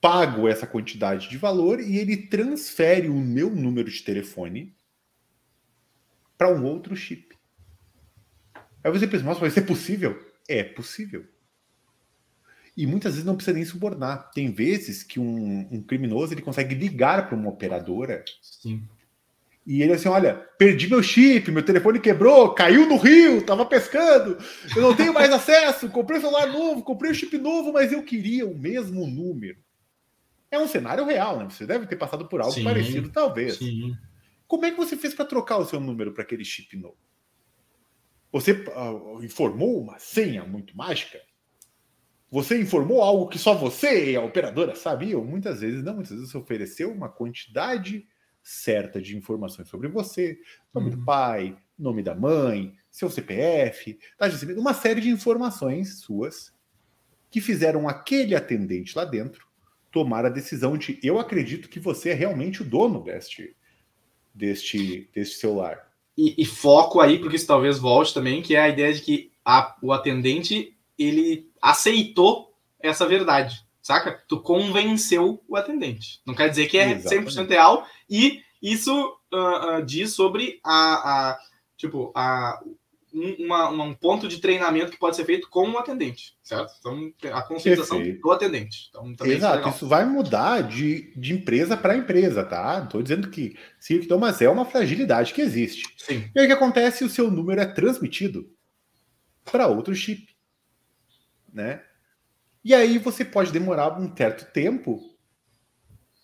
pago 0.00 0.48
essa 0.48 0.66
quantidade 0.66 1.28
de 1.28 1.36
valor 1.36 1.80
e 1.80 1.98
ele 1.98 2.16
transfere 2.16 3.08
o 3.08 3.14
meu 3.14 3.50
número 3.50 3.90
de 3.90 4.02
telefone 4.02 4.74
para 6.38 6.48
um 6.48 6.64
outro 6.64 6.94
chip. 6.94 7.36
Aí 8.82 8.90
você 8.90 9.06
pensa, 9.06 9.24
nossa, 9.24 9.40
vai 9.40 9.50
ser 9.50 9.62
possível? 9.62 10.18
É 10.48 10.62
possível. 10.62 11.26
E 12.76 12.86
muitas 12.86 13.12
vezes 13.12 13.26
não 13.26 13.34
precisa 13.34 13.54
nem 13.54 13.64
subornar. 13.64 14.30
Tem 14.30 14.50
vezes 14.50 15.02
que 15.02 15.20
um, 15.20 15.68
um 15.70 15.82
criminoso 15.82 16.32
ele 16.32 16.40
consegue 16.40 16.74
ligar 16.74 17.28
para 17.28 17.36
uma 17.36 17.50
operadora. 17.50 18.24
Sim. 18.40 18.88
E 19.66 19.82
ele 19.82 19.92
assim, 19.92 20.08
olha, 20.08 20.34
perdi 20.58 20.88
meu 20.88 21.02
chip, 21.02 21.50
meu 21.50 21.62
telefone 21.62 22.00
quebrou, 22.00 22.54
caiu 22.54 22.88
no 22.88 22.96
rio, 22.96 23.44
tava 23.44 23.64
pescando, 23.66 24.38
eu 24.74 24.82
não 24.82 24.96
tenho 24.96 25.12
mais 25.12 25.30
acesso, 25.30 25.88
comprei 25.90 26.18
um 26.18 26.22
celular 26.22 26.46
novo, 26.46 26.82
comprei 26.82 27.10
um 27.10 27.14
chip 27.14 27.36
novo, 27.38 27.72
mas 27.72 27.92
eu 27.92 28.02
queria 28.02 28.46
o 28.46 28.56
mesmo 28.56 29.06
número. 29.06 29.58
É 30.50 30.58
um 30.58 30.66
cenário 30.66 31.04
real, 31.04 31.38
né? 31.38 31.48
Você 31.48 31.66
deve 31.66 31.86
ter 31.86 31.96
passado 31.96 32.26
por 32.26 32.40
algo 32.40 32.52
sim, 32.52 32.64
parecido, 32.64 33.10
talvez. 33.10 33.56
Sim. 33.56 33.94
Como 34.48 34.66
é 34.66 34.70
que 34.70 34.76
você 34.76 34.96
fez 34.96 35.14
para 35.14 35.24
trocar 35.24 35.58
o 35.58 35.64
seu 35.64 35.78
número 35.78 36.12
para 36.12 36.24
aquele 36.24 36.44
chip 36.44 36.76
novo? 36.76 36.98
Você 38.32 38.52
uh, 38.52 39.22
informou 39.22 39.80
uma 39.80 39.98
senha 39.98 40.44
muito 40.44 40.76
mágica? 40.76 41.20
Você 42.30 42.60
informou 42.60 43.02
algo 43.02 43.28
que 43.28 43.38
só 43.38 43.54
você 43.54 44.12
e 44.12 44.16
a 44.16 44.22
operadora 44.22 44.74
sabiam? 44.74 45.24
Muitas 45.24 45.60
vezes 45.60 45.84
não, 45.84 45.94
muitas 45.94 46.12
vezes 46.12 46.30
você 46.30 46.38
ofereceu 46.38 46.92
uma 46.92 47.08
quantidade 47.08 48.06
certa 48.42 49.00
de 49.00 49.16
informações 49.16 49.68
sobre 49.68 49.88
você, 49.88 50.38
nome 50.72 50.90
uhum. 50.90 50.96
do 50.96 51.04
pai, 51.04 51.56
nome 51.78 52.02
da 52.02 52.14
mãe, 52.14 52.74
seu 52.90 53.10
CPF, 53.10 53.98
uma 54.56 54.74
série 54.74 55.00
de 55.00 55.10
informações 55.10 56.00
suas 56.00 56.52
que 57.30 57.40
fizeram 57.40 57.88
aquele 57.88 58.34
atendente 58.34 58.96
lá 58.96 59.04
dentro 59.04 59.46
tomar 59.90 60.24
a 60.24 60.30
decisão 60.30 60.76
de 60.76 60.98
eu 61.02 61.18
acredito 61.18 61.68
que 61.68 61.80
você 61.80 62.10
é 62.10 62.14
realmente 62.14 62.62
o 62.62 62.64
dono 62.64 63.02
deste 63.02 63.56
deste, 64.34 65.10
deste 65.12 65.36
celular. 65.36 65.90
e, 66.16 66.34
e, 66.38 66.44
foco 66.44 67.00
aí, 67.00 67.18
porque 67.18 67.36
isso 67.36 67.46
talvez 67.46 67.78
volte 67.78 68.14
também, 68.14 68.42
que 68.42 68.54
é 68.54 68.60
a 68.60 68.68
ideia 68.68 68.92
de 68.92 69.00
que 69.00 69.32
a, 69.44 69.76
o 69.82 69.92
atendente 69.92 70.76
ele 70.98 71.50
aceitou 71.60 72.54
essa 72.78 73.06
verdade, 73.06 73.64
saca? 73.82 74.22
Tu 74.28 74.40
convenceu 74.40 75.42
o 75.48 75.56
atendente. 75.56 76.20
Não 76.26 76.34
quer 76.34 76.48
dizer 76.48 76.66
que 76.66 76.78
é 76.78 76.92
Exatamente. 76.92 77.36
100% 77.36 77.48
real 77.48 77.86
e 78.08 78.40
isso 78.62 79.16
uh, 79.32 79.78
uh, 79.78 79.84
diz 79.84 80.14
sobre 80.14 80.60
a, 80.64 81.30
a 81.30 81.38
tipo 81.76 82.12
a 82.14 82.60
uma, 83.12 83.68
um 83.70 83.94
ponto 83.94 84.28
de 84.28 84.38
treinamento 84.38 84.92
que 84.92 84.98
pode 84.98 85.16
ser 85.16 85.24
feito 85.24 85.48
com 85.48 85.66
o 85.66 85.72
um 85.72 85.78
atendente, 85.78 86.36
certo? 86.42 86.72
Então, 86.78 87.12
a 87.32 87.42
conscientização 87.42 87.98
Perfeito. 87.98 88.20
do 88.20 88.30
atendente. 88.30 88.88
Então, 88.88 89.26
Exato, 89.26 89.68
isso, 89.68 89.76
isso, 89.76 89.88
vai 89.88 90.04
mudar 90.04 90.62
de, 90.62 91.12
de 91.16 91.32
empresa 91.32 91.76
para 91.76 91.96
empresa, 91.96 92.44
tá? 92.44 92.78
Não 92.78 92.84
estou 92.84 93.02
dizendo 93.02 93.28
que 93.28 93.56
sim, 93.78 93.96
então, 93.96 94.18
mas 94.18 94.40
é 94.40 94.48
uma 94.48 94.64
fragilidade 94.64 95.34
que 95.34 95.40
existe. 95.40 95.92
Sim. 95.98 96.30
E 96.34 96.38
aí 96.38 96.44
o 96.44 96.48
que 96.48 96.54
acontece? 96.54 97.04
O 97.04 97.10
seu 97.10 97.30
número 97.30 97.60
é 97.60 97.66
transmitido 97.66 98.48
para 99.44 99.66
outro 99.66 99.94
chip, 99.94 100.28
né? 101.52 101.82
E 102.64 102.74
aí 102.74 102.98
você 102.98 103.24
pode 103.24 103.52
demorar 103.52 103.98
um 103.98 104.14
certo 104.14 104.52
tempo 104.52 105.00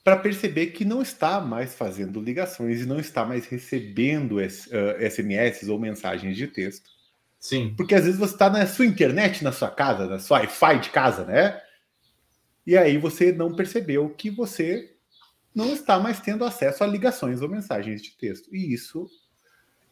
para 0.05 0.16
perceber 0.16 0.66
que 0.66 0.84
não 0.84 1.03
está 1.03 1.41
mais 1.41 1.74
fazendo 1.74 2.20
ligações 2.20 2.80
e 2.80 2.87
não 2.87 3.01
está 3.01 3.24
mais 3.24 3.47
recebendo 3.47 4.37
SMS 4.41 5.68
ou 5.68 5.80
mensagens 5.80 6.37
de 6.37 6.47
texto. 6.47 6.89
Sim. 7.41 7.74
Porque 7.76 7.95
às 7.95 8.05
vezes 8.05 8.18
você 8.18 8.34
está 8.34 8.49
na 8.49 8.66
sua 8.66 8.87
internet, 8.87 9.43
na 9.43 9.53
sua 9.53 9.70
casa, 9.70 10.07
na 10.07 10.18
sua 10.18 10.39
Wi-Fi 10.39 10.78
de 10.80 10.91
casa, 10.91 11.24
né? 11.24 11.61
E 12.66 12.76
aí 12.76 12.99
você 12.99 13.32
não 13.32 13.55
percebeu 13.55 14.09
que 14.11 14.30
você 14.30 14.95
não 15.55 15.72
está 15.72 15.99
mais 15.99 16.20
tendo 16.20 16.45
acesso 16.45 16.84
a 16.84 16.87
ligações 16.87 17.41
ou 17.41 17.49
mensagens 17.49 18.03
de 18.03 18.11
texto. 18.12 18.55
E 18.55 18.72
isso 18.72 19.09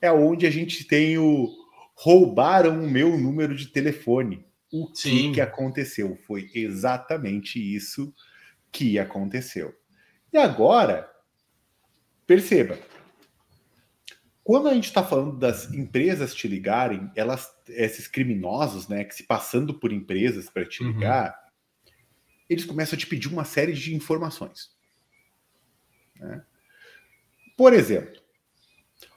é 0.01 0.13
onde 0.13 0.47
a 0.47 0.51
gente 0.51 0.85
tem 0.85 1.17
o 1.19 1.49
roubaram 1.95 2.85
o 2.85 2.91
meu 2.91 3.17
número 3.17 3.55
de 3.55 3.69
telefone. 3.69 4.45
O 4.77 4.91
que, 4.91 5.31
que 5.35 5.41
aconteceu? 5.41 6.19
Foi 6.27 6.51
exatamente 6.53 7.61
isso 7.61 8.13
que 8.73 8.99
aconteceu. 8.99 9.73
E 10.33 10.37
agora, 10.37 11.09
perceba, 12.27 12.77
quando 14.43 14.69
a 14.69 14.75
gente 14.75 14.87
está 14.87 15.05
falando 15.05 15.39
das 15.39 15.73
empresas 15.73 16.35
te 16.35 16.49
ligarem, 16.49 17.09
elas, 17.15 17.55
esses 17.69 18.09
criminosos, 18.09 18.89
né, 18.89 19.05
que 19.05 19.15
se 19.15 19.23
passando 19.23 19.79
por 19.79 19.93
empresas 19.93 20.51
para 20.51 20.67
te 20.67 20.83
uhum. 20.83 20.91
ligar, 20.91 21.29
uhum. 21.29 21.93
eles 22.51 22.65
começam 22.65 22.97
a 22.97 22.99
te 22.99 23.07
pedir 23.07 23.29
uma 23.29 23.45
série 23.45 23.75
de 23.75 23.95
informações. 23.95 24.73
Né? 26.17 26.45
Por 27.57 27.73
exemplo, 27.73 28.21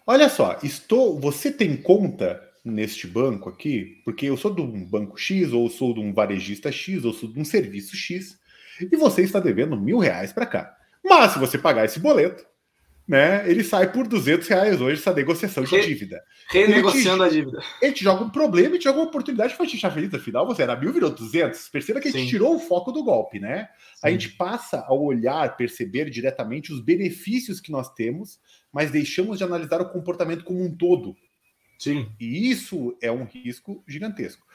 olha 0.05 0.29
só, 0.29 0.59
estou, 0.61 1.19
você 1.19 1.51
tem 1.51 1.75
conta 1.75 2.46
neste 2.71 3.07
banco 3.07 3.49
aqui, 3.49 4.01
porque 4.03 4.25
eu 4.25 4.37
sou 4.37 4.53
de 4.53 4.61
um 4.61 4.85
banco 4.85 5.17
X, 5.17 5.51
ou 5.53 5.69
sou 5.69 5.93
de 5.93 5.99
um 5.99 6.13
varejista 6.13 6.71
X, 6.71 7.05
ou 7.05 7.13
sou 7.13 7.31
de 7.31 7.39
um 7.39 7.45
serviço 7.45 7.95
X, 7.95 8.37
e 8.79 8.95
você 8.95 9.23
está 9.23 9.39
devendo 9.39 9.79
mil 9.79 9.97
reais 9.97 10.31
para 10.31 10.45
cá. 10.45 10.75
Mas 11.03 11.33
se 11.33 11.39
você 11.39 11.57
pagar 11.57 11.85
esse 11.85 11.99
boleto, 11.99 12.45
né, 13.07 13.49
ele 13.49 13.63
sai 13.63 13.89
por 13.91 14.05
200 14.05 14.45
reais 14.47 14.81
hoje 14.81 14.99
essa 14.99 15.13
negociação 15.13 15.63
de 15.63 15.81
dívida. 15.81 16.21
Renegociando 16.49 17.23
te, 17.23 17.27
a 17.27 17.31
dívida. 17.31 17.59
Ele 17.81 17.93
te 17.93 18.03
joga 18.03 18.25
um 18.25 18.29
problema 18.29 18.75
e 18.75 18.79
te 18.79 18.83
joga 18.83 18.99
uma 18.99 19.07
oportunidade 19.07 19.55
para 19.55 19.65
te 19.65 19.71
deixar 19.71 19.91
feliz. 19.91 20.13
Afinal, 20.13 20.45
você 20.45 20.63
era 20.63 20.75
mil, 20.75 20.91
virou 20.91 21.09
200. 21.09 21.69
Perceba 21.69 22.01
que 22.01 22.09
a 22.09 22.11
gente 22.11 22.27
tirou 22.27 22.55
o 22.55 22.59
foco 22.59 22.91
do 22.91 23.03
golpe, 23.03 23.39
né? 23.39 23.69
Sim. 23.95 24.01
A 24.03 24.11
gente 24.11 24.29
passa 24.31 24.83
a 24.85 24.93
olhar, 24.93 25.55
perceber 25.55 26.09
diretamente 26.09 26.73
os 26.73 26.81
benefícios 26.81 27.61
que 27.61 27.71
nós 27.71 27.93
temos, 27.93 28.39
mas 28.73 28.91
deixamos 28.91 29.37
de 29.37 29.43
analisar 29.45 29.79
o 29.81 29.89
comportamento 29.89 30.43
como 30.43 30.61
um 30.61 30.75
todo. 30.75 31.15
Sim. 31.77 32.11
E 32.19 32.49
isso 32.49 32.97
é 33.01 33.11
um 33.11 33.23
risco 33.23 33.83
gigantesco. 33.87 34.45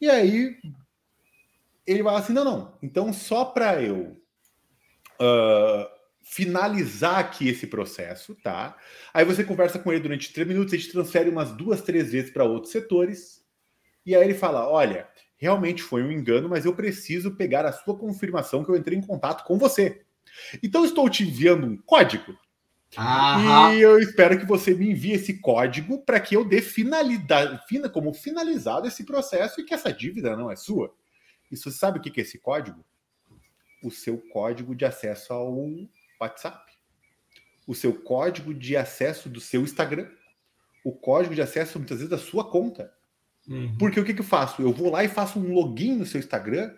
E 0.00 0.08
aí, 0.08 0.56
ele 1.86 2.02
vai 2.02 2.16
assim: 2.16 2.32
não, 2.32 2.44
não. 2.44 2.78
Então, 2.82 3.12
só 3.12 3.44
para 3.44 3.82
eu 3.82 4.16
uh, 5.20 5.86
finalizar 6.22 7.18
aqui 7.18 7.48
esse 7.48 7.66
processo, 7.66 8.34
tá? 8.36 8.76
Aí 9.12 9.24
você 9.24 9.44
conversa 9.44 9.78
com 9.78 9.92
ele 9.92 10.02
durante 10.02 10.32
três 10.32 10.48
minutos, 10.48 10.72
a 10.72 10.76
gente 10.76 10.92
transfere 10.92 11.28
umas 11.28 11.52
duas, 11.52 11.82
três 11.82 12.12
vezes 12.12 12.30
para 12.30 12.44
outros 12.44 12.72
setores, 12.72 13.44
e 14.04 14.14
aí 14.14 14.24
ele 14.24 14.34
fala: 14.34 14.68
olha, 14.68 15.08
realmente 15.36 15.82
foi 15.82 16.02
um 16.02 16.12
engano, 16.12 16.48
mas 16.48 16.64
eu 16.64 16.74
preciso 16.74 17.36
pegar 17.36 17.66
a 17.66 17.72
sua 17.72 17.96
confirmação 17.96 18.64
que 18.64 18.70
eu 18.70 18.76
entrei 18.76 18.98
em 18.98 19.06
contato 19.06 19.44
com 19.44 19.58
você. 19.58 20.02
Então 20.62 20.84
estou 20.84 21.08
te 21.10 21.24
enviando 21.24 21.66
um 21.66 21.76
código. 21.76 22.36
Aham. 22.96 23.74
E 23.74 23.80
eu 23.80 23.98
espero 23.98 24.38
que 24.38 24.44
você 24.44 24.74
me 24.74 24.90
envie 24.90 25.12
esse 25.12 25.38
código 25.38 26.04
para 26.04 26.20
que 26.20 26.36
eu 26.36 26.44
dê 26.44 26.60
finalidade, 26.60 27.60
fina, 27.66 27.88
como 27.88 28.12
finalizado 28.12 28.86
esse 28.86 29.04
processo 29.04 29.60
e 29.60 29.64
que 29.64 29.72
essa 29.72 29.92
dívida 29.92 30.36
não 30.36 30.50
é 30.50 30.56
sua. 30.56 30.94
E 31.50 31.56
você 31.56 31.70
sabe 31.70 31.98
o 31.98 32.02
que 32.02 32.20
é 32.20 32.22
esse 32.22 32.38
código? 32.38 32.84
o 33.82 33.90
seu 33.90 34.16
código 34.18 34.74
de 34.74 34.84
acesso 34.84 35.32
ao 35.32 35.52
WhatsApp, 36.20 36.72
o 37.66 37.74
seu 37.74 37.92
código 37.92 38.54
de 38.54 38.76
acesso 38.76 39.28
do 39.28 39.40
seu 39.40 39.62
Instagram, 39.62 40.08
o 40.84 40.92
código 40.92 41.34
de 41.34 41.42
acesso 41.42 41.78
muitas 41.78 41.98
vezes 41.98 42.10
da 42.10 42.18
sua 42.18 42.48
conta. 42.48 42.92
Uhum. 43.46 43.76
Porque 43.76 43.98
o 43.98 44.04
que, 44.04 44.14
que 44.14 44.20
eu 44.20 44.24
faço? 44.24 44.62
Eu 44.62 44.72
vou 44.72 44.90
lá 44.90 45.02
e 45.02 45.08
faço 45.08 45.38
um 45.38 45.52
login 45.52 45.96
no 45.96 46.06
seu 46.06 46.20
Instagram, 46.20 46.74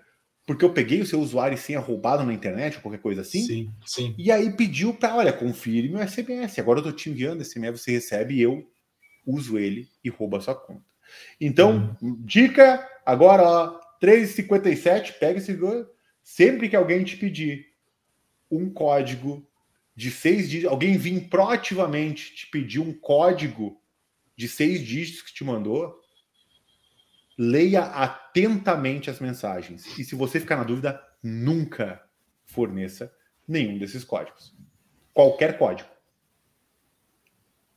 porque 0.47 0.65
eu 0.65 0.73
peguei 0.73 1.01
o 1.01 1.07
seu 1.07 1.21
usuário 1.21 1.55
e 1.55 1.59
senha 1.59 1.81
roubado 1.81 2.25
na 2.25 2.33
internet 2.33 2.77
ou 2.77 2.83
qualquer 2.83 3.01
coisa 3.01 3.23
assim. 3.23 3.43
Sim, 3.43 3.71
sim. 3.87 4.15
E 4.19 4.31
aí 4.31 4.51
pediu 4.53 4.93
para, 4.93 5.17
olha, 5.17 5.33
confirme 5.33 5.91
meu 5.91 6.07
SMS. 6.07 6.59
Agora 6.59 6.81
eu 6.81 6.85
tô 6.85 6.93
te 6.93 7.09
enviando 7.09 7.41
esse 7.41 7.53
SMS, 7.53 7.81
você 7.81 7.93
recebe 7.93 8.35
e 8.35 8.43
eu 8.43 8.69
uso 9.27 9.59
ele 9.59 9.89
e 10.03 10.11
roubo 10.11 10.37
a 10.37 10.41
sua 10.41 10.55
conta. 10.55 10.85
Então, 11.41 11.97
uhum. 12.03 12.17
dica 12.21 12.87
agora, 13.07 13.43
ó, 13.43 13.81
3,57, 14.03 15.19
pega 15.19 15.39
esse 15.39 15.59
Sempre 16.23 16.69
que 16.69 16.77
alguém 16.77 17.05
te 17.05 17.17
pedir 17.17 17.67
um 18.51 18.71
código 18.71 19.47
de 19.97 20.11
seis 20.11 20.49
dígitos, 20.49 20.71
alguém 20.71 20.97
vir 20.97 21.29
proativamente 21.29 22.35
te 22.35 22.47
pedir 22.49 22.81
um 22.81 22.93
código 22.93 23.81
de 24.37 24.49
seis 24.49 24.81
dígitos 24.81 25.23
que 25.23 25.33
te 25.33 25.45
mandou, 25.45 26.01
leia 27.39 27.83
atentamente 27.83 29.11
as 29.11 29.21
mensagens. 29.21 29.99
E 29.99 30.05
se 30.05 30.15
você 30.15 30.41
ficar 30.41 30.57
na 30.57 30.65
dúvida, 30.65 31.01
nunca 31.23 32.03
forneça 32.45 33.13
nenhum 33.47 33.79
desses 33.79 34.05
códigos. 34.05 34.55
Qualquer 35.13 35.59
código. 35.59 35.89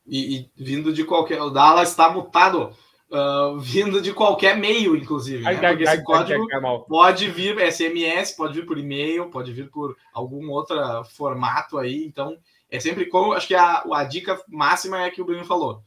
E, 0.06 0.38
e 0.38 0.50
vindo 0.56 0.92
de 0.92 1.04
qualquer. 1.04 1.40
O 1.42 1.50
Dallas 1.50 1.90
está 1.90 2.10
mutado 2.10 2.74
uh, 3.10 3.58
vindo 3.58 4.00
de 4.00 4.12
qualquer 4.12 4.56
meio, 4.56 4.96
inclusive. 4.96 5.44
Né? 5.44 5.58
Ai, 5.62 5.82
esse 5.82 6.02
código 6.02 6.46
pode 6.88 7.28
vir 7.30 7.56
SMS, 7.70 8.32
pode 8.32 8.54
vir 8.54 8.66
por 8.66 8.78
e-mail, 8.78 9.30
pode 9.30 9.52
vir 9.52 9.70
por 9.70 9.96
algum 10.12 10.50
outro 10.50 10.76
formato 11.04 11.78
aí. 11.78 12.04
Então, 12.04 12.38
é 12.70 12.80
sempre 12.80 13.06
como. 13.06 13.32
Acho 13.32 13.48
que 13.48 13.54
a, 13.54 13.84
a 13.92 14.04
dica 14.04 14.40
máxima 14.48 15.02
é 15.02 15.10
que 15.10 15.20
o 15.20 15.24
Bruno 15.24 15.44
falou. 15.44 15.82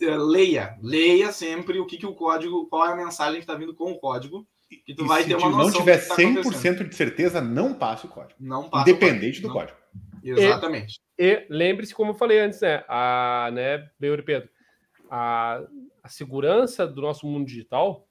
Eh, 0.00 0.16
leia, 0.16 0.78
leia 0.82 1.32
sempre 1.32 1.78
o 1.78 1.86
que, 1.86 1.98
que 1.98 2.06
o 2.06 2.14
código, 2.14 2.66
qual 2.68 2.86
é 2.86 2.92
a 2.92 2.96
mensagem 2.96 3.34
que 3.34 3.40
está 3.40 3.54
vindo 3.54 3.74
com 3.74 3.92
o 3.92 3.98
código. 3.98 4.46
E 4.86 4.94
tu 4.94 5.04
e 5.04 5.08
vai 5.08 5.24
ter 5.24 5.34
uma 5.34 5.48
noção. 5.48 5.70
Se 5.70 5.78
não 5.78 5.80
tiver 5.80 5.98
100% 5.98 6.78
tá 6.78 6.84
de 6.84 6.94
certeza, 6.94 7.40
não 7.40 7.72
passe 7.72 8.06
o 8.06 8.08
código. 8.08 8.34
Não 8.38 8.68
passe 8.68 8.90
Independente 8.90 9.40
do 9.40 9.48
não. 9.48 9.54
código. 9.54 9.78
Exatamente. 10.22 11.00
E, 11.18 11.24
e 11.24 11.46
lembre-se, 11.48 11.94
como 11.94 12.10
eu 12.10 12.14
falei 12.14 12.40
antes, 12.40 12.60
né? 12.60 12.84
A, 12.86 13.50
né, 13.52 13.78
Pedro, 13.98 14.48
a, 15.10 15.62
a 16.02 16.08
segurança 16.08 16.86
do 16.86 17.00
nosso 17.00 17.26
mundo 17.26 17.46
digital 17.46 18.06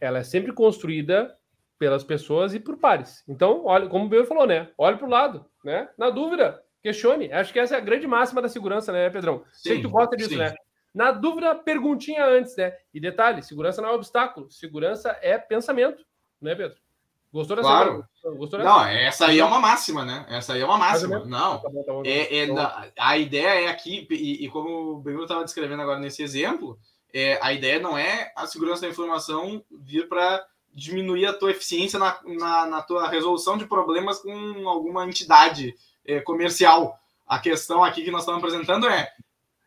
ela 0.00 0.18
é 0.18 0.22
sempre 0.22 0.52
construída 0.52 1.34
pelas 1.78 2.04
pessoas 2.04 2.54
e 2.54 2.60
por 2.60 2.76
pares. 2.76 3.22
Então, 3.28 3.64
olha, 3.64 3.88
como 3.88 4.04
o 4.04 4.08
Beu 4.08 4.24
falou, 4.24 4.46
né? 4.46 4.70
Olhe 4.76 4.96
para 4.96 5.06
o 5.06 5.10
lado, 5.10 5.46
né? 5.64 5.88
Na 5.98 6.10
dúvida, 6.10 6.62
questione. 6.82 7.32
Acho 7.32 7.52
que 7.52 7.58
essa 7.58 7.74
é 7.74 7.78
a 7.78 7.80
grande 7.80 8.06
máxima 8.06 8.42
da 8.42 8.48
segurança, 8.48 8.92
né, 8.92 9.10
Pedrão? 9.10 9.44
Sim, 9.52 9.68
Sei 9.68 9.76
que 9.76 9.82
tu 9.82 9.90
gosta 9.90 10.16
disso, 10.16 10.30
sim. 10.30 10.36
né? 10.36 10.54
Na 10.94 11.10
dúvida, 11.10 11.54
perguntinha 11.56 12.24
antes, 12.24 12.56
né? 12.56 12.72
E 12.92 13.00
detalhe, 13.00 13.42
segurança 13.42 13.82
não 13.82 13.88
é 13.88 13.92
obstáculo, 13.92 14.50
segurança 14.50 15.18
é 15.20 15.36
pensamento, 15.36 16.04
né, 16.40 16.54
Pedro? 16.54 16.76
Gostou 17.32 17.56
dessa? 17.56 17.68
Claro. 17.68 18.04
Gostou 18.36 18.60
dessa? 18.60 18.70
Não, 18.70 18.86
essa 18.86 19.26
aí 19.26 19.40
é 19.40 19.44
uma 19.44 19.58
máxima, 19.58 20.04
né? 20.04 20.24
Essa 20.28 20.52
aí 20.52 20.60
é 20.60 20.64
uma 20.64 20.78
máxima. 20.78 21.24
Não, 21.24 21.58
tá 21.58 21.68
tá 21.68 21.92
bom, 21.92 22.02
é, 22.06 22.44
é 22.44 22.48
a 22.96 23.18
ideia 23.18 23.64
é 23.64 23.68
aqui, 23.68 24.06
e, 24.08 24.44
e 24.44 24.48
como 24.48 24.92
o 24.92 24.98
Bruno 24.98 25.24
estava 25.24 25.42
descrevendo 25.42 25.82
agora 25.82 25.98
nesse 25.98 26.22
exemplo, 26.22 26.78
é, 27.12 27.36
a 27.42 27.52
ideia 27.52 27.80
não 27.80 27.98
é 27.98 28.32
a 28.36 28.46
segurança 28.46 28.82
da 28.82 28.88
informação 28.88 29.64
vir 29.70 30.08
para 30.08 30.46
diminuir 30.72 31.26
a 31.26 31.32
tua 31.32 31.50
eficiência 31.50 31.98
na, 31.98 32.18
na, 32.24 32.66
na, 32.66 32.82
tua 32.82 33.08
resolução 33.08 33.56
de 33.58 33.66
problemas 33.66 34.20
com 34.20 34.68
alguma 34.68 35.04
entidade 35.04 35.74
é, 36.04 36.20
comercial. 36.20 36.98
A 37.26 37.38
questão 37.38 37.82
aqui 37.82 38.02
que 38.04 38.10
nós 38.10 38.22
estamos 38.22 38.42
apresentando 38.42 38.88
é 38.88 39.08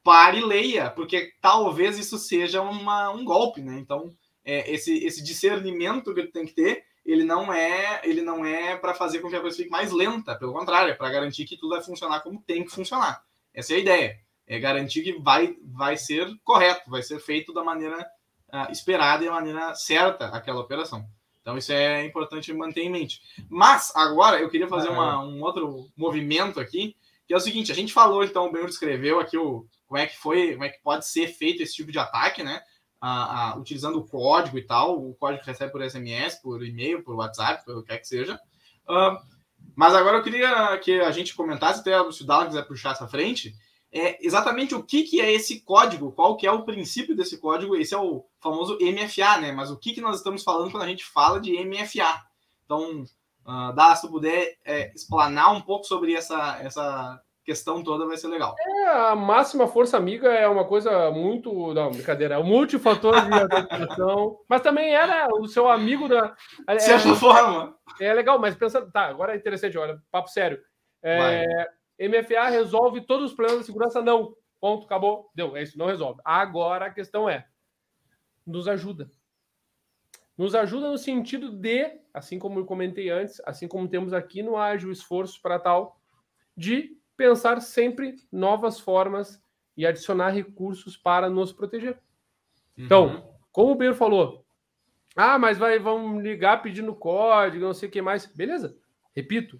pare 0.07 0.37
e 0.37 0.45
leia, 0.45 0.89
porque 0.89 1.33
talvez 1.41 1.99
isso 1.99 2.17
seja 2.17 2.61
uma, 2.61 3.09
um 3.09 3.25
golpe, 3.25 3.59
né? 3.59 3.77
Então, 3.77 4.09
é, 4.45 4.71
esse, 4.71 5.03
esse 5.03 5.21
discernimento 5.21 6.15
que 6.15 6.23
tu 6.23 6.31
tem 6.31 6.45
que 6.45 6.53
ter, 6.53 6.85
ele 7.05 7.25
não 7.25 7.51
é 7.51 7.99
ele 8.05 8.21
não 8.21 8.45
é 8.45 8.77
para 8.77 8.93
fazer 8.93 9.19
com 9.19 9.29
que 9.29 9.35
a 9.35 9.41
coisa 9.41 9.57
fique 9.57 9.69
mais 9.69 9.91
lenta, 9.91 10.33
pelo 10.35 10.53
contrário, 10.53 10.91
é 10.91 10.95
para 10.95 11.09
garantir 11.09 11.43
que 11.43 11.57
tudo 11.57 11.71
vai 11.71 11.83
funcionar 11.83 12.21
como 12.21 12.41
tem 12.41 12.63
que 12.63 12.71
funcionar. 12.71 13.21
Essa 13.53 13.73
é 13.73 13.75
a 13.75 13.79
ideia. 13.79 14.19
é 14.47 14.57
garantir 14.57 15.03
que 15.03 15.11
vai, 15.19 15.57
vai 15.61 15.97
ser 15.97 16.25
correto, 16.41 16.89
vai 16.89 17.03
ser 17.03 17.19
feito 17.19 17.51
da 17.51 17.61
maneira 17.61 17.99
uh, 18.53 18.71
esperada 18.71 19.25
e 19.25 19.27
da 19.27 19.33
maneira 19.33 19.75
certa 19.75 20.27
aquela 20.27 20.61
operação. 20.61 21.05
Então 21.41 21.57
isso 21.57 21.73
é 21.73 22.05
importante 22.05 22.53
manter 22.53 22.79
em 22.83 22.89
mente. 22.89 23.21
Mas 23.49 23.93
agora 23.93 24.39
eu 24.39 24.49
queria 24.49 24.69
fazer 24.69 24.87
uma, 24.87 25.21
um 25.21 25.43
outro 25.43 25.89
movimento 25.97 26.61
aqui, 26.61 26.95
que 27.27 27.33
é 27.33 27.37
o 27.37 27.41
seguinte: 27.41 27.73
a 27.73 27.75
gente 27.75 27.91
falou, 27.91 28.23
então, 28.23 28.47
o 28.47 28.51
Ben 28.53 28.65
descreveu 28.65 29.19
aqui 29.19 29.37
o, 29.37 29.67
como 29.87 29.97
é 29.97 30.05
que 30.05 30.17
foi, 30.17 30.53
como 30.53 30.65
é 30.65 30.69
que 30.69 30.81
pode 30.81 31.07
ser 31.07 31.27
feito 31.27 31.63
esse 31.63 31.73
tipo 31.73 31.91
de 31.91 31.99
ataque, 31.99 32.43
né? 32.43 32.61
Utilizando 33.57 33.97
o 33.99 34.07
código 34.07 34.57
e 34.57 34.65
tal, 34.65 34.97
o 34.97 35.15
código 35.15 35.41
que 35.41 35.49
recebe 35.49 35.71
por 35.71 35.83
SMS, 35.83 36.41
por 36.41 36.63
e-mail, 36.63 37.03
por 37.03 37.15
WhatsApp, 37.15 37.63
pelo 37.65 37.81
que 37.81 37.89
quer 37.89 37.99
que 37.99 38.07
seja. 38.07 38.39
Mas 39.75 39.93
agora 39.93 40.17
eu 40.17 40.23
queria 40.23 40.77
que 40.79 40.99
a 40.99 41.11
gente 41.11 41.35
comentasse, 41.35 41.79
até 41.79 42.11
se 42.11 42.23
o 42.23 42.25
Dala 42.25 42.47
quiser 42.47 42.63
puxar 42.63 42.91
essa 42.91 43.07
frente, 43.07 43.53
é 43.91 44.25
exatamente 44.25 44.75
o 44.75 44.83
que, 44.83 45.03
que 45.03 45.21
é 45.21 45.31
esse 45.31 45.61
código, 45.61 46.11
qual 46.11 46.35
que 46.35 46.45
é 46.45 46.51
o 46.51 46.65
princípio 46.65 47.15
desse 47.15 47.37
código, 47.37 47.75
esse 47.75 47.93
é 47.93 47.97
o 47.97 48.25
famoso 48.41 48.77
MFA, 48.81 49.37
né? 49.39 49.51
Mas 49.51 49.71
o 49.71 49.77
que, 49.77 49.93
que 49.93 50.01
nós 50.01 50.17
estamos 50.17 50.43
falando 50.43 50.71
quando 50.71 50.83
a 50.83 50.87
gente 50.87 51.05
fala 51.05 51.39
de 51.39 51.53
MFA? 51.63 52.21
Então, 52.65 53.03
uh, 53.03 53.95
se 53.95 54.01
tu 54.01 54.09
puder 54.09 54.57
é, 54.65 54.91
explanar 54.93 55.53
um 55.53 55.61
pouco 55.61 55.85
sobre 55.85 56.13
essa, 56.13 56.57
essa 56.61 57.21
questão 57.47 57.81
toda 57.81 58.05
vai 58.05 58.17
ser 58.17 58.27
legal. 58.27 58.53
É, 58.59 58.87
a 58.89 59.15
máxima 59.15 59.69
força 59.69 59.95
amiga 59.95 60.27
é 60.27 60.45
uma 60.49 60.65
coisa 60.65 61.09
muito. 61.11 61.73
Não, 61.73 61.91
brincadeira, 61.91 62.35
é 62.35 62.37
um 62.37 62.43
multifator 62.43 63.25
de 63.25 63.33
adaptação, 63.33 64.37
mas 64.49 64.61
também 64.61 64.93
era 64.93 65.29
o 65.33 65.47
seu 65.47 65.69
amigo 65.69 66.09
da. 66.09 66.35
É, 66.67 66.75
de 66.75 66.83
certa 66.83 67.15
forma. 67.15 67.73
É 68.01 68.13
legal, 68.13 68.37
mas 68.37 68.53
pensando. 68.53 68.91
Tá, 68.91 69.05
agora 69.05 69.33
é 69.33 69.37
interessante, 69.37 69.77
olha, 69.77 69.97
papo 70.11 70.27
sério. 70.27 70.61
É, 71.01 71.69
MFA 71.97 72.49
resolve 72.49 72.99
todos 72.99 73.31
os 73.31 73.33
problemas 73.33 73.61
de 73.61 73.67
segurança? 73.67 74.01
Não. 74.01 74.35
Ponto, 74.59 74.85
acabou. 74.85 75.31
Deu, 75.33 75.55
é 75.55 75.63
isso, 75.63 75.77
não 75.77 75.85
resolve. 75.85 76.19
Agora 76.25 76.87
a 76.87 76.93
questão 76.93 77.29
é: 77.29 77.47
nos 78.45 78.67
ajuda. 78.67 79.09
Nos 80.37 80.53
ajuda 80.53 80.91
no 80.91 80.97
sentido 80.97 81.49
de, 81.49 81.97
assim 82.13 82.37
como 82.37 82.59
eu 82.59 82.65
comentei 82.65 83.09
antes, 83.09 83.41
assim 83.45 83.69
como 83.69 83.87
temos 83.87 84.11
aqui 84.11 84.43
no 84.43 84.57
Ágil 84.57 84.91
esforço 84.91 85.41
para 85.41 85.57
tal, 85.57 85.97
de 86.55 86.96
pensar 87.17 87.59
sempre 87.61 88.15
novas 88.31 88.79
formas 88.79 89.41
e 89.75 89.85
adicionar 89.85 90.29
recursos 90.29 90.95
para 90.95 91.29
nos 91.29 91.51
proteger. 91.51 91.99
Então, 92.77 93.07
uhum. 93.07 93.23
como 93.51 93.71
o 93.71 93.75
Beiro 93.75 93.95
falou, 93.95 94.45
ah, 95.15 95.39
mas 95.39 95.57
vai, 95.57 95.79
vão 95.79 96.21
ligar 96.21 96.61
pedindo 96.61 96.95
código, 96.95 97.65
não 97.65 97.73
sei 97.73 97.89
o 97.89 97.91
que 97.91 98.01
mais. 98.01 98.27
Beleza. 98.27 98.77
Repito, 99.15 99.59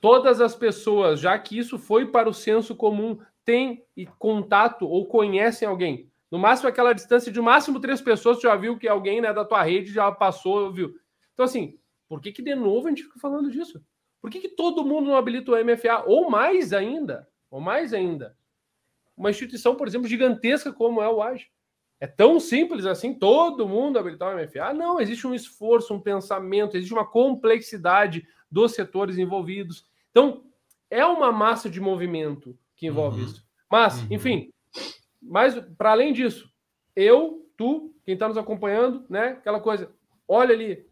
todas 0.00 0.40
as 0.40 0.54
pessoas, 0.54 1.18
já 1.18 1.36
que 1.36 1.58
isso 1.58 1.76
foi 1.76 2.06
para 2.06 2.28
o 2.28 2.34
senso 2.34 2.74
comum, 2.76 3.18
têm 3.44 3.84
contato 4.18 4.86
ou 4.88 5.06
conhecem 5.06 5.66
alguém. 5.66 6.08
No 6.30 6.38
máximo, 6.38 6.68
aquela 6.68 6.92
distância 6.92 7.32
de 7.32 7.40
máximo 7.40 7.80
três 7.80 8.00
pessoas, 8.00 8.40
já 8.40 8.54
viu 8.56 8.78
que 8.78 8.88
alguém 8.88 9.20
né, 9.20 9.32
da 9.32 9.44
tua 9.44 9.62
rede 9.62 9.92
já 9.92 10.10
passou, 10.12 10.72
viu? 10.72 10.94
Então, 11.34 11.44
assim, 11.44 11.78
por 12.08 12.20
que, 12.20 12.32
que 12.32 12.42
de 12.42 12.54
novo 12.54 12.86
a 12.86 12.90
gente 12.90 13.04
fica 13.04 13.18
falando 13.18 13.50
disso? 13.50 13.84
Por 14.26 14.32
que, 14.32 14.40
que 14.40 14.48
todo 14.48 14.84
mundo 14.84 15.06
não 15.06 15.16
habilita 15.16 15.52
o 15.52 15.64
MFA? 15.64 16.02
Ou 16.04 16.28
mais 16.28 16.72
ainda, 16.72 17.28
ou 17.48 17.60
mais 17.60 17.94
ainda, 17.94 18.36
uma 19.16 19.30
instituição, 19.30 19.76
por 19.76 19.86
exemplo, 19.86 20.08
gigantesca 20.08 20.72
como 20.72 21.00
é 21.00 21.08
o 21.08 21.22
AGE. 21.22 21.48
É 22.00 22.08
tão 22.08 22.40
simples 22.40 22.86
assim, 22.86 23.14
todo 23.14 23.68
mundo 23.68 24.00
habilitar 24.00 24.34
o 24.34 24.36
MFA? 24.36 24.74
Não, 24.74 25.00
existe 25.00 25.28
um 25.28 25.32
esforço, 25.32 25.94
um 25.94 26.00
pensamento, 26.00 26.76
existe 26.76 26.92
uma 26.92 27.06
complexidade 27.06 28.26
dos 28.50 28.72
setores 28.72 29.16
envolvidos. 29.16 29.86
Então, 30.10 30.42
é 30.90 31.06
uma 31.06 31.30
massa 31.30 31.70
de 31.70 31.80
movimento 31.80 32.58
que 32.74 32.88
envolve 32.88 33.20
uhum. 33.20 33.26
isso. 33.28 33.46
Mas, 33.70 34.00
uhum. 34.00 34.08
enfim, 34.10 34.52
mas 35.22 35.54
para 35.78 35.92
além 35.92 36.12
disso, 36.12 36.52
eu, 36.96 37.48
tu, 37.56 37.94
quem 38.04 38.14
está 38.14 38.26
nos 38.26 38.36
acompanhando, 38.36 39.06
né? 39.08 39.36
Aquela 39.38 39.60
coisa, 39.60 39.94
olha 40.26 40.52
ali, 40.52 40.84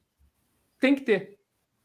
tem 0.78 0.94
que 0.94 1.00
ter. 1.00 1.34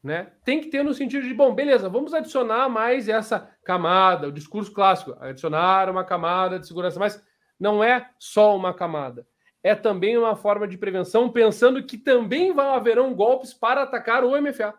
Né? 0.02 0.32
Tem 0.44 0.60
que 0.60 0.68
ter 0.68 0.82
no 0.82 0.94
sentido 0.94 1.26
de, 1.26 1.34
bom, 1.34 1.54
beleza, 1.54 1.88
vamos 1.88 2.14
adicionar 2.14 2.68
mais 2.70 3.08
essa 3.08 3.54
camada, 3.62 4.28
o 4.28 4.32
discurso 4.32 4.72
clássico, 4.72 5.14
adicionar 5.20 5.90
uma 5.90 6.04
camada 6.04 6.58
de 6.58 6.66
segurança, 6.66 6.98
mas 6.98 7.22
não 7.58 7.84
é 7.84 8.10
só 8.18 8.56
uma 8.56 8.72
camada. 8.72 9.26
É 9.62 9.74
também 9.74 10.16
uma 10.16 10.34
forma 10.34 10.66
de 10.66 10.78
prevenção, 10.78 11.30
pensando 11.30 11.84
que 11.84 11.98
também 11.98 12.52
vão 12.52 12.72
haverão 12.72 13.14
golpes 13.14 13.52
para 13.52 13.82
atacar 13.82 14.24
o 14.24 14.40
MFA. 14.40 14.74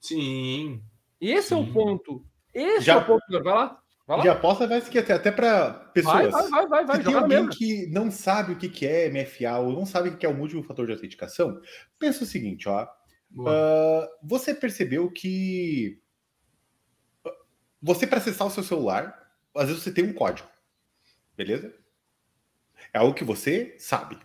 Sim. 0.00 0.82
Esse 1.20 1.48
sim. 1.48 1.54
é 1.54 1.58
o 1.58 1.72
ponto. 1.72 2.26
Esse 2.52 2.86
Já... 2.86 2.94
é 2.94 2.96
o 2.96 3.04
ponto. 3.04 3.22
Vai 3.30 3.54
lá. 3.54 3.80
Vai 4.06 4.18
lá. 4.18 4.24
Já 4.24 4.34
posso 4.36 4.66
vai 4.66 4.80
que 4.80 4.98
até, 4.98 5.14
até 5.14 5.32
para 5.32 5.70
pessoas. 5.92 6.32
Vai, 6.32 6.48
vai, 6.48 6.66
vai, 6.66 6.84
vai. 6.86 6.96
Se 6.96 7.04
tem 7.04 7.14
alguém 7.14 7.38
mesmo. 7.38 7.50
que 7.50 7.86
não 7.88 8.10
sabe 8.10 8.52
o 8.52 8.56
que 8.56 8.86
é 8.86 9.10
MFA 9.10 9.58
ou 9.58 9.72
não 9.72 9.84
sabe 9.86 10.10
o 10.10 10.16
que 10.16 10.24
é 10.24 10.28
o 10.28 10.34
múltiplo 10.34 10.62
fator 10.62 10.86
de 10.86 10.92
autenticação, 10.92 11.60
pensa 11.98 12.24
o 12.24 12.26
seguinte, 12.26 12.68
ó. 12.68 12.86
Uh, 13.34 14.08
você 14.22 14.54
percebeu 14.54 15.10
que 15.10 16.00
você 17.82 18.06
para 18.06 18.18
acessar 18.18 18.46
o 18.46 18.50
seu 18.50 18.62
celular, 18.62 19.32
às 19.54 19.68
vezes 19.68 19.82
você 19.82 19.92
tem 19.92 20.04
um 20.04 20.12
código, 20.12 20.48
beleza? 21.36 21.74
É 22.92 22.98
algo 22.98 23.14
que 23.14 23.24
você 23.24 23.76
sabe, 23.78 24.18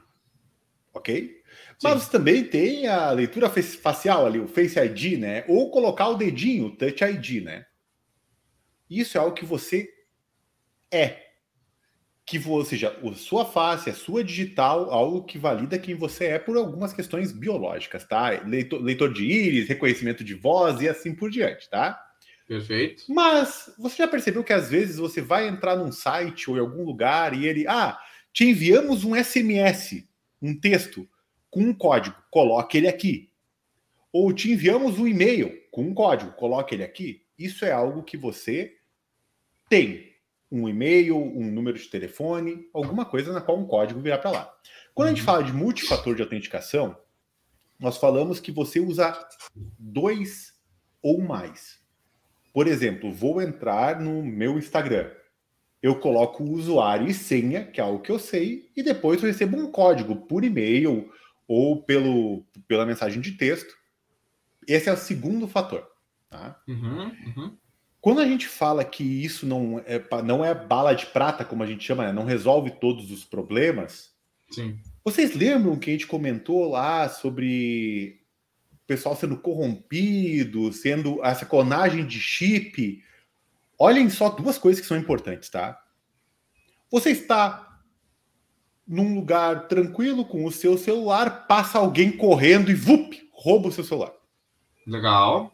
ok? 0.93 1.41
Sim. 1.77 1.77
Mas 1.83 2.03
você 2.03 2.11
também 2.11 2.43
tem 2.43 2.87
a 2.87 3.11
leitura 3.11 3.49
facial 3.49 4.25
ali, 4.25 4.39
o 4.39 4.47
Face 4.47 4.79
ID, 4.79 5.19
né? 5.19 5.43
Ou 5.47 5.69
colocar 5.71 6.07
o 6.07 6.15
dedinho, 6.15 6.67
o 6.67 6.75
Touch 6.75 7.03
ID, 7.03 7.43
né? 7.43 7.65
Isso 8.89 9.17
é 9.17 9.21
algo 9.21 9.35
que 9.35 9.45
você 9.45 9.89
é 10.89 11.30
que 12.25 12.41
ou 12.47 12.63
seja, 12.63 12.97
a 13.03 13.13
sua 13.15 13.45
face, 13.45 13.89
a 13.89 13.93
sua 13.93 14.23
digital, 14.23 14.91
algo 14.91 15.23
que 15.23 15.37
valida 15.37 15.79
quem 15.79 15.95
você 15.95 16.25
é 16.25 16.39
por 16.39 16.55
algumas 16.55 16.93
questões 16.93 17.31
biológicas, 17.31 18.05
tá? 18.05 18.29
Leitor, 18.45 18.81
leitor 18.81 19.11
de 19.11 19.25
íris, 19.25 19.67
reconhecimento 19.67 20.23
de 20.23 20.33
voz 20.33 20.81
e 20.81 20.87
assim 20.87 21.13
por 21.13 21.29
diante, 21.29 21.69
tá? 21.69 21.99
Perfeito. 22.47 23.03
Mas 23.09 23.73
você 23.77 23.97
já 23.97 24.07
percebeu 24.07 24.43
que 24.43 24.53
às 24.53 24.69
vezes 24.69 24.97
você 24.97 25.21
vai 25.21 25.47
entrar 25.47 25.75
num 25.75 25.91
site 25.91 26.49
ou 26.49 26.57
em 26.57 26.59
algum 26.59 26.83
lugar 26.83 27.33
e 27.33 27.45
ele, 27.45 27.65
ah, 27.67 27.97
te 28.33 28.45
enviamos 28.45 29.03
um 29.03 29.15
SMS, 29.15 30.05
um 30.41 30.57
texto 30.57 31.07
com 31.49 31.61
um 31.61 31.73
código, 31.73 32.15
coloque 32.29 32.77
ele 32.77 32.87
aqui. 32.87 33.29
Ou 34.11 34.33
te 34.33 34.51
enviamos 34.51 34.99
um 34.99 35.07
e-mail 35.07 35.61
com 35.71 35.83
um 35.83 35.93
código, 35.93 36.33
coloque 36.33 36.75
ele 36.75 36.83
aqui. 36.83 37.23
Isso 37.37 37.65
é 37.65 37.71
algo 37.71 38.03
que 38.03 38.17
você 38.17 38.75
tem 39.69 40.10
um 40.51 40.67
e-mail, 40.67 41.15
um 41.15 41.49
número 41.49 41.77
de 41.77 41.87
telefone, 41.87 42.67
alguma 42.73 43.05
coisa 43.05 43.31
na 43.31 43.39
qual 43.39 43.57
um 43.57 43.65
código 43.65 44.01
virá 44.01 44.17
para 44.17 44.31
lá. 44.31 44.53
Quando 44.93 45.07
a 45.07 45.11
gente 45.11 45.21
uhum. 45.21 45.25
fala 45.25 45.43
de 45.43 45.53
multifator 45.53 46.13
de 46.13 46.21
autenticação, 46.21 46.97
nós 47.79 47.97
falamos 47.97 48.39
que 48.39 48.51
você 48.51 48.79
usa 48.79 49.17
dois 49.79 50.53
ou 51.01 51.21
mais. 51.21 51.79
Por 52.53 52.67
exemplo, 52.67 53.11
vou 53.11 53.41
entrar 53.41 53.99
no 53.99 54.21
meu 54.21 54.57
Instagram. 54.57 55.09
Eu 55.81 55.99
coloco 55.99 56.43
o 56.43 56.51
usuário 56.51 57.07
e 57.07 57.13
senha, 57.13 57.65
que 57.65 57.79
é 57.79 57.83
algo 57.83 58.01
que 58.03 58.11
eu 58.11 58.19
sei, 58.19 58.69
e 58.75 58.83
depois 58.83 59.21
eu 59.21 59.27
recebo 59.27 59.57
um 59.57 59.71
código 59.71 60.15
por 60.27 60.43
e-mail 60.43 61.11
ou 61.47 61.81
pelo, 61.81 62.45
pela 62.67 62.85
mensagem 62.85 63.19
de 63.21 63.31
texto. 63.31 63.73
Esse 64.67 64.89
é 64.89 64.93
o 64.93 64.97
segundo 64.97 65.47
fator. 65.47 65.89
Tá? 66.29 66.61
Uhum, 66.67 67.03
uhum. 67.03 67.57
Quando 68.01 68.19
a 68.19 68.25
gente 68.25 68.47
fala 68.47 68.83
que 68.83 69.03
isso 69.03 69.45
não 69.45 69.79
é, 69.85 70.03
não 70.23 70.43
é 70.43 70.55
bala 70.55 70.93
de 70.93 71.05
prata, 71.05 71.45
como 71.45 71.61
a 71.61 71.67
gente 71.67 71.85
chama, 71.85 72.05
né? 72.05 72.11
não 72.11 72.25
resolve 72.25 72.71
todos 72.71 73.11
os 73.11 73.23
problemas. 73.23 74.09
Sim. 74.49 74.79
Vocês 75.05 75.35
lembram 75.35 75.77
que 75.77 75.91
a 75.91 75.93
gente 75.93 76.07
comentou 76.07 76.67
lá 76.67 77.07
sobre 77.07 78.19
o 78.73 78.87
pessoal 78.87 79.15
sendo 79.15 79.37
corrompido, 79.37 80.73
sendo 80.73 81.23
essa 81.23 81.45
clonagem 81.45 82.05
de 82.05 82.19
chip? 82.19 83.03
Olhem 83.77 84.09
só 84.09 84.29
duas 84.29 84.57
coisas 84.57 84.81
que 84.81 84.87
são 84.87 84.97
importantes, 84.97 85.49
tá? 85.49 85.79
Você 86.89 87.11
está 87.11 87.79
num 88.87 89.13
lugar 89.15 89.67
tranquilo 89.67 90.25
com 90.25 90.43
o 90.43 90.51
seu 90.51 90.75
celular, 90.77 91.45
passa 91.47 91.77
alguém 91.77 92.11
correndo 92.11 92.71
e 92.71 92.73
vup, 92.73 93.29
rouba 93.31 93.69
o 93.69 93.71
seu 93.71 93.83
celular. 93.83 94.11
Legal. 94.87 95.53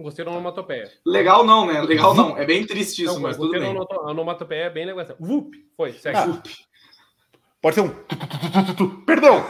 Gostei 0.00 0.24
da 0.24 0.30
onomatopeia. 0.30 0.90
Legal 1.04 1.44
não, 1.44 1.66
né? 1.66 1.82
Legal 1.82 2.14
não. 2.14 2.36
É 2.36 2.46
bem 2.46 2.66
triste 2.66 3.02
isso, 3.02 3.14
não, 3.14 3.20
mas 3.20 3.36
tudo 3.36 3.52
bem. 3.52 3.76
A 3.76 4.10
onomatopeia 4.10 4.64
é 4.64 4.70
bem 4.70 4.86
legal. 4.86 5.04
Vup, 5.18 5.54
foi, 5.76 5.92
segue. 5.92 6.16
Ah, 6.16 6.42
pode 7.60 7.74
ser 7.74 7.82
um... 7.82 7.90
Perdão! 9.04 9.44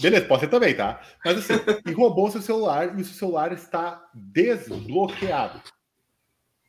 Beleza, 0.00 0.26
pode 0.26 0.40
ser 0.40 0.48
também, 0.48 0.74
tá? 0.74 1.00
Mas 1.24 1.38
assim, 1.38 1.54
e 1.86 1.92
roubou 1.92 2.30
seu 2.30 2.40
celular 2.42 2.98
e 2.98 3.02
o 3.02 3.04
seu 3.04 3.14
celular 3.14 3.52
está 3.52 4.02
desbloqueado. 4.12 5.60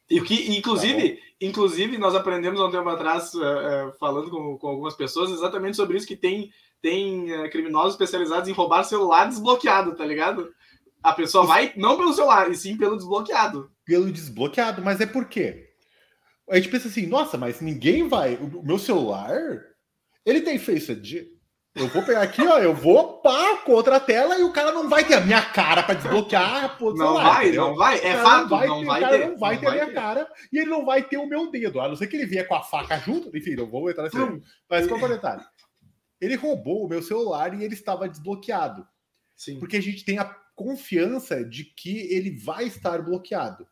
E 0.09 0.21
que, 0.21 0.55
inclusive, 0.55 1.15
tá 1.15 1.21
inclusive, 1.41 1.97
nós 1.97 2.15
aprendemos 2.15 2.59
há 2.61 2.65
um 2.65 2.71
tempo 2.71 2.87
atrás, 2.89 3.33
uh, 3.33 3.39
uh, 3.39 3.93
falando 3.99 4.29
com, 4.29 4.57
com, 4.57 4.67
algumas 4.67 4.93
pessoas, 4.93 5.31
exatamente 5.31 5.75
sobre 5.75 5.97
isso, 5.97 6.07
que 6.07 6.15
tem, 6.15 6.51
tem 6.81 7.31
uh, 7.33 7.49
criminosos 7.49 7.93
especializados 7.93 8.47
em 8.47 8.53
roubar 8.53 8.83
celular 8.83 9.27
desbloqueado, 9.27 9.95
tá 9.95 10.05
ligado? 10.05 10.53
A 11.09 11.13
pessoa 11.13 11.45
vai 11.45 11.73
não 11.75 11.97
pelo 11.97 12.13
celular, 12.13 12.49
e 12.51 12.55
sim 12.55 12.77
pelo 12.77 12.97
desbloqueado. 12.97 13.71
Pelo 13.85 14.11
desbloqueado, 14.11 14.81
mas 14.81 14.99
é 14.99 15.05
por 15.05 15.25
quê? 15.25 15.65
a 16.49 16.55
gente 16.55 16.69
pensa 16.69 16.87
assim, 16.87 17.05
nossa, 17.05 17.37
mas 17.37 17.59
ninguém 17.59 18.07
vai. 18.07 18.35
O 18.35 18.63
meu 18.63 18.77
celular, 18.77 19.35
ele 20.25 20.41
tem 20.41 20.59
Face 20.59 20.91
ID. 20.91 21.35
Eu 21.73 21.89
vou 21.89 22.03
pegar 22.03 22.21
aqui, 22.21 22.41
ó, 22.41 22.57
eu 22.57 22.73
vou 22.73 23.21
pá, 23.21 23.57
contra 23.65 23.97
a 23.97 23.99
tela 23.99 24.37
e 24.37 24.43
o 24.43 24.53
cara 24.53 24.71
não 24.71 24.87
vai 24.87 25.03
ter 25.03 25.15
a 25.15 25.21
minha 25.21 25.41
cara 25.41 25.83
para 25.83 25.95
desbloquear. 25.95 26.77
Pô, 26.77 26.91
não 26.91 26.97
celular, 26.97 27.23
vai, 27.23 27.43
entendeu? 27.43 27.61
não 27.67 27.75
vai. 27.75 27.97
É 27.97 28.13
fato, 28.15 28.41
não 28.43 28.47
vai, 28.47 28.67
não 28.67 28.79
ter, 28.79 28.85
vai 28.85 28.97
o 28.97 29.01
cara 29.01 29.17
ter. 29.17 29.27
não 29.27 29.37
vai 29.37 29.57
ter 29.57 29.67
a 29.67 29.71
minha 29.71 29.85
ter. 29.87 29.93
cara 29.93 30.31
e 30.53 30.57
ele 30.57 30.69
não 30.69 30.85
vai 30.85 31.03
ter 31.03 31.17
o 31.17 31.27
meu 31.27 31.51
dedo. 31.51 31.81
A 31.81 31.89
não 31.89 31.95
ser 31.97 32.07
que 32.07 32.15
ele 32.15 32.25
vier 32.25 32.47
com 32.47 32.55
a 32.55 32.63
faca 32.63 32.97
junto, 32.99 33.35
enfim, 33.35 33.55
não 33.55 33.69
vou 33.69 33.89
entrar 33.89 34.03
nesse. 34.03 34.17
Hum. 34.17 34.41
Mas 34.69 34.87
qual 34.87 35.01
é 35.01 35.03
o 35.03 35.09
detalhe? 35.09 35.43
Ele 36.21 36.35
roubou 36.35 36.85
o 36.85 36.87
meu 36.87 37.01
celular 37.01 37.53
e 37.53 37.61
ele 37.61 37.73
estava 37.73 38.07
desbloqueado. 38.07 38.87
Sim. 39.35 39.59
Porque 39.59 39.75
a 39.75 39.81
gente 39.81 40.05
tem 40.05 40.17
a 40.17 40.33
confiança 40.55 41.43
de 41.43 41.65
que 41.65 41.99
ele 42.11 42.31
vai 42.31 42.65
estar 42.65 43.01
bloqueado. 43.03 43.67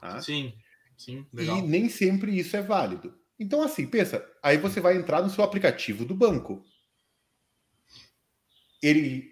Tá? 0.00 0.20
Sim, 0.20 0.54
sim. 0.96 1.26
Legal. 1.32 1.58
E 1.58 1.62
nem 1.62 1.88
sempre 1.88 2.38
isso 2.38 2.56
é 2.56 2.62
válido. 2.62 3.14
Então, 3.38 3.62
assim, 3.62 3.86
pensa, 3.86 4.24
aí 4.42 4.56
você 4.56 4.80
vai 4.80 4.96
entrar 4.96 5.22
no 5.22 5.30
seu 5.30 5.42
aplicativo 5.42 6.04
do 6.04 6.14
banco. 6.14 6.62
Ele. 8.82 9.30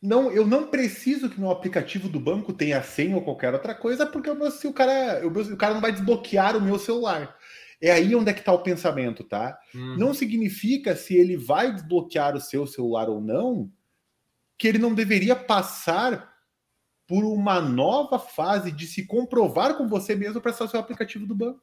Não, 0.00 0.32
eu 0.32 0.44
não 0.44 0.66
preciso 0.66 1.30
que 1.30 1.40
no 1.40 1.50
aplicativo 1.50 2.08
do 2.08 2.18
banco 2.18 2.52
tenha 2.52 2.82
senha 2.82 3.14
ou 3.14 3.22
qualquer 3.22 3.54
outra 3.54 3.72
coisa, 3.72 4.04
porque 4.04 4.28
o, 4.28 4.34
meu, 4.34 4.50
se 4.50 4.66
o, 4.66 4.72
cara, 4.72 5.24
o, 5.24 5.30
meu, 5.30 5.42
o 5.44 5.56
cara 5.56 5.74
não 5.74 5.80
vai 5.80 5.92
desbloquear 5.92 6.56
o 6.56 6.60
meu 6.60 6.76
celular. 6.78 7.36
É 7.80 7.90
aí 7.90 8.14
onde 8.14 8.30
é 8.30 8.32
que 8.32 8.40
está 8.40 8.52
o 8.52 8.62
pensamento, 8.62 9.22
tá? 9.24 9.58
Hum. 9.74 9.96
Não 9.96 10.14
significa 10.14 10.94
se 10.96 11.16
ele 11.16 11.36
vai 11.36 11.72
desbloquear 11.72 12.36
o 12.36 12.40
seu 12.40 12.66
celular 12.66 13.08
ou 13.08 13.20
não, 13.20 13.70
que 14.62 14.68
ele 14.68 14.78
não 14.78 14.94
deveria 14.94 15.34
passar 15.34 16.32
por 17.04 17.24
uma 17.24 17.60
nova 17.60 18.16
fase 18.16 18.70
de 18.70 18.86
se 18.86 19.04
comprovar 19.08 19.74
com 19.74 19.88
você 19.88 20.14
mesmo 20.14 20.40
para 20.40 20.52
acessar 20.52 20.68
o 20.68 20.70
seu 20.70 20.78
aplicativo 20.78 21.26
do 21.26 21.34
banco. 21.34 21.60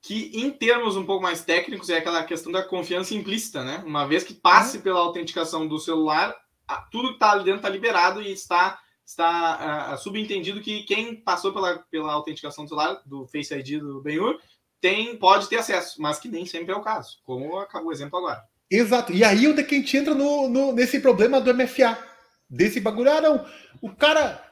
Que, 0.00 0.30
em 0.32 0.48
termos 0.52 0.94
um 0.96 1.04
pouco 1.04 1.20
mais 1.20 1.44
técnicos, 1.44 1.90
é 1.90 1.98
aquela 1.98 2.22
questão 2.22 2.52
da 2.52 2.62
confiança 2.62 3.12
implícita, 3.12 3.64
né? 3.64 3.82
Uma 3.84 4.06
vez 4.06 4.22
que 4.22 4.34
passe 4.34 4.78
é. 4.78 4.80
pela 4.80 5.00
autenticação 5.00 5.66
do 5.66 5.80
celular, 5.80 6.32
tudo 6.92 7.08
que 7.08 7.14
está 7.14 7.32
ali 7.32 7.42
dentro 7.42 7.58
está 7.58 7.68
liberado 7.68 8.22
e 8.22 8.30
está, 8.30 8.78
está 9.04 9.90
uh, 9.92 9.98
subentendido 9.98 10.60
que 10.60 10.84
quem 10.84 11.16
passou 11.16 11.52
pela, 11.52 11.78
pela 11.90 12.12
autenticação 12.12 12.64
do 12.64 12.68
celular, 12.68 13.02
do 13.04 13.26
Face 13.26 13.52
ID 13.52 13.80
do 13.80 14.00
Benhur, 14.00 14.38
tem, 14.80 15.16
pode 15.16 15.48
ter 15.48 15.56
acesso, 15.56 16.00
mas 16.00 16.20
que 16.20 16.28
nem 16.28 16.46
sempre 16.46 16.72
é 16.72 16.76
o 16.76 16.82
caso, 16.82 17.18
como 17.24 17.58
acabou 17.58 17.88
o 17.88 17.92
exemplo 17.92 18.16
agora. 18.16 18.44
Exato. 18.70 19.12
E 19.12 19.24
aí 19.24 19.48
onde 19.48 19.60
é 19.60 19.64
que 19.64 19.74
a 19.74 19.78
gente 19.78 19.96
entra 19.96 20.14
no, 20.14 20.48
no, 20.48 20.70
nesse 20.70 21.00
problema 21.00 21.40
do 21.40 21.52
MFA? 21.52 22.11
Desse 22.52 22.78
bagulho. 22.80 23.10
Ah, 23.10 23.20
não, 23.20 23.46
o 23.80 23.94
cara, 23.94 24.42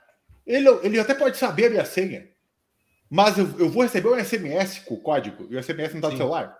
ele, 0.46 0.68
ele 0.82 0.98
até 0.98 1.14
pode 1.14 1.36
saber 1.36 1.66
a 1.66 1.70
minha 1.70 1.84
senha, 1.84 2.28
mas 3.08 3.36
eu, 3.36 3.44
eu 3.58 3.68
vou 3.68 3.82
receber 3.82 4.08
um 4.08 4.24
SMS 4.24 4.78
com 4.80 4.94
o 4.94 5.00
código 5.00 5.46
e 5.50 5.56
o 5.56 5.62
SMS 5.62 5.94
não 5.94 6.00
tá 6.00 6.10
no 6.10 6.16
celular. 6.16 6.58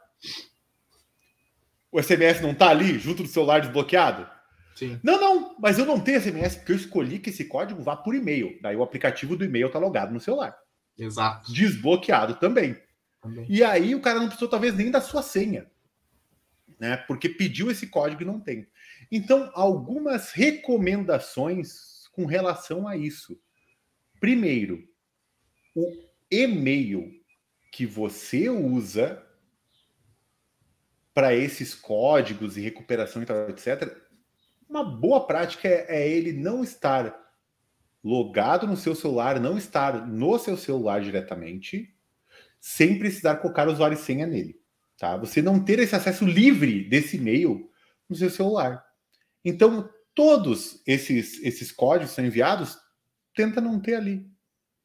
O 1.90 2.00
SMS 2.00 2.40
não 2.40 2.54
tá 2.54 2.68
ali, 2.68 2.98
junto 2.98 3.22
do 3.22 3.28
celular 3.28 3.60
desbloqueado? 3.60 4.28
Sim. 4.76 5.00
Não, 5.02 5.20
não, 5.20 5.56
mas 5.58 5.78
eu 5.78 5.86
não 5.86 5.98
tenho 5.98 6.20
SMS 6.20 6.56
porque 6.56 6.72
eu 6.72 6.76
escolhi 6.76 7.18
que 7.18 7.30
esse 7.30 7.46
código 7.46 7.82
vá 7.82 7.96
por 7.96 8.14
e-mail. 8.14 8.58
Daí 8.62 8.76
o 8.76 8.82
aplicativo 8.82 9.36
do 9.36 9.44
e-mail 9.44 9.70
tá 9.70 9.78
logado 9.78 10.12
no 10.12 10.20
celular. 10.20 10.56
Exato. 10.96 11.52
Desbloqueado 11.52 12.34
também. 12.36 12.76
também. 13.20 13.46
E 13.48 13.64
aí 13.64 13.94
o 13.94 14.00
cara 14.00 14.18
não 14.18 14.26
precisou 14.26 14.48
talvez 14.48 14.74
nem 14.74 14.90
da 14.90 15.00
sua 15.00 15.22
senha. 15.22 15.66
Né? 16.78 16.96
Porque 16.96 17.28
pediu 17.28 17.70
esse 17.70 17.88
código 17.88 18.22
e 18.22 18.26
não 18.26 18.40
tem. 18.40 18.66
Então, 19.10 19.50
algumas 19.54 20.30
recomendações 20.30 22.06
com 22.12 22.26
relação 22.26 22.86
a 22.86 22.96
isso. 22.96 23.40
Primeiro, 24.20 24.86
o 25.74 25.90
e-mail 26.30 27.10
que 27.72 27.86
você 27.86 28.48
usa 28.48 29.24
para 31.12 31.34
esses 31.34 31.74
códigos 31.74 32.56
e 32.56 32.60
recuperação 32.60 33.22
e 33.22 33.26
tal, 33.26 33.48
etc. 33.50 33.96
Uma 34.68 34.84
boa 34.84 35.26
prática 35.26 35.66
é, 35.66 35.86
é 35.88 36.08
ele 36.08 36.32
não 36.32 36.62
estar 36.62 37.18
logado 38.02 38.66
no 38.66 38.76
seu 38.76 38.94
celular, 38.94 39.40
não 39.40 39.58
estar 39.58 40.06
no 40.06 40.38
seu 40.38 40.56
celular 40.56 41.00
diretamente, 41.00 41.94
sem 42.60 42.98
precisar 42.98 43.36
colocar 43.36 43.68
usuário 43.68 43.94
e 43.94 43.98
senha 43.98 44.26
nele. 44.26 44.60
Tá? 44.96 45.16
Você 45.16 45.42
não 45.42 45.62
ter 45.62 45.78
esse 45.78 45.96
acesso 45.96 46.24
livre 46.24 46.84
desse 46.84 47.16
e-mail 47.16 47.70
no 48.08 48.16
seu 48.16 48.30
celular. 48.30 48.84
Então, 49.44 49.88
todos 50.14 50.82
esses, 50.86 51.42
esses 51.42 51.72
códigos 51.72 52.12
são 52.12 52.24
enviados, 52.24 52.76
tenta 53.34 53.60
não 53.60 53.80
ter 53.80 53.94
ali, 53.94 54.26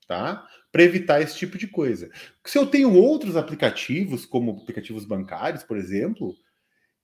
tá? 0.07 0.47
Para 0.71 0.83
evitar 0.83 1.21
esse 1.21 1.37
tipo 1.37 1.57
de 1.57 1.67
coisa. 1.67 2.09
Se 2.45 2.57
eu 2.57 2.67
tenho 2.67 2.93
outros 2.93 3.35
aplicativos, 3.35 4.25
como 4.25 4.51
aplicativos 4.61 5.05
bancários, 5.05 5.63
por 5.63 5.77
exemplo, 5.77 6.35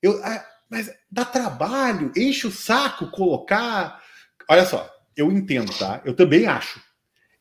eu, 0.02 0.24
ah, 0.24 0.46
mas 0.70 0.92
dá 1.10 1.26
trabalho, 1.26 2.12
enche 2.16 2.48
o 2.48 2.52
saco 2.52 3.12
colocar. 3.12 4.02
Olha 4.50 4.66
só, 4.66 4.90
eu 5.16 5.32
entendo, 5.32 5.78
tá? 5.78 6.02
Eu 6.06 6.16
também 6.16 6.46
acho. 6.46 6.82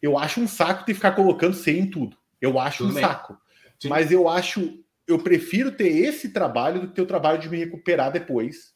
Eu 0.02 0.18
acho 0.18 0.40
um 0.40 0.48
saco 0.48 0.80
ter 0.84 0.92
que 0.92 0.94
ficar 0.94 1.12
colocando 1.12 1.54
senha 1.54 1.80
em 1.80 1.90
tudo. 1.90 2.16
Eu 2.40 2.58
acho 2.58 2.78
tudo 2.78 2.90
um 2.90 2.94
bem. 2.94 3.04
saco. 3.04 3.38
Sim. 3.78 3.88
Mas 3.88 4.10
eu 4.10 4.28
acho, 4.28 4.82
eu 5.06 5.18
prefiro 5.18 5.72
ter 5.72 5.88
esse 5.88 6.30
trabalho 6.30 6.80
do 6.80 6.88
que 6.88 6.94
ter 6.94 7.02
o 7.02 7.06
trabalho 7.06 7.38
de 7.38 7.48
me 7.48 7.58
recuperar 7.58 8.10
depois 8.10 8.74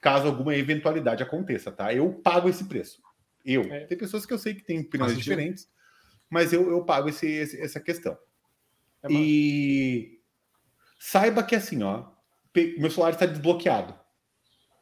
caso 0.00 0.26
alguma 0.26 0.54
eventualidade 0.54 1.22
aconteça, 1.22 1.70
tá? 1.72 1.92
Eu 1.92 2.12
pago 2.12 2.48
esse 2.48 2.64
preço. 2.64 3.00
Eu. 3.44 3.62
É. 3.62 3.86
Tem 3.86 3.96
pessoas 3.96 4.26
que 4.26 4.32
eu 4.32 4.38
sei 4.38 4.54
que 4.54 4.62
têm 4.62 4.80
opiniões 4.80 5.12
mas, 5.12 5.22
diferentes, 5.22 5.68
mas 6.28 6.52
eu, 6.52 6.70
eu 6.70 6.84
pago 6.84 7.08
esse, 7.08 7.26
esse 7.26 7.60
essa 7.60 7.80
questão. 7.80 8.16
É 9.02 9.08
e 9.10 10.20
saiba 10.98 11.42
que 11.42 11.54
assim, 11.54 11.82
ó, 11.82 12.06
meu 12.78 12.90
celular 12.90 13.10
está 13.10 13.26
desbloqueado. 13.26 13.94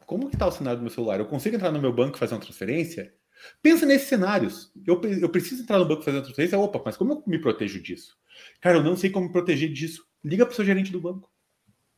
Como 0.07 0.29
que 0.29 0.37
está 0.37 0.47
o 0.47 0.53
cenário 0.53 0.79
do 0.79 0.83
meu 0.83 0.91
celular? 0.91 1.19
Eu 1.19 1.27
consigo 1.27 1.57
entrar 1.57 1.73
no 1.73 1.81
meu 1.81 1.93
banco 1.93 2.17
e 2.17 2.19
fazer 2.19 2.35
uma 2.35 2.41
transferência? 2.41 3.13
Pensa 3.61 3.85
nesses 3.85 4.09
cenários. 4.09 4.73
Eu, 4.87 5.01
eu 5.03 5.29
preciso 5.29 5.63
entrar 5.63 5.79
no 5.79 5.87
banco 5.87 6.03
e 6.03 6.05
fazer 6.05 6.19
uma 6.19 6.25
transferência. 6.25 6.59
Opa, 6.59 6.81
mas 6.85 6.97
como 6.97 7.13
eu 7.13 7.23
me 7.27 7.41
protejo 7.41 7.83
disso? 7.83 8.17
Cara, 8.61 8.79
eu 8.79 8.85
não 8.85 8.97
sei 8.97 9.11
como 9.11 9.27
me 9.27 9.33
proteger 9.33 9.73
disso. 9.73 10.07
Liga 10.25 10.47
para 10.47 10.53
o 10.53 10.57
seu 10.57 10.65
gerente 10.65 10.93
do 10.93 11.01
banco. 11.01 11.31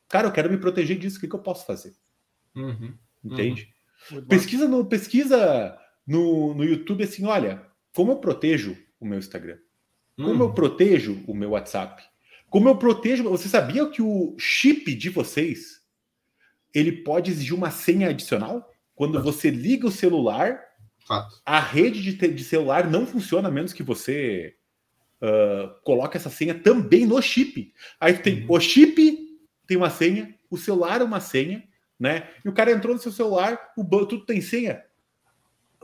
Cara, 0.09 0.27
eu 0.27 0.33
quero 0.33 0.51
me 0.51 0.57
proteger 0.57 0.99
disso. 0.99 1.19
O 1.19 1.21
que, 1.21 1.29
que 1.29 1.35
eu 1.35 1.43
posso 1.43 1.67
fazer? 1.67 1.95
Uhum. 2.57 2.97
Entende? 3.25 3.73
Uhum. 4.11 4.25
Pesquisa, 4.25 4.69
no, 4.69 4.85
pesquisa 4.85 5.79
no, 6.07 6.55
no 6.55 6.65
YouTube 6.65 7.05
assim: 7.05 7.25
olha, 7.25 7.67
como 7.95 8.13
eu 8.13 8.17
protejo 8.17 8.77
o 9.01 9.07
meu 9.07 9.19
Instagram? 9.19 9.59
Como 10.17 10.31
uhum. 10.31 10.41
eu 10.41 10.53
protejo 10.53 11.23
o 11.27 11.35
meu 11.35 11.51
WhatsApp? 11.51 12.03
Como 12.51 12.69
eu 12.69 12.77
protejo. 12.77 13.25
Você 13.25 13.49
sabia 13.49 13.87
que 13.89 14.03
o 14.03 14.37
chip 14.39 14.95
de 14.95 15.11
vocês 15.11 15.83
ele 16.75 16.93
pode 16.93 17.31
exigir 17.31 17.55
uma 17.55 17.71
senha 17.71 18.09
adicional? 18.09 18.69
Quando 18.95 19.23
você 19.23 19.51
liga 19.51 19.87
o 19.87 19.93
celular, 19.93 20.61
Fato. 21.07 21.41
a 21.45 21.61
rede 21.61 22.03
de, 22.03 22.29
de, 22.29 22.45
celular 22.45 22.89
não 22.91 23.07
funciona 23.07 23.49
a 23.49 23.51
menos 23.51 23.73
que 23.73 23.83
você 23.83 24.57
uh, 25.23 25.81
coloque 25.85 26.17
essa 26.17 26.31
senha 26.31 26.55
também 26.55 27.07
no 27.07 27.21
chip. 27.23 27.73
Aí 28.01 28.15
tem 28.19 28.43
uhum. 28.43 28.47
o 28.51 28.61
chip 28.61 29.29
tem 29.67 29.77
uma 29.77 29.91
senha, 29.91 30.35
o 30.51 30.57
celular 30.57 31.01
é 31.01 31.05
uma 31.05 31.21
senha, 31.21 31.63
né? 31.99 32.29
E 32.45 32.49
o 32.49 32.53
cara 32.53 32.71
entrou 32.71 32.95
no 32.95 33.01
seu 33.01 33.13
celular, 33.13 33.73
o 33.77 33.85
tudo 34.07 34.25
tem 34.25 34.41
senha. 34.41 34.85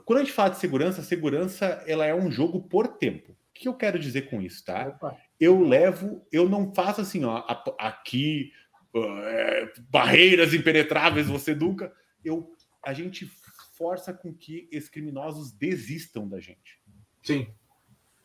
Quando 0.04 0.18
a 0.18 0.22
gente 0.22 0.32
fala 0.32 0.50
de 0.50 0.58
segurança, 0.58 1.00
a 1.00 1.04
segurança 1.04 1.82
ela 1.86 2.04
é 2.04 2.14
um 2.14 2.30
jogo 2.30 2.62
por 2.62 2.88
tempo. 2.88 3.32
O 3.32 3.36
que 3.54 3.68
eu 3.68 3.74
quero 3.74 3.98
dizer 3.98 4.28
com 4.28 4.42
isso, 4.42 4.64
tá? 4.64 4.88
Opa. 4.88 5.16
Eu 5.40 5.62
levo, 5.62 6.26
eu 6.30 6.48
não 6.48 6.74
faço 6.74 7.00
assim, 7.00 7.24
ó, 7.24 7.42
aqui 7.78 8.52
é, 8.94 9.72
barreiras 9.88 10.52
impenetráveis, 10.54 11.26
você 11.26 11.54
nunca. 11.54 11.92
Eu, 12.24 12.52
a 12.82 12.92
gente 12.92 13.28
força 13.76 14.12
com 14.12 14.32
que 14.32 14.68
esses 14.70 14.88
criminosos 14.88 15.52
desistam 15.52 16.28
da 16.28 16.38
gente. 16.38 16.80
Sim. 17.22 17.46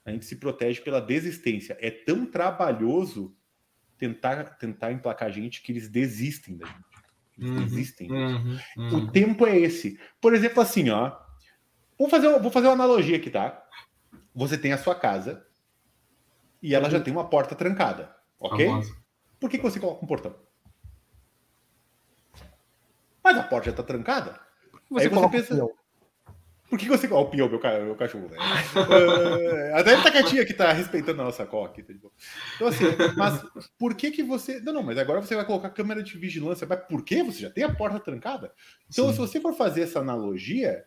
A 0.06 0.12
gente 0.12 0.26
se 0.26 0.36
protege 0.36 0.82
pela 0.82 1.02
desistência. 1.02 1.78
É 1.80 1.90
tão 1.90 2.26
trabalhoso 2.26 3.36
tentar 3.98 4.56
tentar 4.58 4.92
emplacar 4.92 5.28
a 5.28 5.32
gente 5.32 5.62
que 5.62 5.72
eles 5.72 5.90
desistem 5.90 6.58
da 6.58 6.66
gente. 6.66 6.89
Uhum, 7.42 7.64
existem. 7.64 8.12
Uhum, 8.12 8.60
uhum. 8.78 8.98
O 8.98 9.12
tempo 9.12 9.46
é 9.46 9.58
esse. 9.58 10.00
Por 10.22 10.34
exemplo, 10.34 10.62
assim, 10.62 10.90
ó. 10.90 11.18
Vou 11.98 12.10
fazer, 12.10 12.40
vou 12.40 12.52
fazer 12.52 12.68
uma 12.68 12.74
analogia 12.74 13.18
aqui, 13.18 13.30
tá? 13.30 13.66
Você 14.34 14.58
tem 14.58 14.72
a 14.72 14.78
sua 14.78 14.96
casa 14.96 15.46
e 16.62 16.74
ela 16.74 16.90
já 16.90 17.00
tem 17.00 17.14
uma 17.14 17.30
porta 17.30 17.56
trancada, 17.56 18.16
ok? 18.40 18.70
Por 19.40 19.50
que, 19.50 19.58
que 19.58 19.64
você 19.64 19.80
coloca 19.80 20.04
um 20.04 20.08
portão? 20.08 20.36
Mas 23.24 23.38
a 23.38 23.44
porta 23.44 23.66
já 23.66 23.72
está 23.72 23.84
trancada. 23.84 24.40
Você 24.90 25.08
Aí 25.08 25.14
você 25.14 25.30
pensa. 25.30 25.64
Um 25.64 25.70
por 26.70 26.78
que 26.78 26.88
você. 26.88 27.08
Ó, 27.12 27.22
o 27.22 27.30
Pio, 27.30 27.50
meu, 27.50 27.60
meu 27.86 27.96
cachorro, 27.96 28.30
né? 28.30 28.38
uh, 28.38 29.76
até 29.76 29.94
ele 29.94 30.04
tá 30.04 30.12
quietinho 30.12 30.42
aqui, 30.42 30.54
tá 30.54 30.72
respeitando 30.72 31.22
a 31.22 31.26
nossa 31.26 31.46
coque. 31.46 31.82
Tá 31.82 31.94
então, 32.56 32.68
assim, 32.68 32.86
mas 33.18 33.44
por 33.78 33.96
que 33.96 34.12
que 34.12 34.22
você. 34.22 34.60
Não, 34.60 34.74
não, 34.74 34.84
mas 34.84 34.98
agora 34.98 35.22
você 35.22 35.36
vai 35.36 35.46
colocar 35.46 35.70
câmera 35.72 36.04
de 36.04 36.18
vigilância. 36.18 36.68
Mas 36.70 36.80
por 36.88 37.04
que? 37.04 37.24
Você 37.24 37.40
já 37.40 37.50
tem 37.50 37.64
a 37.64 37.74
porta 37.74 38.00
trancada? 38.00 38.54
Então, 38.90 39.08
Sim. 39.08 39.14
se 39.14 39.18
você 39.20 39.42
for 39.42 39.54
fazer 39.54 39.82
essa 39.82 40.00
analogia, 40.00 40.84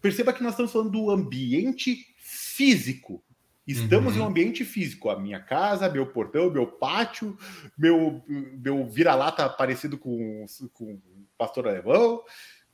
perceba 0.00 0.32
que 0.32 0.42
nós 0.42 0.52
estamos 0.52 0.72
falando 0.72 0.90
do 0.90 1.10
ambiente 1.10 1.98
físico. 2.16 3.22
Estamos 3.66 4.14
uhum. 4.14 4.20
em 4.20 4.24
um 4.24 4.26
ambiente 4.26 4.64
físico, 4.64 5.10
a 5.10 5.20
minha 5.20 5.38
casa, 5.38 5.88
meu 5.88 6.06
portão, 6.06 6.50
meu 6.50 6.66
pátio, 6.66 7.36
meu, 7.78 8.22
meu 8.26 8.86
vira-lata 8.86 9.48
parecido 9.48 9.96
com, 9.96 10.44
com 10.72 10.98
pastor 11.38 11.68
alemão, 11.68 12.22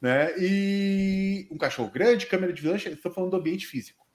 né? 0.00 0.32
E 0.38 1.48
um 1.50 1.58
cachorro 1.58 1.90
grande, 1.90 2.26
câmera 2.26 2.52
de 2.52 2.60
vigilância, 2.60 2.88
estou 2.90 3.12
falando 3.12 3.30
do 3.30 3.36
ambiente 3.36 3.66
físico. 3.66 4.06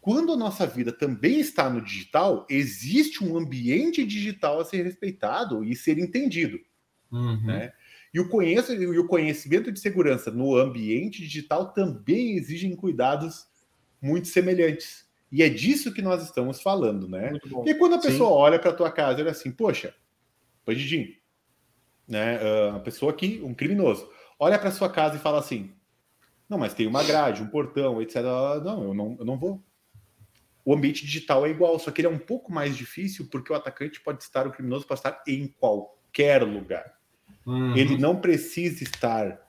Quando 0.00 0.32
a 0.32 0.36
nossa 0.36 0.66
vida 0.66 0.92
também 0.92 1.40
está 1.40 1.68
no 1.68 1.80
digital, 1.80 2.46
existe 2.48 3.22
um 3.22 3.36
ambiente 3.36 4.04
digital 4.04 4.60
a 4.60 4.64
ser 4.64 4.82
respeitado 4.82 5.64
e 5.64 5.74
ser 5.74 5.98
entendido. 5.98 6.58
Uhum. 7.10 7.44
Né? 7.44 7.72
E 8.12 8.20
o, 8.20 8.28
conhecimento 9.06 9.70
de 9.70 9.78
segurança 9.78 10.30
no 10.30 10.56
ambiente 10.56 11.22
digital 11.22 11.72
também 11.72 12.36
exigem 12.36 12.74
cuidados 12.74 13.46
muito 14.00 14.28
semelhantes. 14.28 15.06
E 15.30 15.42
é 15.42 15.48
disso 15.48 15.92
que 15.92 16.00
nós 16.00 16.24
estamos 16.24 16.62
falando, 16.62 17.06
né? 17.06 17.32
E 17.66 17.74
quando 17.74 17.96
a 17.96 18.00
pessoa 18.00 18.30
Sim. 18.30 18.34
olha 18.34 18.58
para 18.58 18.70
a 18.70 18.74
tua 18.74 18.90
casa, 18.90 19.20
ela 19.20 19.28
é 19.28 19.32
assim, 19.32 19.50
poxa, 19.50 19.94
bandidinho, 20.64 21.14
né? 22.06 22.38
Uh, 22.38 22.70
uma 22.70 22.80
pessoa 22.80 23.12
aqui, 23.12 23.40
um 23.44 23.52
criminoso, 23.52 24.08
olha 24.38 24.58
para 24.58 24.70
sua 24.70 24.88
casa 24.88 25.16
e 25.16 25.20
fala 25.20 25.38
assim, 25.38 25.72
não, 26.48 26.58
mas 26.58 26.72
tem 26.72 26.86
uma 26.86 27.02
grade, 27.04 27.42
um 27.42 27.48
portão, 27.48 28.00
etc. 28.00 28.22
Não, 28.64 28.84
eu 28.84 28.94
não, 28.94 29.16
eu 29.18 29.24
não 29.24 29.38
vou. 29.38 29.62
O 30.64 30.74
ambiente 30.74 31.04
digital 31.04 31.46
é 31.46 31.50
igual, 31.50 31.78
só 31.78 31.90
que 31.90 32.00
ele 32.00 32.08
é 32.08 32.10
um 32.10 32.18
pouco 32.18 32.52
mais 32.52 32.76
difícil 32.76 33.26
porque 33.30 33.52
o 33.52 33.56
atacante 33.56 34.00
pode 34.00 34.22
estar, 34.22 34.46
o 34.46 34.52
criminoso 34.52 34.86
pode 34.86 35.00
estar 35.00 35.22
em 35.26 35.46
qualquer 35.46 36.42
lugar. 36.42 36.98
Uhum. 37.46 37.76
Ele 37.76 37.96
não 37.96 38.20
precisa 38.20 38.82
estar 38.82 39.40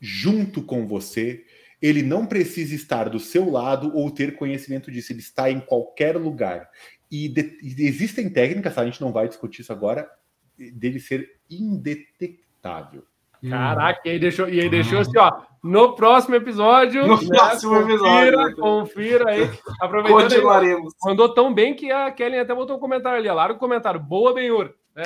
junto 0.00 0.62
com 0.62 0.86
você, 0.86 1.44
ele 1.80 2.02
não 2.02 2.26
precisa 2.26 2.74
estar 2.74 3.08
do 3.08 3.20
seu 3.20 3.50
lado 3.50 3.94
ou 3.94 4.10
ter 4.10 4.36
conhecimento 4.36 4.90
disso, 4.90 5.12
ele 5.12 5.20
está 5.20 5.50
em 5.50 5.60
qualquer 5.60 6.16
lugar. 6.16 6.70
E, 7.10 7.28
de, 7.28 7.58
e 7.62 7.86
existem 7.86 8.30
técnicas, 8.30 8.74
tá? 8.74 8.80
a 8.80 8.86
gente 8.86 9.00
não 9.00 9.12
vai 9.12 9.28
discutir 9.28 9.60
isso 9.60 9.72
agora, 9.72 10.10
dele 10.56 11.00
ser 11.00 11.40
indetectável. 11.50 13.04
Caraca, 13.48 14.00
e 14.04 14.10
aí 14.10 14.18
deixou, 14.18 14.48
e 14.48 14.60
aí 14.60 14.68
deixou 14.68 15.00
assim, 15.00 15.18
ó. 15.18 15.42
No 15.62 15.94
próximo 15.94 16.34
episódio. 16.34 17.06
No 17.06 17.20
né, 17.20 17.28
próximo 17.28 17.74
confira, 17.74 17.96
episódio. 17.96 18.56
Confira 18.56 19.30
aí. 19.30 19.50
Aproveitando. 19.80 20.22
Continuaremos. 20.22 20.92
Aí, 20.94 21.10
mandou 21.10 21.28
tão 21.32 21.54
bem 21.54 21.74
que 21.74 21.90
a 21.92 22.10
Kelly 22.10 22.38
até 22.38 22.54
botou 22.54 22.76
um 22.76 22.80
comentário 22.80 23.18
ali. 23.18 23.30
Larga 23.30 23.54
o 23.54 23.58
comentário. 23.58 24.00
Boa, 24.00 24.34
Benhur. 24.34 24.74
Né? 24.94 25.04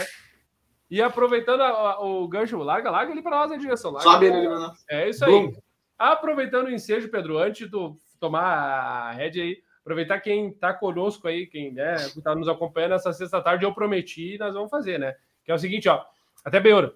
E 0.91 1.03
aproveitando 1.03 1.63
a, 1.63 1.69
a, 1.69 2.01
o 2.01 2.27
gancho, 2.27 2.57
larga, 2.59 2.91
larga 2.91 3.13
ali 3.13 3.23
para 3.23 3.37
nós 3.37 3.53
a 3.53 3.57
direção. 3.57 3.91
Larga, 3.91 4.11
Sobe 4.11 4.27
ele. 4.27 4.49
É 4.89 5.09
isso 5.09 5.25
aí. 5.25 5.53
Aproveitando 5.99 6.67
o 6.67 6.73
ensejo, 6.73 7.11
Pedro, 7.11 7.39
antes 7.39 7.69
de 7.69 7.77
tomar 8.19 8.45
a 8.45 9.13
rede 9.13 9.41
aí, 9.41 9.59
aproveitar 9.81 10.21
quem 10.21 10.49
está 10.49 10.73
conosco 10.73 11.27
aí, 11.29 11.47
quem 11.47 11.73
né, 11.73 11.95
está 11.95 12.35
nos 12.35 12.49
acompanhando 12.49 12.95
essa 12.95 13.13
sexta-tarde, 13.13 13.65
eu 13.65 13.75
prometi 13.75 14.35
e 14.35 14.39
nós 14.39 14.55
vamos 14.55 14.71
fazer, 14.71 14.99
né? 14.99 15.15
Que 15.45 15.53
é 15.53 15.55
o 15.55 15.59
seguinte, 15.59 15.89
ó. 15.89 16.03
Até 16.47 16.61
bem, 16.61 16.73
uh, 16.73 16.87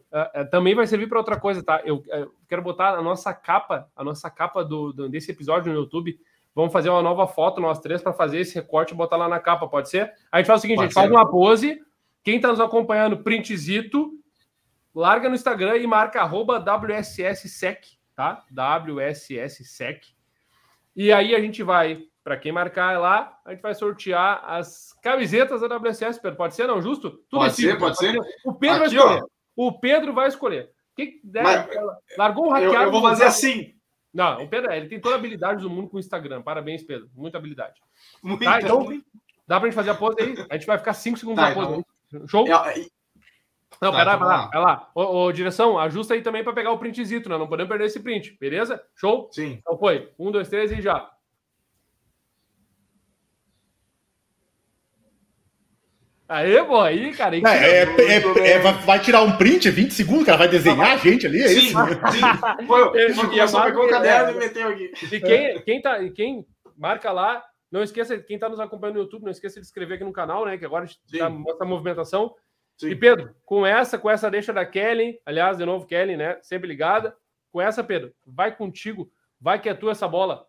também 0.48 0.76
vai 0.76 0.86
servir 0.86 1.08
para 1.08 1.18
outra 1.18 1.36
coisa, 1.36 1.60
tá? 1.60 1.82
Eu, 1.84 2.04
eu, 2.06 2.32
quero 2.48 2.62
botar 2.62 2.90
a 2.90 3.02
nossa 3.02 3.34
capa, 3.34 3.90
a 3.96 4.04
nossa 4.04 4.30
capa 4.30 4.64
do, 4.64 4.92
do, 4.92 5.08
desse 5.08 5.32
episódio 5.32 5.72
no 5.72 5.78
YouTube. 5.80 6.16
Vamos 6.54 6.72
fazer 6.72 6.88
uma 6.88 7.02
nova 7.02 7.26
foto, 7.26 7.60
nós 7.60 7.80
três, 7.80 8.00
para 8.00 8.12
fazer 8.12 8.38
esse 8.38 8.54
recorte 8.54 8.94
e 8.94 8.96
botar 8.96 9.16
lá 9.16 9.28
na 9.28 9.40
capa, 9.40 9.66
pode 9.66 9.90
ser? 9.90 10.12
A 10.30 10.38
gente 10.38 10.46
faz 10.46 10.60
o 10.60 10.62
seguinte, 10.62 10.76
pode 10.76 10.84
a 10.84 10.86
gente 10.86 10.94
ser. 10.94 11.00
faz 11.00 11.10
uma 11.10 11.28
pose. 11.28 11.80
Quem 12.22 12.36
está 12.36 12.46
nos 12.46 12.60
acompanhando, 12.60 13.24
printzito, 13.24 14.12
larga 14.94 15.28
no 15.28 15.34
Instagram 15.34 15.78
e 15.78 15.86
marca 15.86 16.20
arroba 16.20 16.60
WSSSEC, 16.60 17.98
tá? 18.14 18.44
WSSSEC. 18.52 20.14
E 20.94 21.10
aí 21.10 21.34
a 21.34 21.40
gente 21.40 21.64
vai, 21.64 22.04
para 22.22 22.36
quem 22.36 22.52
marcar 22.52 23.00
lá, 23.00 23.36
a 23.44 23.50
gente 23.50 23.62
vai 23.62 23.74
sortear 23.74 24.44
as 24.44 24.92
camisetas 25.02 25.60
da 25.60 25.76
WSS, 25.76 26.22
Pedro. 26.22 26.36
Pode 26.36 26.54
ser, 26.54 26.68
não? 26.68 26.80
Justo? 26.80 27.10
Tudo 27.28 27.40
pode 27.40 27.56
ser, 27.56 27.78
pode, 27.80 27.96
ser. 27.98 28.16
O 28.44 28.54
Pedro 28.54 28.84
Aqui, 28.84 28.94
vai 28.94 29.04
escolher. 29.04 29.22
Ó. 29.24 29.39
O 29.60 29.78
Pedro 29.78 30.14
vai 30.14 30.26
escolher. 30.26 30.70
Que, 30.96 31.20
né, 31.22 31.42
Mas, 31.42 31.68
largou 32.16 32.46
um 32.46 32.50
hackeado. 32.50 32.76
Eu, 32.76 32.82
eu 32.84 32.90
vou 32.90 33.02
fazer 33.02 33.24
assim. 33.24 33.74
Não, 34.12 34.42
o 34.42 34.48
Pedro, 34.48 34.72
ele 34.72 34.88
tem 34.88 34.98
toda 34.98 35.16
a 35.16 35.18
habilidade 35.18 35.60
do 35.60 35.68
mundo 35.68 35.90
com 35.90 35.98
o 35.98 36.00
Instagram. 36.00 36.40
Parabéns, 36.40 36.82
Pedro. 36.82 37.10
Muita 37.14 37.36
habilidade. 37.36 37.78
Muito 38.22 38.42
tá, 38.42 38.58
então, 38.58 38.88
dá 39.46 39.60
pra 39.60 39.68
gente 39.68 39.74
fazer 39.74 39.90
a 39.90 39.94
pose 39.94 40.16
aí? 40.18 40.46
A 40.48 40.54
gente 40.54 40.66
vai 40.66 40.78
ficar 40.78 40.94
cinco 40.94 41.18
segundos 41.18 41.44
tá, 41.44 41.50
na 41.50 41.54
pose. 41.54 41.84
Então... 42.08 42.26
Show? 42.26 42.46
É, 42.46 42.86
não, 43.82 43.92
tá, 43.92 43.98
pera, 43.98 44.16
vai 44.16 44.28
lá, 44.28 44.46
vai 44.46 44.62
lá. 44.62 44.90
Ô, 44.94 45.24
ô, 45.24 45.32
direção, 45.32 45.78
ajusta 45.78 46.14
aí 46.14 46.22
também 46.22 46.42
para 46.42 46.54
pegar 46.54 46.72
o 46.72 46.78
printzito, 46.78 47.28
né? 47.28 47.36
Não 47.36 47.46
podemos 47.46 47.68
perder 47.68 47.84
esse 47.84 48.00
print, 48.00 48.38
beleza? 48.40 48.82
Show? 48.96 49.28
Sim. 49.30 49.58
Então 49.60 49.76
foi. 49.76 50.10
Um, 50.18 50.30
dois, 50.30 50.48
três 50.48 50.72
e 50.72 50.80
já. 50.80 51.06
Aê, 56.30 56.62
pô, 56.62 56.80
aí, 56.80 57.12
cara. 57.12 57.36
É, 57.36 57.40
é, 57.40 57.82
é, 57.82 58.50
é, 58.52 58.58
vai 58.60 59.00
tirar 59.00 59.22
um 59.22 59.36
print, 59.36 59.68
20 59.68 59.92
segundos, 59.92 60.26
cara, 60.26 60.38
vai 60.38 60.48
desenhar 60.48 60.92
a 60.92 60.96
gente 60.96 61.26
ali, 61.26 61.42
é 61.42 61.48
sim, 61.48 61.58
isso? 61.58 61.76
Sim, 61.76 62.66
foi, 62.68 63.12
foi, 63.14 63.48
só 63.48 63.64
pegou 63.64 63.86
o 63.86 63.90
caderno 63.90 64.30
e 64.30 64.34
meteu 64.38 64.68
aqui. 64.68 64.92
E 65.10 65.20
quem, 65.20 65.60
quem, 65.62 65.82
tá, 65.82 65.98
quem 66.10 66.46
marca 66.76 67.10
lá, 67.10 67.44
não 67.68 67.82
esqueça, 67.82 68.16
quem 68.16 68.38
tá 68.38 68.48
nos 68.48 68.60
acompanhando 68.60 68.98
no 68.98 69.02
YouTube, 69.02 69.24
não 69.24 69.32
esqueça 69.32 69.60
de 69.60 69.66
inscrever 69.66 69.96
aqui 69.96 70.04
no 70.04 70.12
canal, 70.12 70.46
né, 70.46 70.56
que 70.56 70.64
agora 70.64 70.84
a 70.84 70.86
gente 70.86 71.00
tá, 71.18 71.28
mostra 71.28 71.66
a 71.66 71.68
movimentação. 71.68 72.32
Sim. 72.78 72.90
E 72.90 72.94
Pedro, 72.94 73.34
com 73.44 73.66
essa, 73.66 73.98
com 73.98 74.08
essa 74.08 74.30
deixa 74.30 74.52
da 74.52 74.64
Kelly, 74.64 75.20
aliás, 75.26 75.58
de 75.58 75.64
novo, 75.64 75.84
Kelly, 75.84 76.16
né, 76.16 76.38
sempre 76.42 76.68
ligada, 76.68 77.12
com 77.50 77.60
essa, 77.60 77.82
Pedro, 77.82 78.14
vai 78.24 78.54
contigo, 78.54 79.10
vai 79.40 79.60
que 79.60 79.68
é 79.68 79.74
tua 79.74 79.90
essa 79.90 80.06
bola. 80.06 80.46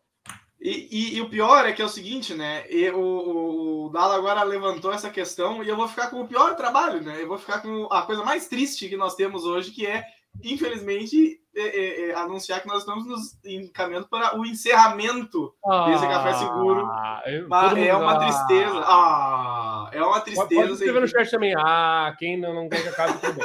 E, 0.61 0.87
e, 0.91 1.17
e, 1.17 1.21
o 1.21 1.27
pior 1.27 1.65
é 1.65 1.71
que 1.71 1.81
é 1.81 1.85
o 1.85 1.89
seguinte, 1.89 2.35
né? 2.35 2.63
E 2.69 2.87
o, 2.91 3.85
o, 3.85 3.89
Dala 3.89 4.15
agora 4.15 4.43
levantou 4.43 4.93
essa 4.93 5.09
questão 5.09 5.63
e 5.63 5.67
eu 5.67 5.75
vou 5.75 5.87
ficar 5.87 6.11
com 6.11 6.21
o 6.21 6.27
pior 6.27 6.55
trabalho, 6.55 7.01
né? 7.01 7.17
Eu 7.19 7.27
vou 7.27 7.39
ficar 7.39 7.63
com 7.63 7.91
a 7.91 8.03
coisa 8.03 8.23
mais 8.23 8.47
triste 8.47 8.87
que 8.87 8.95
nós 8.95 9.15
temos 9.15 9.43
hoje, 9.43 9.71
que 9.71 9.87
é, 9.87 10.05
infelizmente, 10.43 11.41
é, 11.55 11.61
é, 11.61 12.09
é, 12.09 12.13
anunciar 12.13 12.61
que 12.61 12.67
nós 12.67 12.81
estamos 12.81 13.07
nos 13.07 13.39
encaminhando 13.43 14.07
para 14.07 14.37
o 14.39 14.45
encerramento 14.45 15.51
ah, 15.65 15.89
desse 15.89 16.05
café 16.05 16.33
seguro. 16.33 16.87
Eu, 17.25 17.47
é 17.83 17.95
uma 17.95 18.19
tristeza. 18.19 18.83
Ah, 18.85 19.89
é 19.91 20.03
uma 20.03 20.21
tristeza. 20.21 20.61
Pode 20.61 20.73
escrever 20.73 21.01
no 21.01 21.07
chat 21.07 21.31
também. 21.31 21.55
Ah, 21.57 22.15
quem 22.19 22.39
não, 22.39 22.53
não 22.53 22.69
quer 22.69 22.83
que 22.83 22.89
acabe 22.89 23.19
tudo 23.19 23.41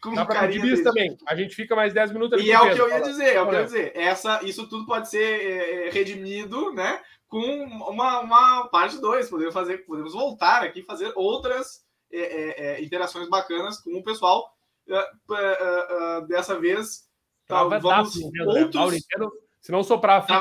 Com 0.00 0.14
Dá 0.14 0.26
carinho 0.26 0.82
também. 0.82 1.16
A 1.26 1.34
gente 1.34 1.54
fica 1.54 1.74
mais 1.74 1.94
10 1.94 2.12
minutos 2.12 2.38
ali. 2.38 2.48
E 2.48 2.52
é 2.52 2.60
o 2.60 2.74
que 2.74 2.80
eu 2.80 2.88
ia 2.88 3.00
dizer, 3.00 3.34
é 3.34 3.40
o 3.40 3.48
que 3.48 3.54
eu 3.54 3.58
ia 3.58 3.64
dizer. 3.64 3.92
Essa, 3.94 4.40
isso 4.44 4.68
tudo 4.68 4.86
pode 4.86 5.08
ser 5.08 5.22
é, 5.22 5.88
é 5.88 5.90
redimido, 5.90 6.72
né? 6.72 7.00
Com 7.28 7.40
uma, 7.40 8.20
uma 8.20 8.68
parte 8.68 9.00
2. 9.00 9.30
Podemos 9.30 9.54
fazer, 9.54 9.78
podemos 9.86 10.12
voltar 10.12 10.62
aqui 10.62 10.80
e 10.80 10.84
fazer 10.84 11.12
outras 11.16 11.84
é, 12.12 12.82
interações 12.82 13.28
bacanas 13.28 13.80
com 13.80 13.96
o 13.96 14.04
pessoal. 14.04 14.54
dessa 16.28 16.58
vez 16.58 17.10
vamos 17.48 18.16
outros... 18.46 19.02
Se 19.62 19.70
não 19.70 19.84
soprar? 19.84 20.26
Não 20.28 20.40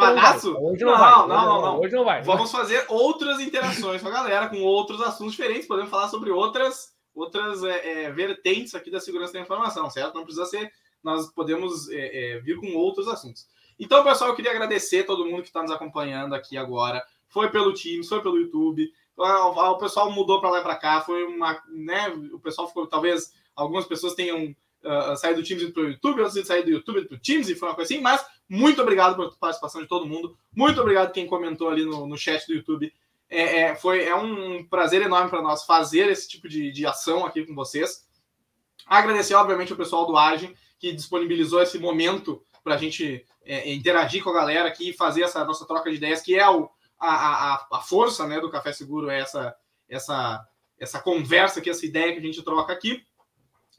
hoje 0.64 0.84
não, 0.84 0.92
não, 0.92 0.98
vai. 0.98 1.12
Não, 1.12 1.28
não, 1.28 1.62
não, 1.62 1.80
Hoje 1.80 1.96
não 1.96 2.04
vai. 2.04 2.24
Vamos 2.24 2.52
fazer 2.52 2.84
outras 2.90 3.40
interações 3.40 4.02
com 4.02 4.08
a 4.08 4.12
galera, 4.12 4.50
com 4.50 4.60
outros 4.64 5.00
assuntos 5.00 5.34
diferentes. 5.34 5.68
Podemos 5.68 5.92
falar 5.92 6.08
sobre 6.08 6.32
outras, 6.32 6.92
outras 7.14 7.64
é, 7.64 8.04
é, 8.06 8.12
vertentes 8.12 8.76
aqui 8.76 8.90
da 8.90 9.00
segurança 9.00 9.34
da 9.34 9.40
informação, 9.40 9.90
certo? 9.90 10.16
Não 10.16 10.24
precisa 10.24 10.46
ser. 10.46 10.72
Nós 11.04 11.32
podemos 11.32 11.90
é, 11.90 12.36
é 12.36 12.40
vir 12.40 12.58
com 12.58 12.74
outros 12.76 13.08
assuntos. 13.08 13.48
Então, 13.80 14.04
pessoal, 14.04 14.30
eu 14.30 14.36
queria 14.36 14.52
agradecer 14.52 15.00
a 15.00 15.06
todo 15.06 15.26
mundo 15.26 15.42
que 15.42 15.48
está 15.48 15.62
nos 15.62 15.72
acompanhando 15.72 16.36
aqui 16.36 16.58
agora. 16.58 17.04
Foi 17.28 17.50
pelo 17.50 17.74
Teams, 17.74 18.08
foi 18.08 18.22
pelo 18.22 18.38
YouTube. 18.38 18.92
O 19.18 19.78
pessoal 19.78 20.12
mudou 20.12 20.40
para 20.40 20.52
lá 20.52 20.60
e 20.60 20.64
para 20.64 20.76
cá. 20.76 21.02
Foi 21.02 21.24
uma. 21.24 21.62
Né, 21.70 22.10
o 22.32 22.40
pessoal 22.40 22.68
ficou. 22.68 22.86
Talvez 22.86 23.34
algumas 23.56 23.86
pessoas 23.86 24.14
tenham 24.14 24.56
uh, 24.84 25.16
sair 25.16 25.36
do 25.36 25.44
Teams 25.44 25.72
para 25.72 25.84
o 25.84 25.90
YouTube, 25.90 26.22
outros 26.22 26.48
sair 26.48 26.64
do 26.64 26.72
YouTube 26.72 27.06
para 27.06 27.16
o 27.16 27.20
Teams, 27.20 27.50
e 27.50 27.56
foi 27.56 27.70
uma 27.70 27.76
coisa 27.76 27.94
assim, 27.94 28.02
mas 28.02 28.26
muito 28.48 28.82
obrigado 28.82 29.16
pela 29.16 29.32
participação 29.32 29.82
de 29.82 29.88
todo 29.88 30.08
mundo, 30.08 30.38
muito 30.56 30.80
obrigado 30.82 31.14
quem 31.14 31.26
comentou 31.26 31.70
ali 31.70 31.86
no, 31.86 32.08
no 32.08 32.18
chat 32.18 32.46
do 32.48 32.54
YouTube. 32.54 32.94
É, 33.32 33.62
é, 33.62 33.76
foi, 33.76 34.04
é 34.04 34.14
um 34.14 34.62
prazer 34.66 35.02
enorme 35.02 35.30
para 35.30 35.42
nós 35.42 35.64
fazer 35.64 36.10
esse 36.10 36.28
tipo 36.28 36.50
de, 36.50 36.70
de 36.70 36.86
ação 36.86 37.26
aqui 37.26 37.46
com 37.46 37.56
vocês. 37.56 38.06
Agradecer, 38.86 39.36
obviamente, 39.36 39.72
o 39.72 39.78
pessoal 39.78 40.06
do 40.06 40.18
Agem, 40.18 40.54
que 40.78 40.92
disponibilizou 40.92 41.62
esse 41.62 41.80
momento 41.80 42.44
para 42.62 42.76
a 42.76 42.78
gente 42.78 43.26
é, 43.46 43.74
interagir 43.74 44.22
com 44.22 44.32
a 44.32 44.34
galera 44.34 44.68
aqui 44.68 44.90
e 44.90 44.94
fazer 44.94 45.24
essa 45.24 45.46
nossa 45.46 45.66
troca 45.66 45.90
de 45.90 45.96
ideias, 45.96 46.22
que 46.22 46.38
é 46.38 46.50
o, 46.50 46.70
a, 47.00 47.54
a, 47.54 47.68
a 47.72 47.80
força 47.80 48.28
né, 48.28 48.38
do 48.42 48.52
Café 48.52 48.74
Seguro, 48.74 49.10
é 49.10 49.22
essa, 49.22 49.56
essa, 49.88 50.46
essa 50.78 51.00
conversa 51.00 51.62
aqui, 51.62 51.70
essa 51.70 51.86
ideia 51.86 52.12
que 52.12 52.20
a 52.20 52.22
gente 52.22 52.44
troca 52.44 52.74
aqui. 52.74 53.02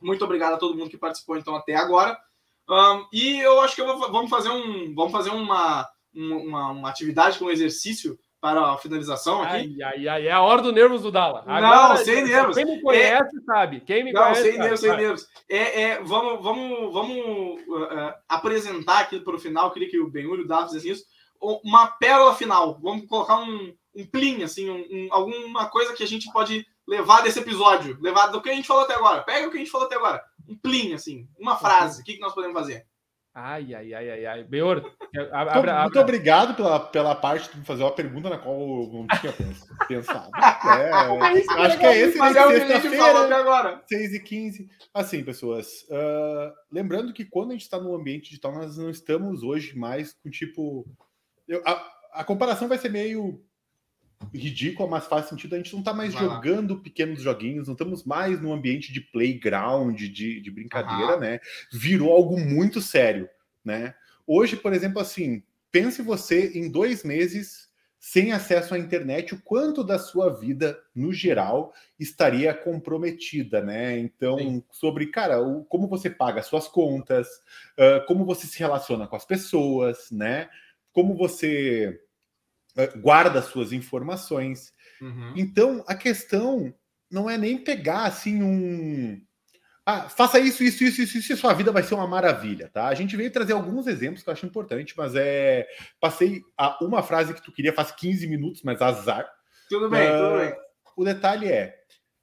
Muito 0.01 0.25
obrigado 0.25 0.55
a 0.55 0.59
todo 0.59 0.77
mundo 0.77 0.89
que 0.89 0.97
participou 0.97 1.37
então 1.37 1.55
até 1.55 1.77
agora. 1.77 2.19
Um, 2.67 3.07
e 3.13 3.39
eu 3.41 3.61
acho 3.61 3.75
que 3.75 3.83
eu 3.83 3.99
vou, 3.99 4.11
vamos 4.11 4.31
fazer 4.31 4.49
um 4.49 4.95
vamos 4.95 5.13
fazer 5.13 5.31
uma, 5.31 5.87
uma, 6.15 6.71
uma 6.71 6.89
atividade 6.89 7.39
com 7.39 7.45
um 7.45 7.51
exercício 7.51 8.19
para 8.43 8.73
a 8.73 8.77
finalização 8.77 9.41
aqui. 9.41 9.81
Ai, 9.81 9.83
ai, 9.85 10.09
ai, 10.09 10.27
é 10.27 10.33
a 10.33 10.43
hora 10.43 10.61
do 10.61 10.73
nervos 10.73 11.03
do 11.03 11.13
Dala. 11.13 11.45
Agora, 11.47 11.91
não, 11.91 11.97
sem 12.05 12.25
nervos. 12.25 12.57
Quem 12.57 12.65
me 12.65 12.83
conhece 12.83 13.39
é... 13.39 13.41
sabe. 13.45 13.81
Quem 13.83 14.03
me 14.03 14.13
não, 14.13 14.21
conhece 14.21 14.43
sem 14.43 14.59
nervos, 14.59 14.81
sem 14.81 14.97
nervos. 14.97 15.29
É, 15.49 15.83
é, 15.83 16.03
vamos 16.03 16.43
vamos, 16.43 16.93
vamos 16.93 17.61
uh, 17.69 18.15
apresentar 18.29 18.99
aqui 18.99 19.21
para 19.21 19.37
o 19.37 19.39
final, 19.39 19.71
queria 19.71 19.89
que 19.89 20.01
o 20.01 20.11
Benhur 20.11 20.41
e 20.41 20.43
o 20.43 20.49
Dala 20.49 20.67
fizessem 20.67 20.91
isso, 20.91 21.05
uma 21.41 21.87
pérola 21.87 22.35
final. 22.35 22.81
Vamos 22.83 23.07
colocar 23.07 23.37
um, 23.37 23.73
um 23.95 24.05
plim, 24.07 24.43
assim, 24.43 24.69
um, 24.69 24.87
um, 24.91 25.09
alguma 25.13 25.67
coisa 25.67 25.95
que 25.95 26.03
a 26.03 26.09
gente 26.09 26.29
pode 26.33 26.67
levar 26.85 27.23
desse 27.23 27.39
episódio, 27.39 27.97
levar 28.01 28.27
do 28.27 28.43
que 28.43 28.51
a 28.51 28.55
gente 28.55 28.67
falou 28.67 28.83
até 28.83 28.95
agora. 28.95 29.23
Pega 29.23 29.47
o 29.47 29.51
que 29.53 29.57
a 29.57 29.61
gente 29.61 29.71
falou 29.71 29.87
até 29.87 29.95
agora. 29.95 30.21
Um 30.49 30.59
plim, 30.59 30.95
assim, 30.95 31.29
uma 31.39 31.55
frase. 31.55 32.03
O 32.03 32.05
que, 32.05 32.15
que 32.15 32.21
nós 32.21 32.35
podemos 32.35 32.59
fazer? 32.59 32.85
Ai, 33.35 33.75
ai, 33.75 33.95
ai, 33.95 34.11
ai, 34.11 34.27
ai. 34.27 34.45
Beor, 34.45 34.95
abra, 35.33 35.83
muito 35.83 35.99
obrigado 35.99 36.55
pela, 36.55 36.79
pela 36.79 37.15
parte 37.15 37.57
de 37.57 37.65
fazer 37.65 37.83
uma 37.83 37.95
pergunta 37.95 38.29
na 38.29 38.37
qual 38.37 38.61
eu 38.61 38.91
não 38.93 39.07
tinha 39.19 39.33
pensado. 39.89 40.31
É, 40.37 40.91
é 40.93 41.63
acho 41.65 41.79
que 41.79 41.87
é 41.87 41.99
esse, 41.99 42.19
Mas 42.19 42.37
o 42.37 42.49
que 42.49 42.73
a 42.73 42.79
gente 42.79 42.97
falou 42.97 43.25
até 43.25 43.35
agora. 43.35 43.83
6 43.87 44.15
e 44.15 44.21
15. 44.21 44.71
Assim, 44.93 45.25
pessoas, 45.25 45.87
uh, 45.89 46.53
lembrando 46.71 47.15
que 47.15 47.25
quando 47.25 47.51
a 47.51 47.53
gente 47.55 47.63
está 47.63 47.81
no 47.81 47.95
ambiente 47.95 48.25
digital, 48.25 48.53
nós 48.53 48.77
não 48.77 48.91
estamos 48.91 49.43
hoje 49.43 49.79
mais 49.79 50.13
com 50.23 50.29
tipo. 50.29 50.87
Eu, 51.49 51.63
a, 51.67 51.91
a 52.13 52.25
comparação 52.25 52.69
vai 52.69 52.77
ser 52.77 52.91
meio 52.91 53.43
ridícula, 54.35 54.89
mas 54.89 55.07
faz 55.07 55.27
sentido. 55.27 55.55
A 55.55 55.59
gente 55.59 55.73
não 55.73 55.81
está 55.81 55.93
mais 55.93 56.15
Vai 56.15 56.25
jogando 56.25 56.75
lá. 56.75 56.81
pequenos 56.81 57.23
joguinhos, 57.23 57.67
não 57.67 57.75
estamos 57.75 58.05
mais 58.05 58.41
no 58.41 58.53
ambiente 58.53 58.93
de 58.93 59.01
playground, 59.01 59.99
de, 59.99 60.41
de 60.41 60.51
brincadeira, 60.51 61.17
né? 61.17 61.41
Virou 61.73 62.13
algo 62.13 62.39
muito 62.39 62.81
sério, 62.81 63.29
né? 63.65 63.95
Hoje, 64.27 64.57
por 64.57 64.73
exemplo, 64.73 65.01
assim, 65.01 65.43
pense 65.71 66.03
você 66.03 66.53
em 66.55 66.71
dois 66.71 67.05
meses 67.05 67.71
sem 68.05 68.33
acesso 68.33 68.75
à 68.75 68.79
internet, 68.81 69.33
o 69.33 69.41
quanto 69.41 69.85
da 69.85 69.97
sua 69.97 70.29
vida, 70.29 70.77
no 70.93 71.13
geral, 71.13 71.73
estaria 72.01 72.53
comprometida, 72.53 73.63
né? 73.63 73.97
Então, 73.97 74.39
Sim. 74.39 74.65
sobre, 74.73 75.07
cara, 75.07 75.41
o, 75.41 75.65
como 75.67 75.87
você 75.87 76.11
paga 76.11 76.43
suas 76.43 76.67
contas, 76.67 77.29
uh, 77.79 78.05
como 78.09 78.25
você 78.25 78.49
se 78.49 78.59
relaciona 78.59 79.07
com 79.07 79.15
as 79.15 79.25
pessoas, 79.25 80.11
né? 80.11 80.51
Como 80.93 81.15
você 81.15 82.01
guarda 83.01 83.43
suas 83.43 83.73
informações. 83.73 84.73
Uhum. 85.01 85.35
Então, 85.37 85.85
a 85.87 85.95
questão 85.95 86.75
não 87.11 87.29
é 87.29 87.37
nem 87.37 87.59
pegar 87.59 88.05
assim 88.05 88.43
um. 88.43 89.21
Ah, 89.85 90.09
faça 90.09 90.39
isso, 90.39 90.63
isso, 90.63 90.85
isso, 90.85 91.03
isso, 91.03 91.19
isso, 91.19 91.33
e 91.33 91.37
sua 91.37 91.53
vida 91.53 91.73
vai 91.73 91.83
ser 91.83 91.95
uma 91.95 92.07
maravilha, 92.07 92.71
tá? 92.73 92.87
A 92.87 92.95
gente 92.95 93.17
veio 93.17 93.33
trazer 93.33 93.53
alguns 93.53 93.89
exemplos 93.89 94.23
que 94.23 94.29
eu 94.29 94.33
acho 94.33 94.47
importante, 94.47 94.95
mas 94.97 95.15
é. 95.15 95.67
Passei 96.01 96.41
a 96.57 96.83
uma 96.83 97.03
frase 97.03 97.35
que 97.35 97.43
tu 97.43 97.53
queria 97.53 97.73
faz 97.73 97.91
15 97.91 98.27
minutos, 98.29 98.63
mas 98.63 98.81
azar. 98.81 99.29
Tudo 99.69 99.91
bem, 99.91 100.09
uh, 100.09 100.19
tudo 100.19 100.39
bem. 100.39 100.55
O 100.97 101.05
detalhe 101.05 101.49
é: 101.49 101.77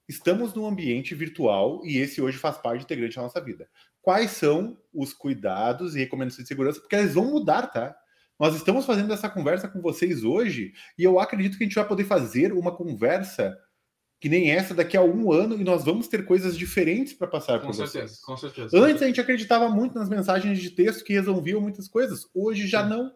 estamos 0.08 0.54
num 0.54 0.66
ambiente 0.66 1.14
virtual 1.14 1.82
e 1.84 1.98
esse 1.98 2.22
hoje 2.22 2.38
faz 2.38 2.58
parte 2.58 2.84
integrante 2.84 3.18
da 3.18 3.24
nossa 3.24 3.42
vida. 3.42 3.68
Quais 4.02 4.32
são 4.32 4.78
os 4.94 5.14
cuidados 5.14 5.96
e 5.96 6.00
recomendações 6.00 6.44
de 6.44 6.48
segurança? 6.48 6.80
Porque 6.80 6.96
eles 6.96 7.14
vão 7.14 7.26
mudar, 7.26 7.68
tá? 7.68 7.96
Nós 8.40 8.56
estamos 8.56 8.86
fazendo 8.86 9.12
essa 9.12 9.30
conversa 9.30 9.68
com 9.68 9.82
vocês 9.82 10.24
hoje 10.24 10.74
e 10.98 11.04
eu 11.04 11.20
acredito 11.20 11.58
que 11.58 11.64
a 11.64 11.68
gente 11.68 11.76
vai 11.76 11.88
poder 11.88 12.06
fazer 12.06 12.54
uma 12.54 12.74
conversa 12.74 13.58
que 14.20 14.30
nem 14.30 14.52
essa 14.52 14.74
daqui 14.74 14.96
a 14.96 15.02
um 15.02 15.32
ano 15.32 15.60
e 15.60 15.64
nós 15.64 15.84
vamos 15.84 16.08
ter 16.08 16.26
coisas 16.26 16.58
diferentes 16.58 17.14
para 17.14 17.28
passar 17.28 17.60
com 17.60 17.72
certeza, 17.72 18.08
vocês. 18.08 18.22
Com 18.22 18.38
certeza. 18.38 18.78
Antes 18.78 19.02
a 19.02 19.08
gente 19.08 19.22
acreditava 19.22 19.70
muito 19.70 19.98
nas 19.98 20.10
mensagens 20.10 20.60
de 20.60 20.70
texto 20.70 21.04
que 21.04 21.14
resolviam 21.14 21.62
muitas 21.62 21.88
coisas. 21.88 22.28
Hoje 22.34 22.68
já 22.68 22.84
Sim. 22.84 22.90
não. 22.90 23.12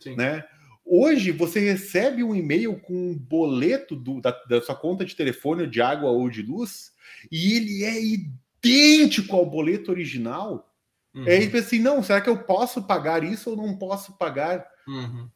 Sim. 0.00 0.16
Né? 0.16 0.44
Hoje 0.84 1.32
você 1.32 1.58
recebe 1.58 2.22
um 2.22 2.34
e-mail 2.34 2.78
com 2.78 3.10
um 3.10 3.18
boleto 3.18 3.96
do, 3.96 4.20
da, 4.20 4.30
da, 4.48 4.62
sua 4.62 4.74
conta 4.74 5.04
de 5.04 5.16
telefone, 5.16 5.66
de 5.66 5.80
água 5.80 6.10
ou 6.10 6.30
de 6.30 6.42
luz, 6.42 6.92
e 7.30 7.54
ele 7.54 7.82
é 7.82 8.00
idêntico 8.00 9.34
ao 9.34 9.44
boleto 9.44 9.90
original. 9.90 10.70
Uhum. 11.16 11.26
É, 11.26 11.42
e 11.42 11.56
assim, 11.56 11.78
não, 11.78 12.02
será 12.02 12.20
que 12.20 12.28
eu 12.28 12.44
posso 12.44 12.82
pagar 12.82 13.24
isso 13.24 13.50
ou 13.50 13.56
não 13.56 13.74
posso 13.76 14.12
pagar? 14.18 14.66
Uhum. 14.86 15.30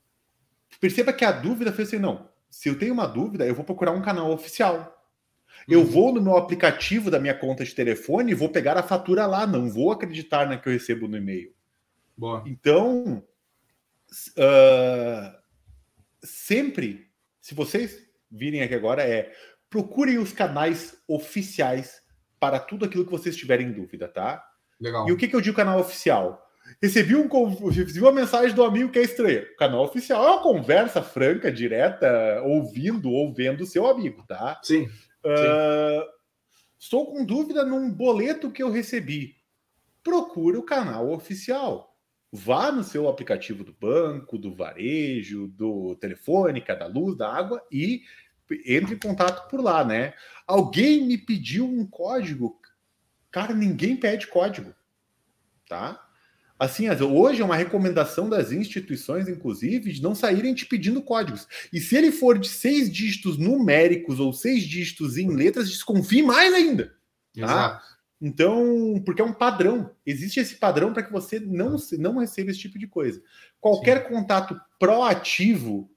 Perceba 0.78 1.10
que 1.10 1.24
a 1.24 1.32
dúvida 1.32 1.72
foi 1.72 1.84
assim, 1.84 1.98
não, 1.98 2.28
se 2.50 2.68
eu 2.68 2.78
tenho 2.78 2.92
uma 2.92 3.06
dúvida, 3.06 3.46
eu 3.46 3.54
vou 3.54 3.64
procurar 3.64 3.92
um 3.92 4.02
canal 4.02 4.30
oficial. 4.30 4.94
Uhum. 5.66 5.74
Eu 5.74 5.84
vou 5.84 6.12
no 6.12 6.20
meu 6.20 6.36
aplicativo 6.36 7.10
da 7.10 7.18
minha 7.18 7.34
conta 7.34 7.64
de 7.64 7.74
telefone 7.74 8.32
e 8.32 8.34
vou 8.34 8.50
pegar 8.50 8.76
a 8.76 8.82
fatura 8.82 9.26
lá, 9.26 9.46
não 9.46 9.70
vou 9.70 9.90
acreditar 9.90 10.46
na 10.46 10.58
que 10.58 10.68
eu 10.68 10.72
recebo 10.72 11.08
no 11.08 11.16
e-mail. 11.16 11.54
Boa. 12.14 12.44
Então, 12.46 13.24
uh, 14.36 15.38
sempre, 16.22 17.10
se 17.40 17.54
vocês 17.54 18.06
virem 18.30 18.60
aqui 18.60 18.74
agora, 18.74 19.02
é 19.02 19.32
procurem 19.70 20.18
os 20.18 20.32
canais 20.32 21.00
oficiais 21.08 22.02
para 22.38 22.58
tudo 22.58 22.84
aquilo 22.84 23.04
que 23.04 23.10
vocês 23.10 23.36
tiverem 23.36 23.72
dúvida, 23.72 24.08
tá? 24.08 24.44
Legal. 24.80 25.08
E 25.08 25.12
o 25.12 25.16
que, 25.16 25.28
que 25.28 25.36
eu 25.36 25.40
digo 25.40 25.56
canal 25.56 25.78
oficial? 25.78 26.46
Recebi, 26.80 27.14
um, 27.16 27.28
recebi 27.68 28.00
uma 28.00 28.12
mensagem 28.12 28.54
do 28.54 28.64
amigo 28.64 28.90
que 28.90 28.98
é 28.98 29.02
estranho. 29.02 29.42
O 29.42 29.56
canal 29.56 29.84
oficial 29.84 30.24
é 30.24 30.30
uma 30.30 30.42
conversa 30.42 31.02
franca, 31.02 31.50
direta, 31.50 32.42
ouvindo 32.44 33.10
ou 33.10 33.32
vendo 33.32 33.62
o 33.62 33.66
seu 33.66 33.86
amigo, 33.86 34.24
tá? 34.26 34.60
Sim. 34.62 34.84
Uh, 35.24 36.04
estou 36.78 37.12
com 37.12 37.24
dúvida 37.24 37.64
num 37.64 37.90
boleto 37.90 38.50
que 38.50 38.62
eu 38.62 38.70
recebi. 38.70 39.36
Procure 40.02 40.56
o 40.56 40.62
canal 40.62 41.10
oficial. 41.10 41.90
Vá 42.32 42.70
no 42.70 42.84
seu 42.84 43.08
aplicativo 43.08 43.64
do 43.64 43.72
banco, 43.72 44.38
do 44.38 44.54
varejo, 44.54 45.48
do 45.48 45.96
telefônica, 45.96 46.76
da 46.76 46.86
luz, 46.86 47.16
da 47.16 47.30
água 47.30 47.60
e 47.70 48.02
entre 48.64 48.94
em 48.94 48.98
contato 48.98 49.48
por 49.48 49.60
lá, 49.60 49.84
né? 49.84 50.14
Alguém 50.46 51.06
me 51.06 51.18
pediu 51.18 51.66
um 51.66 51.86
código 51.86 52.59
Cara, 53.30 53.54
ninguém 53.54 53.96
pede 53.96 54.26
código, 54.26 54.74
tá? 55.68 56.06
Assim, 56.58 56.90
hoje 56.90 57.40
é 57.40 57.44
uma 57.44 57.56
recomendação 57.56 58.28
das 58.28 58.52
instituições, 58.52 59.28
inclusive, 59.28 59.90
de 59.92 60.02
não 60.02 60.14
saírem 60.14 60.52
te 60.52 60.66
pedindo 60.66 61.00
códigos. 61.00 61.48
E 61.72 61.80
se 61.80 61.96
ele 61.96 62.12
for 62.12 62.38
de 62.38 62.50
seis 62.50 62.92
dígitos 62.92 63.38
numéricos 63.38 64.20
ou 64.20 64.30
seis 64.30 64.64
dígitos 64.64 65.16
em 65.16 65.30
letras, 65.30 65.70
desconfie 65.70 66.22
mais 66.22 66.52
ainda. 66.52 66.94
Tá? 67.34 67.44
Exato. 67.44 67.84
Então, 68.20 69.02
porque 69.06 69.22
é 69.22 69.24
um 69.24 69.32
padrão. 69.32 69.90
Existe 70.04 70.38
esse 70.38 70.56
padrão 70.56 70.92
para 70.92 71.02
que 71.02 71.10
você 71.10 71.40
não, 71.40 71.76
não 71.98 72.18
receba 72.18 72.50
esse 72.50 72.60
tipo 72.60 72.78
de 72.78 72.86
coisa. 72.86 73.22
Qualquer 73.58 74.02
Sim. 74.02 74.14
contato 74.14 74.60
proativo 74.78 75.90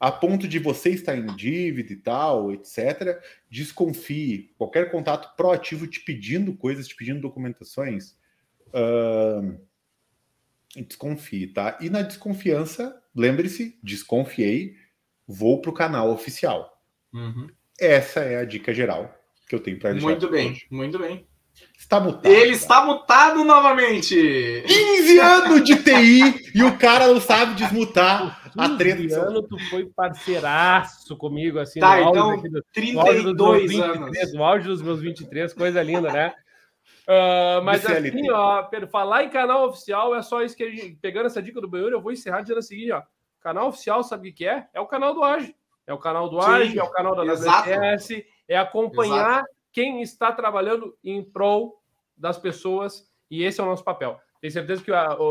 a 0.00 0.12
ponto 0.12 0.46
de 0.46 0.58
você 0.58 0.90
estar 0.90 1.16
em 1.16 1.26
dívida 1.34 1.92
e 1.92 1.96
tal, 1.96 2.52
etc., 2.52 3.20
desconfie. 3.50 4.54
Qualquer 4.56 4.90
contato 4.90 5.34
proativo 5.36 5.86
te 5.86 6.00
pedindo 6.00 6.54
coisas, 6.54 6.86
te 6.86 6.94
pedindo 6.94 7.20
documentações, 7.20 8.16
uh, 8.68 9.58
desconfie, 10.76 11.48
tá? 11.48 11.76
E 11.80 11.90
na 11.90 12.02
desconfiança, 12.02 13.02
lembre-se, 13.14 13.78
desconfiei, 13.82 14.76
vou 15.26 15.60
para 15.60 15.70
o 15.70 15.74
canal 15.74 16.10
oficial. 16.10 16.80
Uhum. 17.12 17.48
Essa 17.78 18.20
é 18.20 18.36
a 18.36 18.44
dica 18.44 18.72
geral 18.72 19.14
que 19.48 19.54
eu 19.54 19.60
tenho 19.60 19.78
para. 19.78 19.94
Muito 19.94 20.30
bem, 20.30 20.50
hoje. 20.50 20.66
muito 20.70 20.98
bem. 20.98 21.27
Está 21.78 22.00
mutado. 22.00 22.26
Ele 22.26 22.50
tá? 22.50 22.56
está 22.56 22.84
mutado 22.84 23.44
novamente. 23.44 24.14
15 24.66 25.18
anos 25.20 25.64
de 25.64 25.82
TI 25.82 26.50
e 26.54 26.62
o 26.62 26.76
cara 26.76 27.06
não 27.06 27.20
sabe 27.20 27.54
desmutar 27.54 28.42
a 28.58 28.68
treta. 28.76 29.20
anos 29.20 29.46
tu 29.48 29.58
foi 29.70 29.86
parceiraço 29.86 31.16
comigo, 31.16 31.58
assim, 31.58 31.80
tá, 31.80 32.00
no 32.00 32.10
então, 32.10 32.42
do, 32.42 32.64
32 32.74 33.72
no 33.74 33.82
anos. 33.82 33.98
23, 34.06 34.34
no 34.34 34.44
auge 34.44 34.68
dos 34.68 34.82
meus 34.82 35.00
23, 35.00 35.54
coisa 35.54 35.82
linda, 35.82 36.12
né? 36.12 36.34
Uh, 37.08 37.62
mas 37.62 37.80
BCLT. 37.80 38.18
assim, 38.18 38.30
ó, 38.30 38.68
falar 38.90 39.24
em 39.24 39.30
canal 39.30 39.66
oficial 39.66 40.14
é 40.14 40.20
só 40.20 40.42
isso 40.42 40.54
que 40.54 40.64
a 40.64 40.70
gente, 40.70 40.98
pegando 41.00 41.26
essa 41.26 41.40
dica 41.40 41.58
do 41.58 41.68
Benhur, 41.68 41.90
eu 41.90 42.02
vou 42.02 42.12
encerrar 42.12 42.42
dizendo 42.42 42.58
o 42.58 42.62
seguinte, 42.62 42.92
ó, 42.92 43.02
canal 43.40 43.68
oficial, 43.68 44.04
sabe 44.04 44.28
o 44.28 44.34
que 44.34 44.46
é? 44.46 44.66
É 44.74 44.80
o 44.80 44.86
canal 44.86 45.14
do 45.14 45.24
Age. 45.24 45.54
É 45.86 45.94
o 45.94 45.98
canal 45.98 46.28
do 46.28 46.38
Age, 46.38 46.78
é 46.78 46.82
o 46.82 46.90
canal 46.90 47.16
da 47.16 47.22
WS, 47.22 48.22
é 48.46 48.58
acompanhar 48.58 49.38
exato. 49.38 49.57
Quem 49.78 50.02
está 50.02 50.32
trabalhando 50.32 50.98
em 51.04 51.22
prol 51.22 51.80
das 52.16 52.36
pessoas, 52.36 53.08
e 53.30 53.44
esse 53.44 53.60
é 53.60 53.62
o 53.62 53.66
nosso 53.66 53.84
papel. 53.84 54.20
Tenho 54.40 54.52
certeza 54.52 54.82
que 54.82 54.90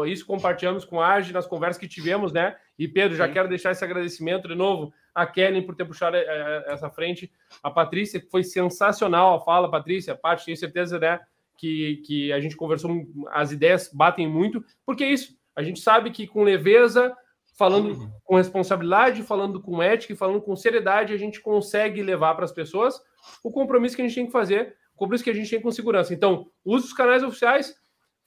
isso 0.10 0.26
compartilhamos 0.26 0.86
com 0.86 1.02
a 1.02 1.16
Age 1.16 1.34
nas 1.34 1.46
conversas 1.46 1.78
que 1.78 1.86
tivemos, 1.86 2.32
né? 2.32 2.56
E 2.80 2.88
Pedro, 2.88 3.18
já 3.18 3.28
Sim. 3.28 3.34
quero 3.34 3.50
deixar 3.50 3.72
esse 3.72 3.84
agradecimento 3.84 4.48
de 4.48 4.56
novo 4.56 4.94
a 5.14 5.28
Kellen 5.28 5.64
por 5.64 5.76
ter 5.76 5.84
puxado 5.84 6.16
eh, 6.16 6.24
eh, 6.26 6.64
essa 6.68 6.90
frente, 6.90 7.30
a 7.62 7.70
Patrícia, 7.70 8.22
que 8.22 8.30
foi 8.30 8.42
sensacional 8.42 9.36
a 9.36 9.42
fala, 9.42 9.70
Patrícia, 9.70 10.16
Paty, 10.16 10.46
tenho 10.46 10.56
certeza, 10.56 10.98
né? 10.98 11.20
Que, 11.58 11.98
que 12.06 12.32
a 12.32 12.40
gente 12.40 12.56
conversou, 12.56 13.06
as 13.32 13.52
ideias 13.52 13.92
batem 13.94 14.30
muito, 14.30 14.64
porque 14.86 15.04
é 15.04 15.12
isso, 15.12 15.38
a 15.58 15.62
gente 15.62 15.82
sabe 15.82 16.10
que 16.10 16.26
com 16.26 16.42
leveza, 16.42 17.14
falando 17.58 17.90
uhum. 17.90 18.12
com 18.24 18.36
responsabilidade, 18.36 19.24
falando 19.24 19.62
com 19.62 19.82
ética 19.82 20.14
e 20.14 20.16
falando 20.16 20.42
com 20.42 20.56
seriedade, 20.56 21.14
a 21.14 21.18
gente 21.18 21.42
consegue 21.42 22.02
levar 22.04 22.36
para 22.36 22.46
as 22.46 22.52
pessoas 22.52 23.02
o 23.44 23.52
compromisso 23.52 23.96
que 23.96 24.02
a 24.02 24.06
gente 24.06 24.16
tem 24.16 24.26
que 24.28 24.32
fazer, 24.32 24.76
o 24.94 24.98
compromisso 24.98 25.24
que 25.24 25.30
a 25.30 25.34
gente 25.34 25.50
tem 25.50 25.62
com 25.62 25.72
segurança. 25.72 26.14
Então, 26.14 26.50
use 26.64 26.86
os 26.86 26.94
canais 26.94 27.24
oficiais, 27.24 27.76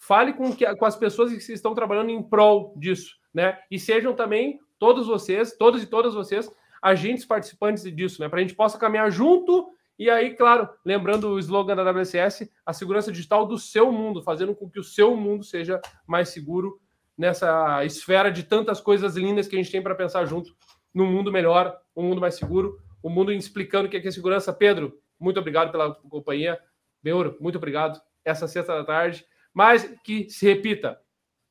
Fale 0.01 0.33
com, 0.33 0.51
que, 0.57 0.65
com 0.77 0.87
as 0.87 0.97
pessoas 0.97 1.31
que 1.31 1.53
estão 1.53 1.75
trabalhando 1.75 2.09
em 2.09 2.23
prol 2.23 2.73
disso, 2.75 3.17
né? 3.35 3.59
E 3.71 3.79
sejam 3.79 4.15
também 4.15 4.59
todos 4.79 5.07
vocês, 5.07 5.55
todos 5.59 5.83
e 5.83 5.87
todas 5.87 6.15
vocês, 6.15 6.51
agentes 6.81 7.27
participantes 7.27 7.83
disso, 7.95 8.23
né? 8.23 8.27
Para 8.27 8.39
a 8.39 8.43
gente 8.43 8.55
possa 8.55 8.79
caminhar 8.79 9.13
junto 9.13 9.69
e 9.99 10.09
aí, 10.09 10.35
claro, 10.35 10.67
lembrando 10.87 11.29
o 11.29 11.39
slogan 11.39 11.77
da 11.77 11.91
WCS, 11.91 12.51
a 12.65 12.73
segurança 12.73 13.13
digital 13.13 13.47
do 13.47 13.59
seu 13.59 13.93
mundo, 13.93 14.23
fazendo 14.23 14.55
com 14.55 14.71
que 14.71 14.81
o 14.81 14.83
seu 14.83 15.15
mundo 15.15 15.45
seja 15.45 15.79
mais 16.07 16.31
seguro 16.31 16.81
nessa 17.21 17.85
esfera 17.85 18.33
de 18.33 18.43
tantas 18.43 18.81
coisas 18.81 19.15
lindas 19.15 19.47
que 19.47 19.55
a 19.55 19.59
gente 19.59 19.71
tem 19.71 19.83
para 19.83 19.95
pensar 19.95 20.25
junto 20.25 20.57
num 20.93 21.05
mundo 21.05 21.31
melhor, 21.31 21.79
um 21.95 22.03
mundo 22.03 22.19
mais 22.19 22.35
seguro, 22.35 22.81
um 23.05 23.11
mundo 23.11 23.31
explicando 23.31 23.87
o 23.87 23.91
que 23.91 23.99
é 23.99 24.11
segurança. 24.11 24.55
Pedro, 24.55 24.99
muito 25.19 25.39
obrigado 25.39 25.71
pela 25.71 25.95
companhia. 25.95 26.59
Beuro, 27.03 27.37
muito 27.39 27.59
obrigado. 27.59 28.01
Essa 28.25 28.49
sexta 28.49 28.75
da 28.75 28.85
tarde. 28.85 29.23
Mas 29.53 29.85
que 30.03 30.31
se 30.31 30.47
repita. 30.47 30.99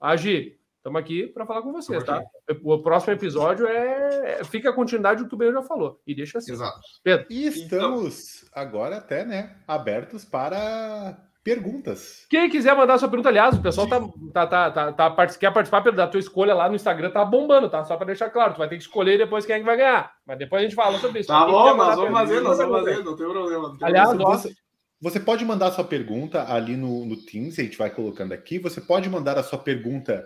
Agi, 0.02 0.60
estamos 0.78 1.00
aqui 1.00 1.28
para 1.28 1.46
falar 1.46 1.62
com 1.62 1.72
vocês, 1.72 2.04
tá? 2.04 2.24
O 2.64 2.80
próximo 2.82 3.14
episódio 3.14 3.68
é. 3.68 4.44
Fica 4.46 4.72
a 4.72 4.74
continuidade 4.74 5.22
do 5.22 5.30
que 5.30 5.36
o 5.36 5.38
Beuro 5.38 5.62
já 5.62 5.68
falou. 5.68 6.02
E 6.08 6.16
deixa 6.16 6.40
assim. 6.40 6.52
Exato. 6.52 6.80
Pedro. 7.04 7.28
E 7.30 7.46
estamos 7.46 8.42
então... 8.42 8.50
agora 8.60 8.98
até, 8.98 9.24
né, 9.24 9.56
abertos 9.68 10.26
para 10.26 11.29
perguntas. 11.50 12.26
Quem 12.30 12.48
quiser 12.50 12.76
mandar 12.76 13.00
sua 13.00 13.10
pergunta, 13.10 13.30
aliás, 13.30 13.58
o 13.58 13.62
pessoal 13.62 13.88
tá, 13.88 14.00
tá, 14.00 14.48
tá, 14.48 14.72
tá, 14.72 14.94
tá, 14.94 15.10
tá 15.10 15.28
quer 15.28 15.52
participar 15.52 15.82
da 15.92 16.08
tua 16.08 16.20
escolha 16.20 16.54
lá 16.54 16.70
no 16.70 16.76
Instagram, 16.76 17.10
tá 17.10 17.26
bombando, 17.26 17.70
tá? 17.70 17.84
Só 17.84 17.98
para 17.98 18.08
deixar 18.08 18.30
claro, 18.30 18.54
tu 18.54 18.60
vai 18.60 18.70
ter 18.70 18.78
que 18.78 18.84
escolher 18.84 19.18
depois 19.18 19.46
quem 19.46 19.56
é 19.56 19.60
que 19.60 19.66
vai 19.66 19.78
ganhar. 19.78 20.12
Mas 20.28 20.38
depois 20.38 20.62
a 20.62 20.64
gente 20.64 20.76
fala 20.76 21.00
sobre 21.00 21.22
isso. 21.22 21.28
Tá 21.28 21.46
bom, 21.46 21.76
nós 21.76 21.96
vamos 21.96 22.12
fazer, 22.12 22.42
nós 22.42 22.58
vamos 22.58 22.80
fazer, 22.80 23.04
não 23.04 23.16
tem 23.16 23.28
problema. 23.28 23.70
Não 23.70 23.78
tem 23.78 23.88
aliás, 23.88 24.10
problema. 24.10 24.38
Você, 24.38 24.54
você, 25.02 25.20
pode 25.20 25.44
mandar 25.44 25.72
sua 25.72 25.84
pergunta 25.84 26.54
ali 26.54 26.78
no, 26.78 27.04
no 27.06 27.18
Teams, 27.18 27.58
a 27.58 27.64
gente 27.64 27.78
vai 27.78 27.90
colocando 27.90 28.32
aqui. 28.32 28.60
Você 28.60 28.80
pode 28.80 29.10
mandar 29.10 29.38
a 29.40 29.44
sua 29.44 29.58
pergunta 29.58 30.24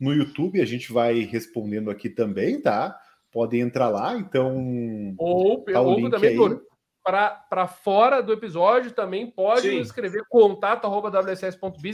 no 0.00 0.14
YouTube, 0.14 0.60
a 0.60 0.66
gente 0.66 0.90
vai 0.90 1.20
respondendo 1.20 1.90
aqui 1.90 2.08
também, 2.08 2.60
tá? 2.60 2.96
Podem 3.30 3.60
entrar 3.60 3.90
lá, 3.90 4.16
então. 4.16 5.14
Ou, 5.18 5.62
tá 5.64 5.80
ou 5.80 6.10
também, 6.10 6.30
aí 6.30 6.58
para 7.02 7.66
fora 7.66 8.22
do 8.22 8.32
episódio 8.32 8.92
também 8.92 9.26
pode 9.26 9.62
Sim. 9.62 9.78
nos 9.78 9.88
escrever 9.88 10.24
contato 10.28 10.84
arroba. 10.84 11.10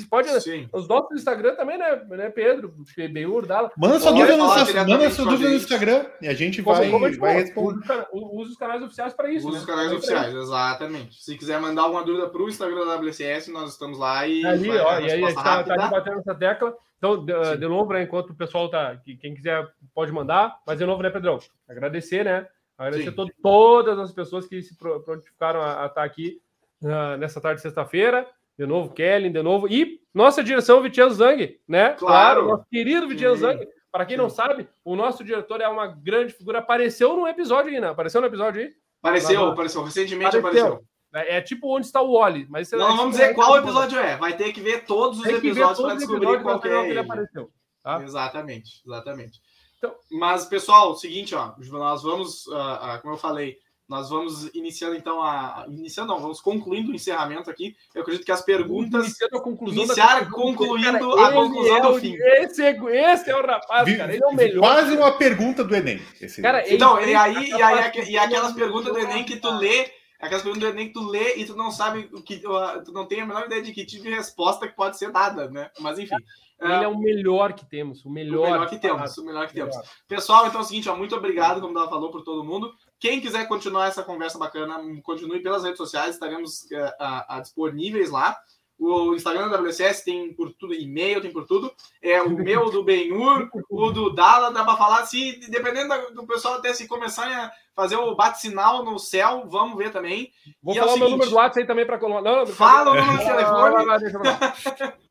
Pode 0.09 0.41
Sim. 0.41 0.69
os 0.73 0.87
nossos 0.87 1.17
Instagram 1.17 1.55
também, 1.55 1.79
né, 1.79 2.03
né 2.09 2.31
Pedro? 2.31 2.75
PBU, 2.95 3.47
Dala. 3.47 3.71
Manda 3.77 3.99
sua 3.99 4.13
dúvida, 4.13 4.37
no, 4.37 4.47
manda 4.47 5.11
sua 5.11 5.25
dúvida 5.25 5.49
no 5.49 5.57
Instagram 5.57 6.07
e 6.21 6.29
a 6.29 6.35
gente 6.35 6.61
vai, 6.61 6.91
como, 6.91 7.11
vai 7.19 7.35
responder. 7.35 8.07
Usa 8.13 8.51
os 8.51 8.57
canais 8.57 8.83
oficiais 8.83 9.15
para 9.15 9.31
isso. 9.33 9.49
Usa 9.49 9.57
né? 9.57 9.61
os 9.61 9.67
canais 9.67 9.93
oficiais, 9.93 10.35
exatamente. 10.35 11.23
Se 11.23 11.37
quiser 11.37 11.61
mandar 11.61 11.83
alguma 11.83 12.05
dúvida 12.05 12.29
para 12.29 12.43
o 12.43 12.49
Instagram 12.49 12.87
da 12.87 12.97
WCS, 12.97 13.49
nós 13.49 13.73
estamos 13.73 13.99
lá 13.99 14.27
e. 14.27 14.45
Ali, 14.45 14.71
ó, 14.71 15.01
e 15.01 15.05
aí 15.05 15.05
a 15.05 15.09
gente 15.09 15.29
está 15.29 15.65
tá 15.65 15.77
debatendo 15.77 16.19
essa 16.19 16.35
tecla. 16.35 16.75
Então, 16.99 17.25
de, 17.25 17.57
de 17.57 17.69
novo, 17.69 17.93
né, 17.93 18.03
enquanto 18.03 18.31
o 18.31 18.35
pessoal 18.35 18.69
tá. 18.69 19.01
Quem 19.21 19.35
quiser 19.35 19.67
pode 19.95 20.13
mandar, 20.13 20.59
mas 20.67 20.79
de 20.79 20.85
novo, 20.85 21.03
né, 21.03 21.11
Pedrão? 21.11 21.39
Agradecer, 21.69 22.25
né? 22.25 22.47
Agradecer 22.79 23.09
a 23.11 23.27
todas 23.43 23.99
as 23.99 24.13
pessoas 24.13 24.47
que 24.47 24.63
se 24.63 24.77
prontificaram 24.77 25.61
a, 25.61 25.83
a 25.83 25.87
estar 25.87 26.05
aqui 26.05 26.41
uh, 26.83 27.17
nessa 27.19 27.41
tarde 27.41 27.57
de 27.57 27.63
sexta-feira. 27.63 28.25
De 28.57 28.67
novo, 28.67 28.93
Kellen, 28.95 29.33
de 29.33 29.43
novo. 29.43 29.69
E 29.69 30.01
nossa 30.15 30.43
direção, 30.43 30.81
Vitiano 30.81 31.13
Zang, 31.13 31.61
né? 31.67 31.91
Claro. 31.95 32.47
nosso 32.47 32.65
querido 32.71 33.09
Vitiano 33.09 33.37
Zang. 33.37 33.69
Para 33.91 34.07
quem 34.07 34.17
Sim. 34.17 34.23
não 34.23 34.31
sabe, 34.31 34.69
o 34.85 34.95
nosso 34.95 35.25
diretor 35.25 35.61
é 35.61 35.69
uma 35.69 35.87
grande 35.87 36.33
figura. 36.33 36.59
Apareceu 36.61 37.17
num 37.17 37.27
episódio 37.27 37.73
aí, 37.73 37.81
né? 37.81 37.89
Apareceu 37.89 38.21
no 38.21 38.27
episódio 38.27 38.63
aí? 38.63 38.73
Apareceu, 39.03 39.45
Lá, 39.45 39.53
apareceu. 39.53 39.83
Recentemente 39.83 40.37
apareceu. 40.37 40.67
apareceu. 40.67 40.89
É, 41.15 41.39
é, 41.39 41.41
tipo 41.41 41.75
onde 41.75 41.87
está 41.87 42.03
o 42.03 42.19
Wally. 42.19 42.47
Mas 42.51 42.71
não, 42.71 42.97
vamos 42.97 43.17
dizer 43.17 43.35
qual 43.35 43.57
episódio 43.57 43.99
é. 43.99 44.17
Vai 44.17 44.37
ter 44.37 44.53
que 44.53 44.61
ver 44.61 44.85
todos 44.85 45.21
os 45.21 45.27
episódios 45.27 45.81
para 45.81 45.95
descobrir 45.95 46.43
qual 46.43 46.61
é 46.63 46.91
ele. 46.91 46.99
Apareceu, 46.99 47.51
tá? 47.83 48.03
Exatamente, 48.03 48.83
exatamente. 48.87 49.41
Então, 49.79 49.95
mas, 50.11 50.45
pessoal, 50.45 50.95
seguinte, 50.97 51.35
ó, 51.35 51.53
nós 51.71 52.03
vamos, 52.03 52.47
uh, 52.47 52.53
uh, 52.53 53.01
como 53.01 53.15
eu 53.15 53.19
falei, 53.19 53.59
nós 53.89 54.11
vamos 54.11 54.51
iniciando 54.55 54.95
então 54.95 55.23
a. 55.23 55.65
Iniciando, 55.67 56.13
não, 56.13 56.21
vamos 56.21 56.43
concluindo 56.43 56.93
o 56.93 56.95
encerramento 56.95 57.51
aqui. 57.51 57.75
Eu 57.95 58.03
acredito 58.03 58.25
que 58.25 58.31
as 58.31 58.43
perguntas. 58.43 59.07
Iniciando 59.07 59.39
a 59.39 59.41
conclusão 59.41 59.85
iniciar 59.85 60.31
concluindo 60.31 61.17
cara, 61.17 61.29
a 61.29 61.33
conclusão 61.33 61.77
é 61.77 61.81
do 61.81 61.95
fim. 61.99 62.15
Esse, 62.15 62.63
esse 62.67 63.31
é 63.31 63.37
o 63.37 63.47
rapaz, 63.47 63.97
cara. 63.97 64.13
Ele 64.13 64.23
é 64.23 64.27
o 64.27 64.35
melhor. 64.35 64.61
Quase 64.61 64.95
uma 64.95 65.13
pergunta 65.13 65.65
do 65.65 65.75
Enem. 65.75 66.03
Esse 66.21 66.43
cara, 66.43 66.71
então, 66.71 67.01
e 67.01 67.15
aí, 67.15 67.49
e 67.49 67.63
aí, 67.63 68.11
e 68.11 68.19
aquelas 68.19 68.53
perguntas 68.53 68.93
do 68.93 68.99
Enem 68.99 69.25
que 69.25 69.39
tu 69.39 69.51
lê. 69.53 69.91
Aquelas 70.21 70.43
perguntas 70.43 70.69
do 70.69 70.75
Enem 70.75 70.89
que 70.89 70.95
tu 70.95 71.09
lê 71.09 71.37
e 71.37 71.47
tu 71.47 71.57
não 71.57 71.71
sabe 71.71 72.11
o 72.13 72.23
que. 72.23 72.43
Tu 72.85 72.93
não 72.93 73.07
tem 73.07 73.23
a 73.23 73.27
menor 73.27 73.47
ideia 73.47 73.63
de 73.63 73.73
que 73.73 73.87
tipo 73.87 74.03
de 74.03 74.11
resposta 74.11 74.69
que 74.69 74.77
pode 74.77 74.99
ser 74.99 75.11
dada, 75.11 75.49
né? 75.49 75.71
Mas 75.81 75.99
enfim. 75.99 76.17
Ele 76.61 76.73
é, 76.73 76.85
é 76.85 76.89
o 76.89 76.99
melhor 76.99 77.53
que 77.53 77.65
temos, 77.65 78.05
o 78.05 78.11
melhor, 78.11 78.49
o 78.49 78.51
melhor 78.51 78.69
que 78.69 78.79
temos, 78.79 79.17
o 79.17 79.25
melhor 79.25 79.47
que 79.47 79.55
temos. 79.55 79.77
Pessoal, 80.09 80.47
então 80.47 80.61
é 80.61 80.65
o 80.65 80.67
seguinte, 80.67 80.89
ó, 80.89 80.97
muito 80.97 81.15
obrigado, 81.15 81.61
como 81.61 81.79
ela 81.79 81.89
falou, 81.89 82.11
por 82.11 82.23
todo 82.23 82.45
mundo. 82.45 82.73
Quem 82.99 83.21
quiser 83.21 83.47
continuar 83.47 83.87
essa 83.87 84.03
conversa 84.03 84.39
bacana, 84.39 84.81
continue 85.03 85.41
pelas 85.41 85.63
redes 85.63 85.79
sociais, 85.79 86.15
estaremos 86.15 86.63
uh, 86.73 87.37
uh, 87.39 87.41
disponíveis 87.41 88.11
lá. 88.11 88.37
O 88.77 89.15
Instagram 89.15 89.49
da 89.49 89.61
WCS 89.61 90.05
tem 90.05 90.33
por 90.33 90.53
tudo, 90.53 90.73
e-mail 90.73 91.21
tem 91.21 91.33
por 91.33 91.45
tudo. 91.45 91.73
É 92.01 92.23
o 92.23 92.31
meu 92.31 92.71
do 92.71 92.85
Benhur, 92.85 93.49
o 93.69 93.91
do 93.91 94.15
Dala, 94.15 94.53
dá 94.53 94.65
para 94.65 94.77
falar. 94.77 95.05
Se 95.05 95.41
dependendo 95.51 96.15
do 96.15 96.25
pessoal 96.25 96.55
até 96.55 96.73
se 96.73 96.87
começarem 96.87 97.35
a 97.35 97.51
fazer 97.75 97.97
o 97.97 98.15
bate-sinal 98.15 98.85
no 98.85 98.97
céu, 98.97 99.47
vamos 99.49 99.77
ver 99.77 99.91
também. 99.91 100.31
Vou 100.63 100.75
e 100.75 100.79
falar 100.79 100.93
é 100.93 100.95
o, 100.95 100.95
seguinte, 100.95 101.01
meu 101.01 101.11
número 101.11 101.31
do 101.31 101.37
WhatsApp 101.37 101.61
aí 101.61 101.67
também 101.67 101.87
para 101.87 101.99
colocar. 101.99 102.47
Fala 102.47 102.93
o 102.93 102.95
número 102.95 103.19
do 103.19 103.25
telefone. 103.25 105.08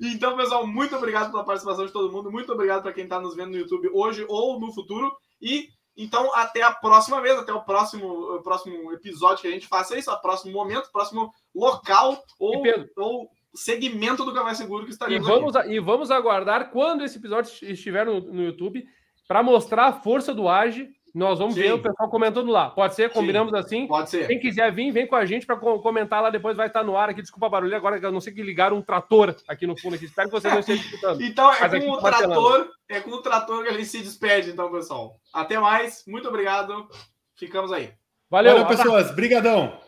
Então, 0.00 0.36
pessoal, 0.36 0.66
muito 0.66 0.94
obrigado 0.96 1.30
pela 1.30 1.44
participação 1.44 1.86
de 1.86 1.92
todo 1.92 2.12
mundo. 2.12 2.30
Muito 2.30 2.52
obrigado 2.52 2.82
para 2.82 2.92
quem 2.92 3.04
está 3.04 3.20
nos 3.20 3.34
vendo 3.34 3.50
no 3.50 3.58
YouTube 3.58 3.90
hoje 3.92 4.24
ou 4.28 4.60
no 4.60 4.72
futuro. 4.72 5.12
E 5.40 5.68
então, 5.96 6.32
até 6.34 6.62
a 6.62 6.72
próxima 6.72 7.20
vez, 7.20 7.36
até 7.36 7.52
o 7.52 7.64
próximo, 7.64 8.06
o 8.06 8.42
próximo 8.42 8.92
episódio 8.92 9.42
que 9.42 9.48
a 9.48 9.50
gente 9.50 9.66
faça 9.66 9.98
isso, 9.98 10.10
o 10.12 10.20
próximo 10.20 10.52
momento, 10.52 10.92
próximo 10.92 11.32
local 11.52 12.22
ou, 12.38 12.62
ou 12.96 13.28
segmento 13.52 14.24
do 14.24 14.32
Café 14.32 14.54
Seguro 14.54 14.84
que 14.84 14.92
estaremos 14.92 15.26
e 15.26 15.30
vamos. 15.30 15.54
E 15.66 15.80
vamos 15.80 16.10
aguardar 16.12 16.70
quando 16.70 17.02
esse 17.02 17.18
episódio 17.18 17.52
estiver 17.62 18.06
no, 18.06 18.20
no 18.20 18.44
YouTube 18.44 18.84
para 19.26 19.42
mostrar 19.42 19.86
a 19.86 19.92
força 19.92 20.32
do 20.32 20.48
Age 20.48 20.88
nós 21.18 21.40
vamos 21.40 21.56
Sim. 21.56 21.62
ver 21.62 21.72
o 21.72 21.82
pessoal 21.82 22.08
comentando 22.08 22.52
lá. 22.52 22.70
Pode 22.70 22.94
ser? 22.94 23.10
Combinamos 23.10 23.52
Sim. 23.52 23.58
assim? 23.58 23.86
Pode 23.88 24.08
ser. 24.08 24.28
Quem 24.28 24.38
quiser 24.38 24.72
vir, 24.72 24.92
vem 24.92 25.04
com 25.04 25.16
a 25.16 25.26
gente 25.26 25.44
para 25.44 25.56
comentar 25.56 26.22
lá. 26.22 26.30
Depois 26.30 26.56
vai 26.56 26.68
estar 26.68 26.84
no 26.84 26.96
ar 26.96 27.08
aqui. 27.10 27.20
Desculpa 27.20 27.48
barulho. 27.48 27.74
Agora 27.74 27.98
eu 27.98 28.12
não 28.12 28.20
sei 28.20 28.32
que 28.32 28.40
ligaram 28.40 28.76
um 28.76 28.82
trator 28.82 29.34
aqui 29.48 29.66
no 29.66 29.76
fundo. 29.76 29.96
Aqui. 29.96 30.04
Espero 30.04 30.28
que 30.28 30.40
vocês 30.40 30.52
não 30.52 30.60
estejam 30.60 30.84
escutando. 30.84 31.20
então 31.20 31.52
é 31.52 31.80
com 31.80 31.90
o 31.90 32.00
trator. 32.00 32.70
É 32.88 33.00
com 33.00 33.10
o 33.10 33.20
trator 33.20 33.64
que 33.64 33.70
a 33.70 33.72
gente 33.72 33.86
se 33.86 33.98
despede, 33.98 34.50
então, 34.50 34.70
pessoal. 34.70 35.18
Até 35.34 35.58
mais. 35.58 36.04
Muito 36.06 36.28
obrigado. 36.28 36.88
Ficamos 37.36 37.72
aí. 37.72 37.92
Valeu, 38.30 38.52
Valeu 38.52 38.68
pessoas. 38.68 39.10
Brigadão. 39.10 39.87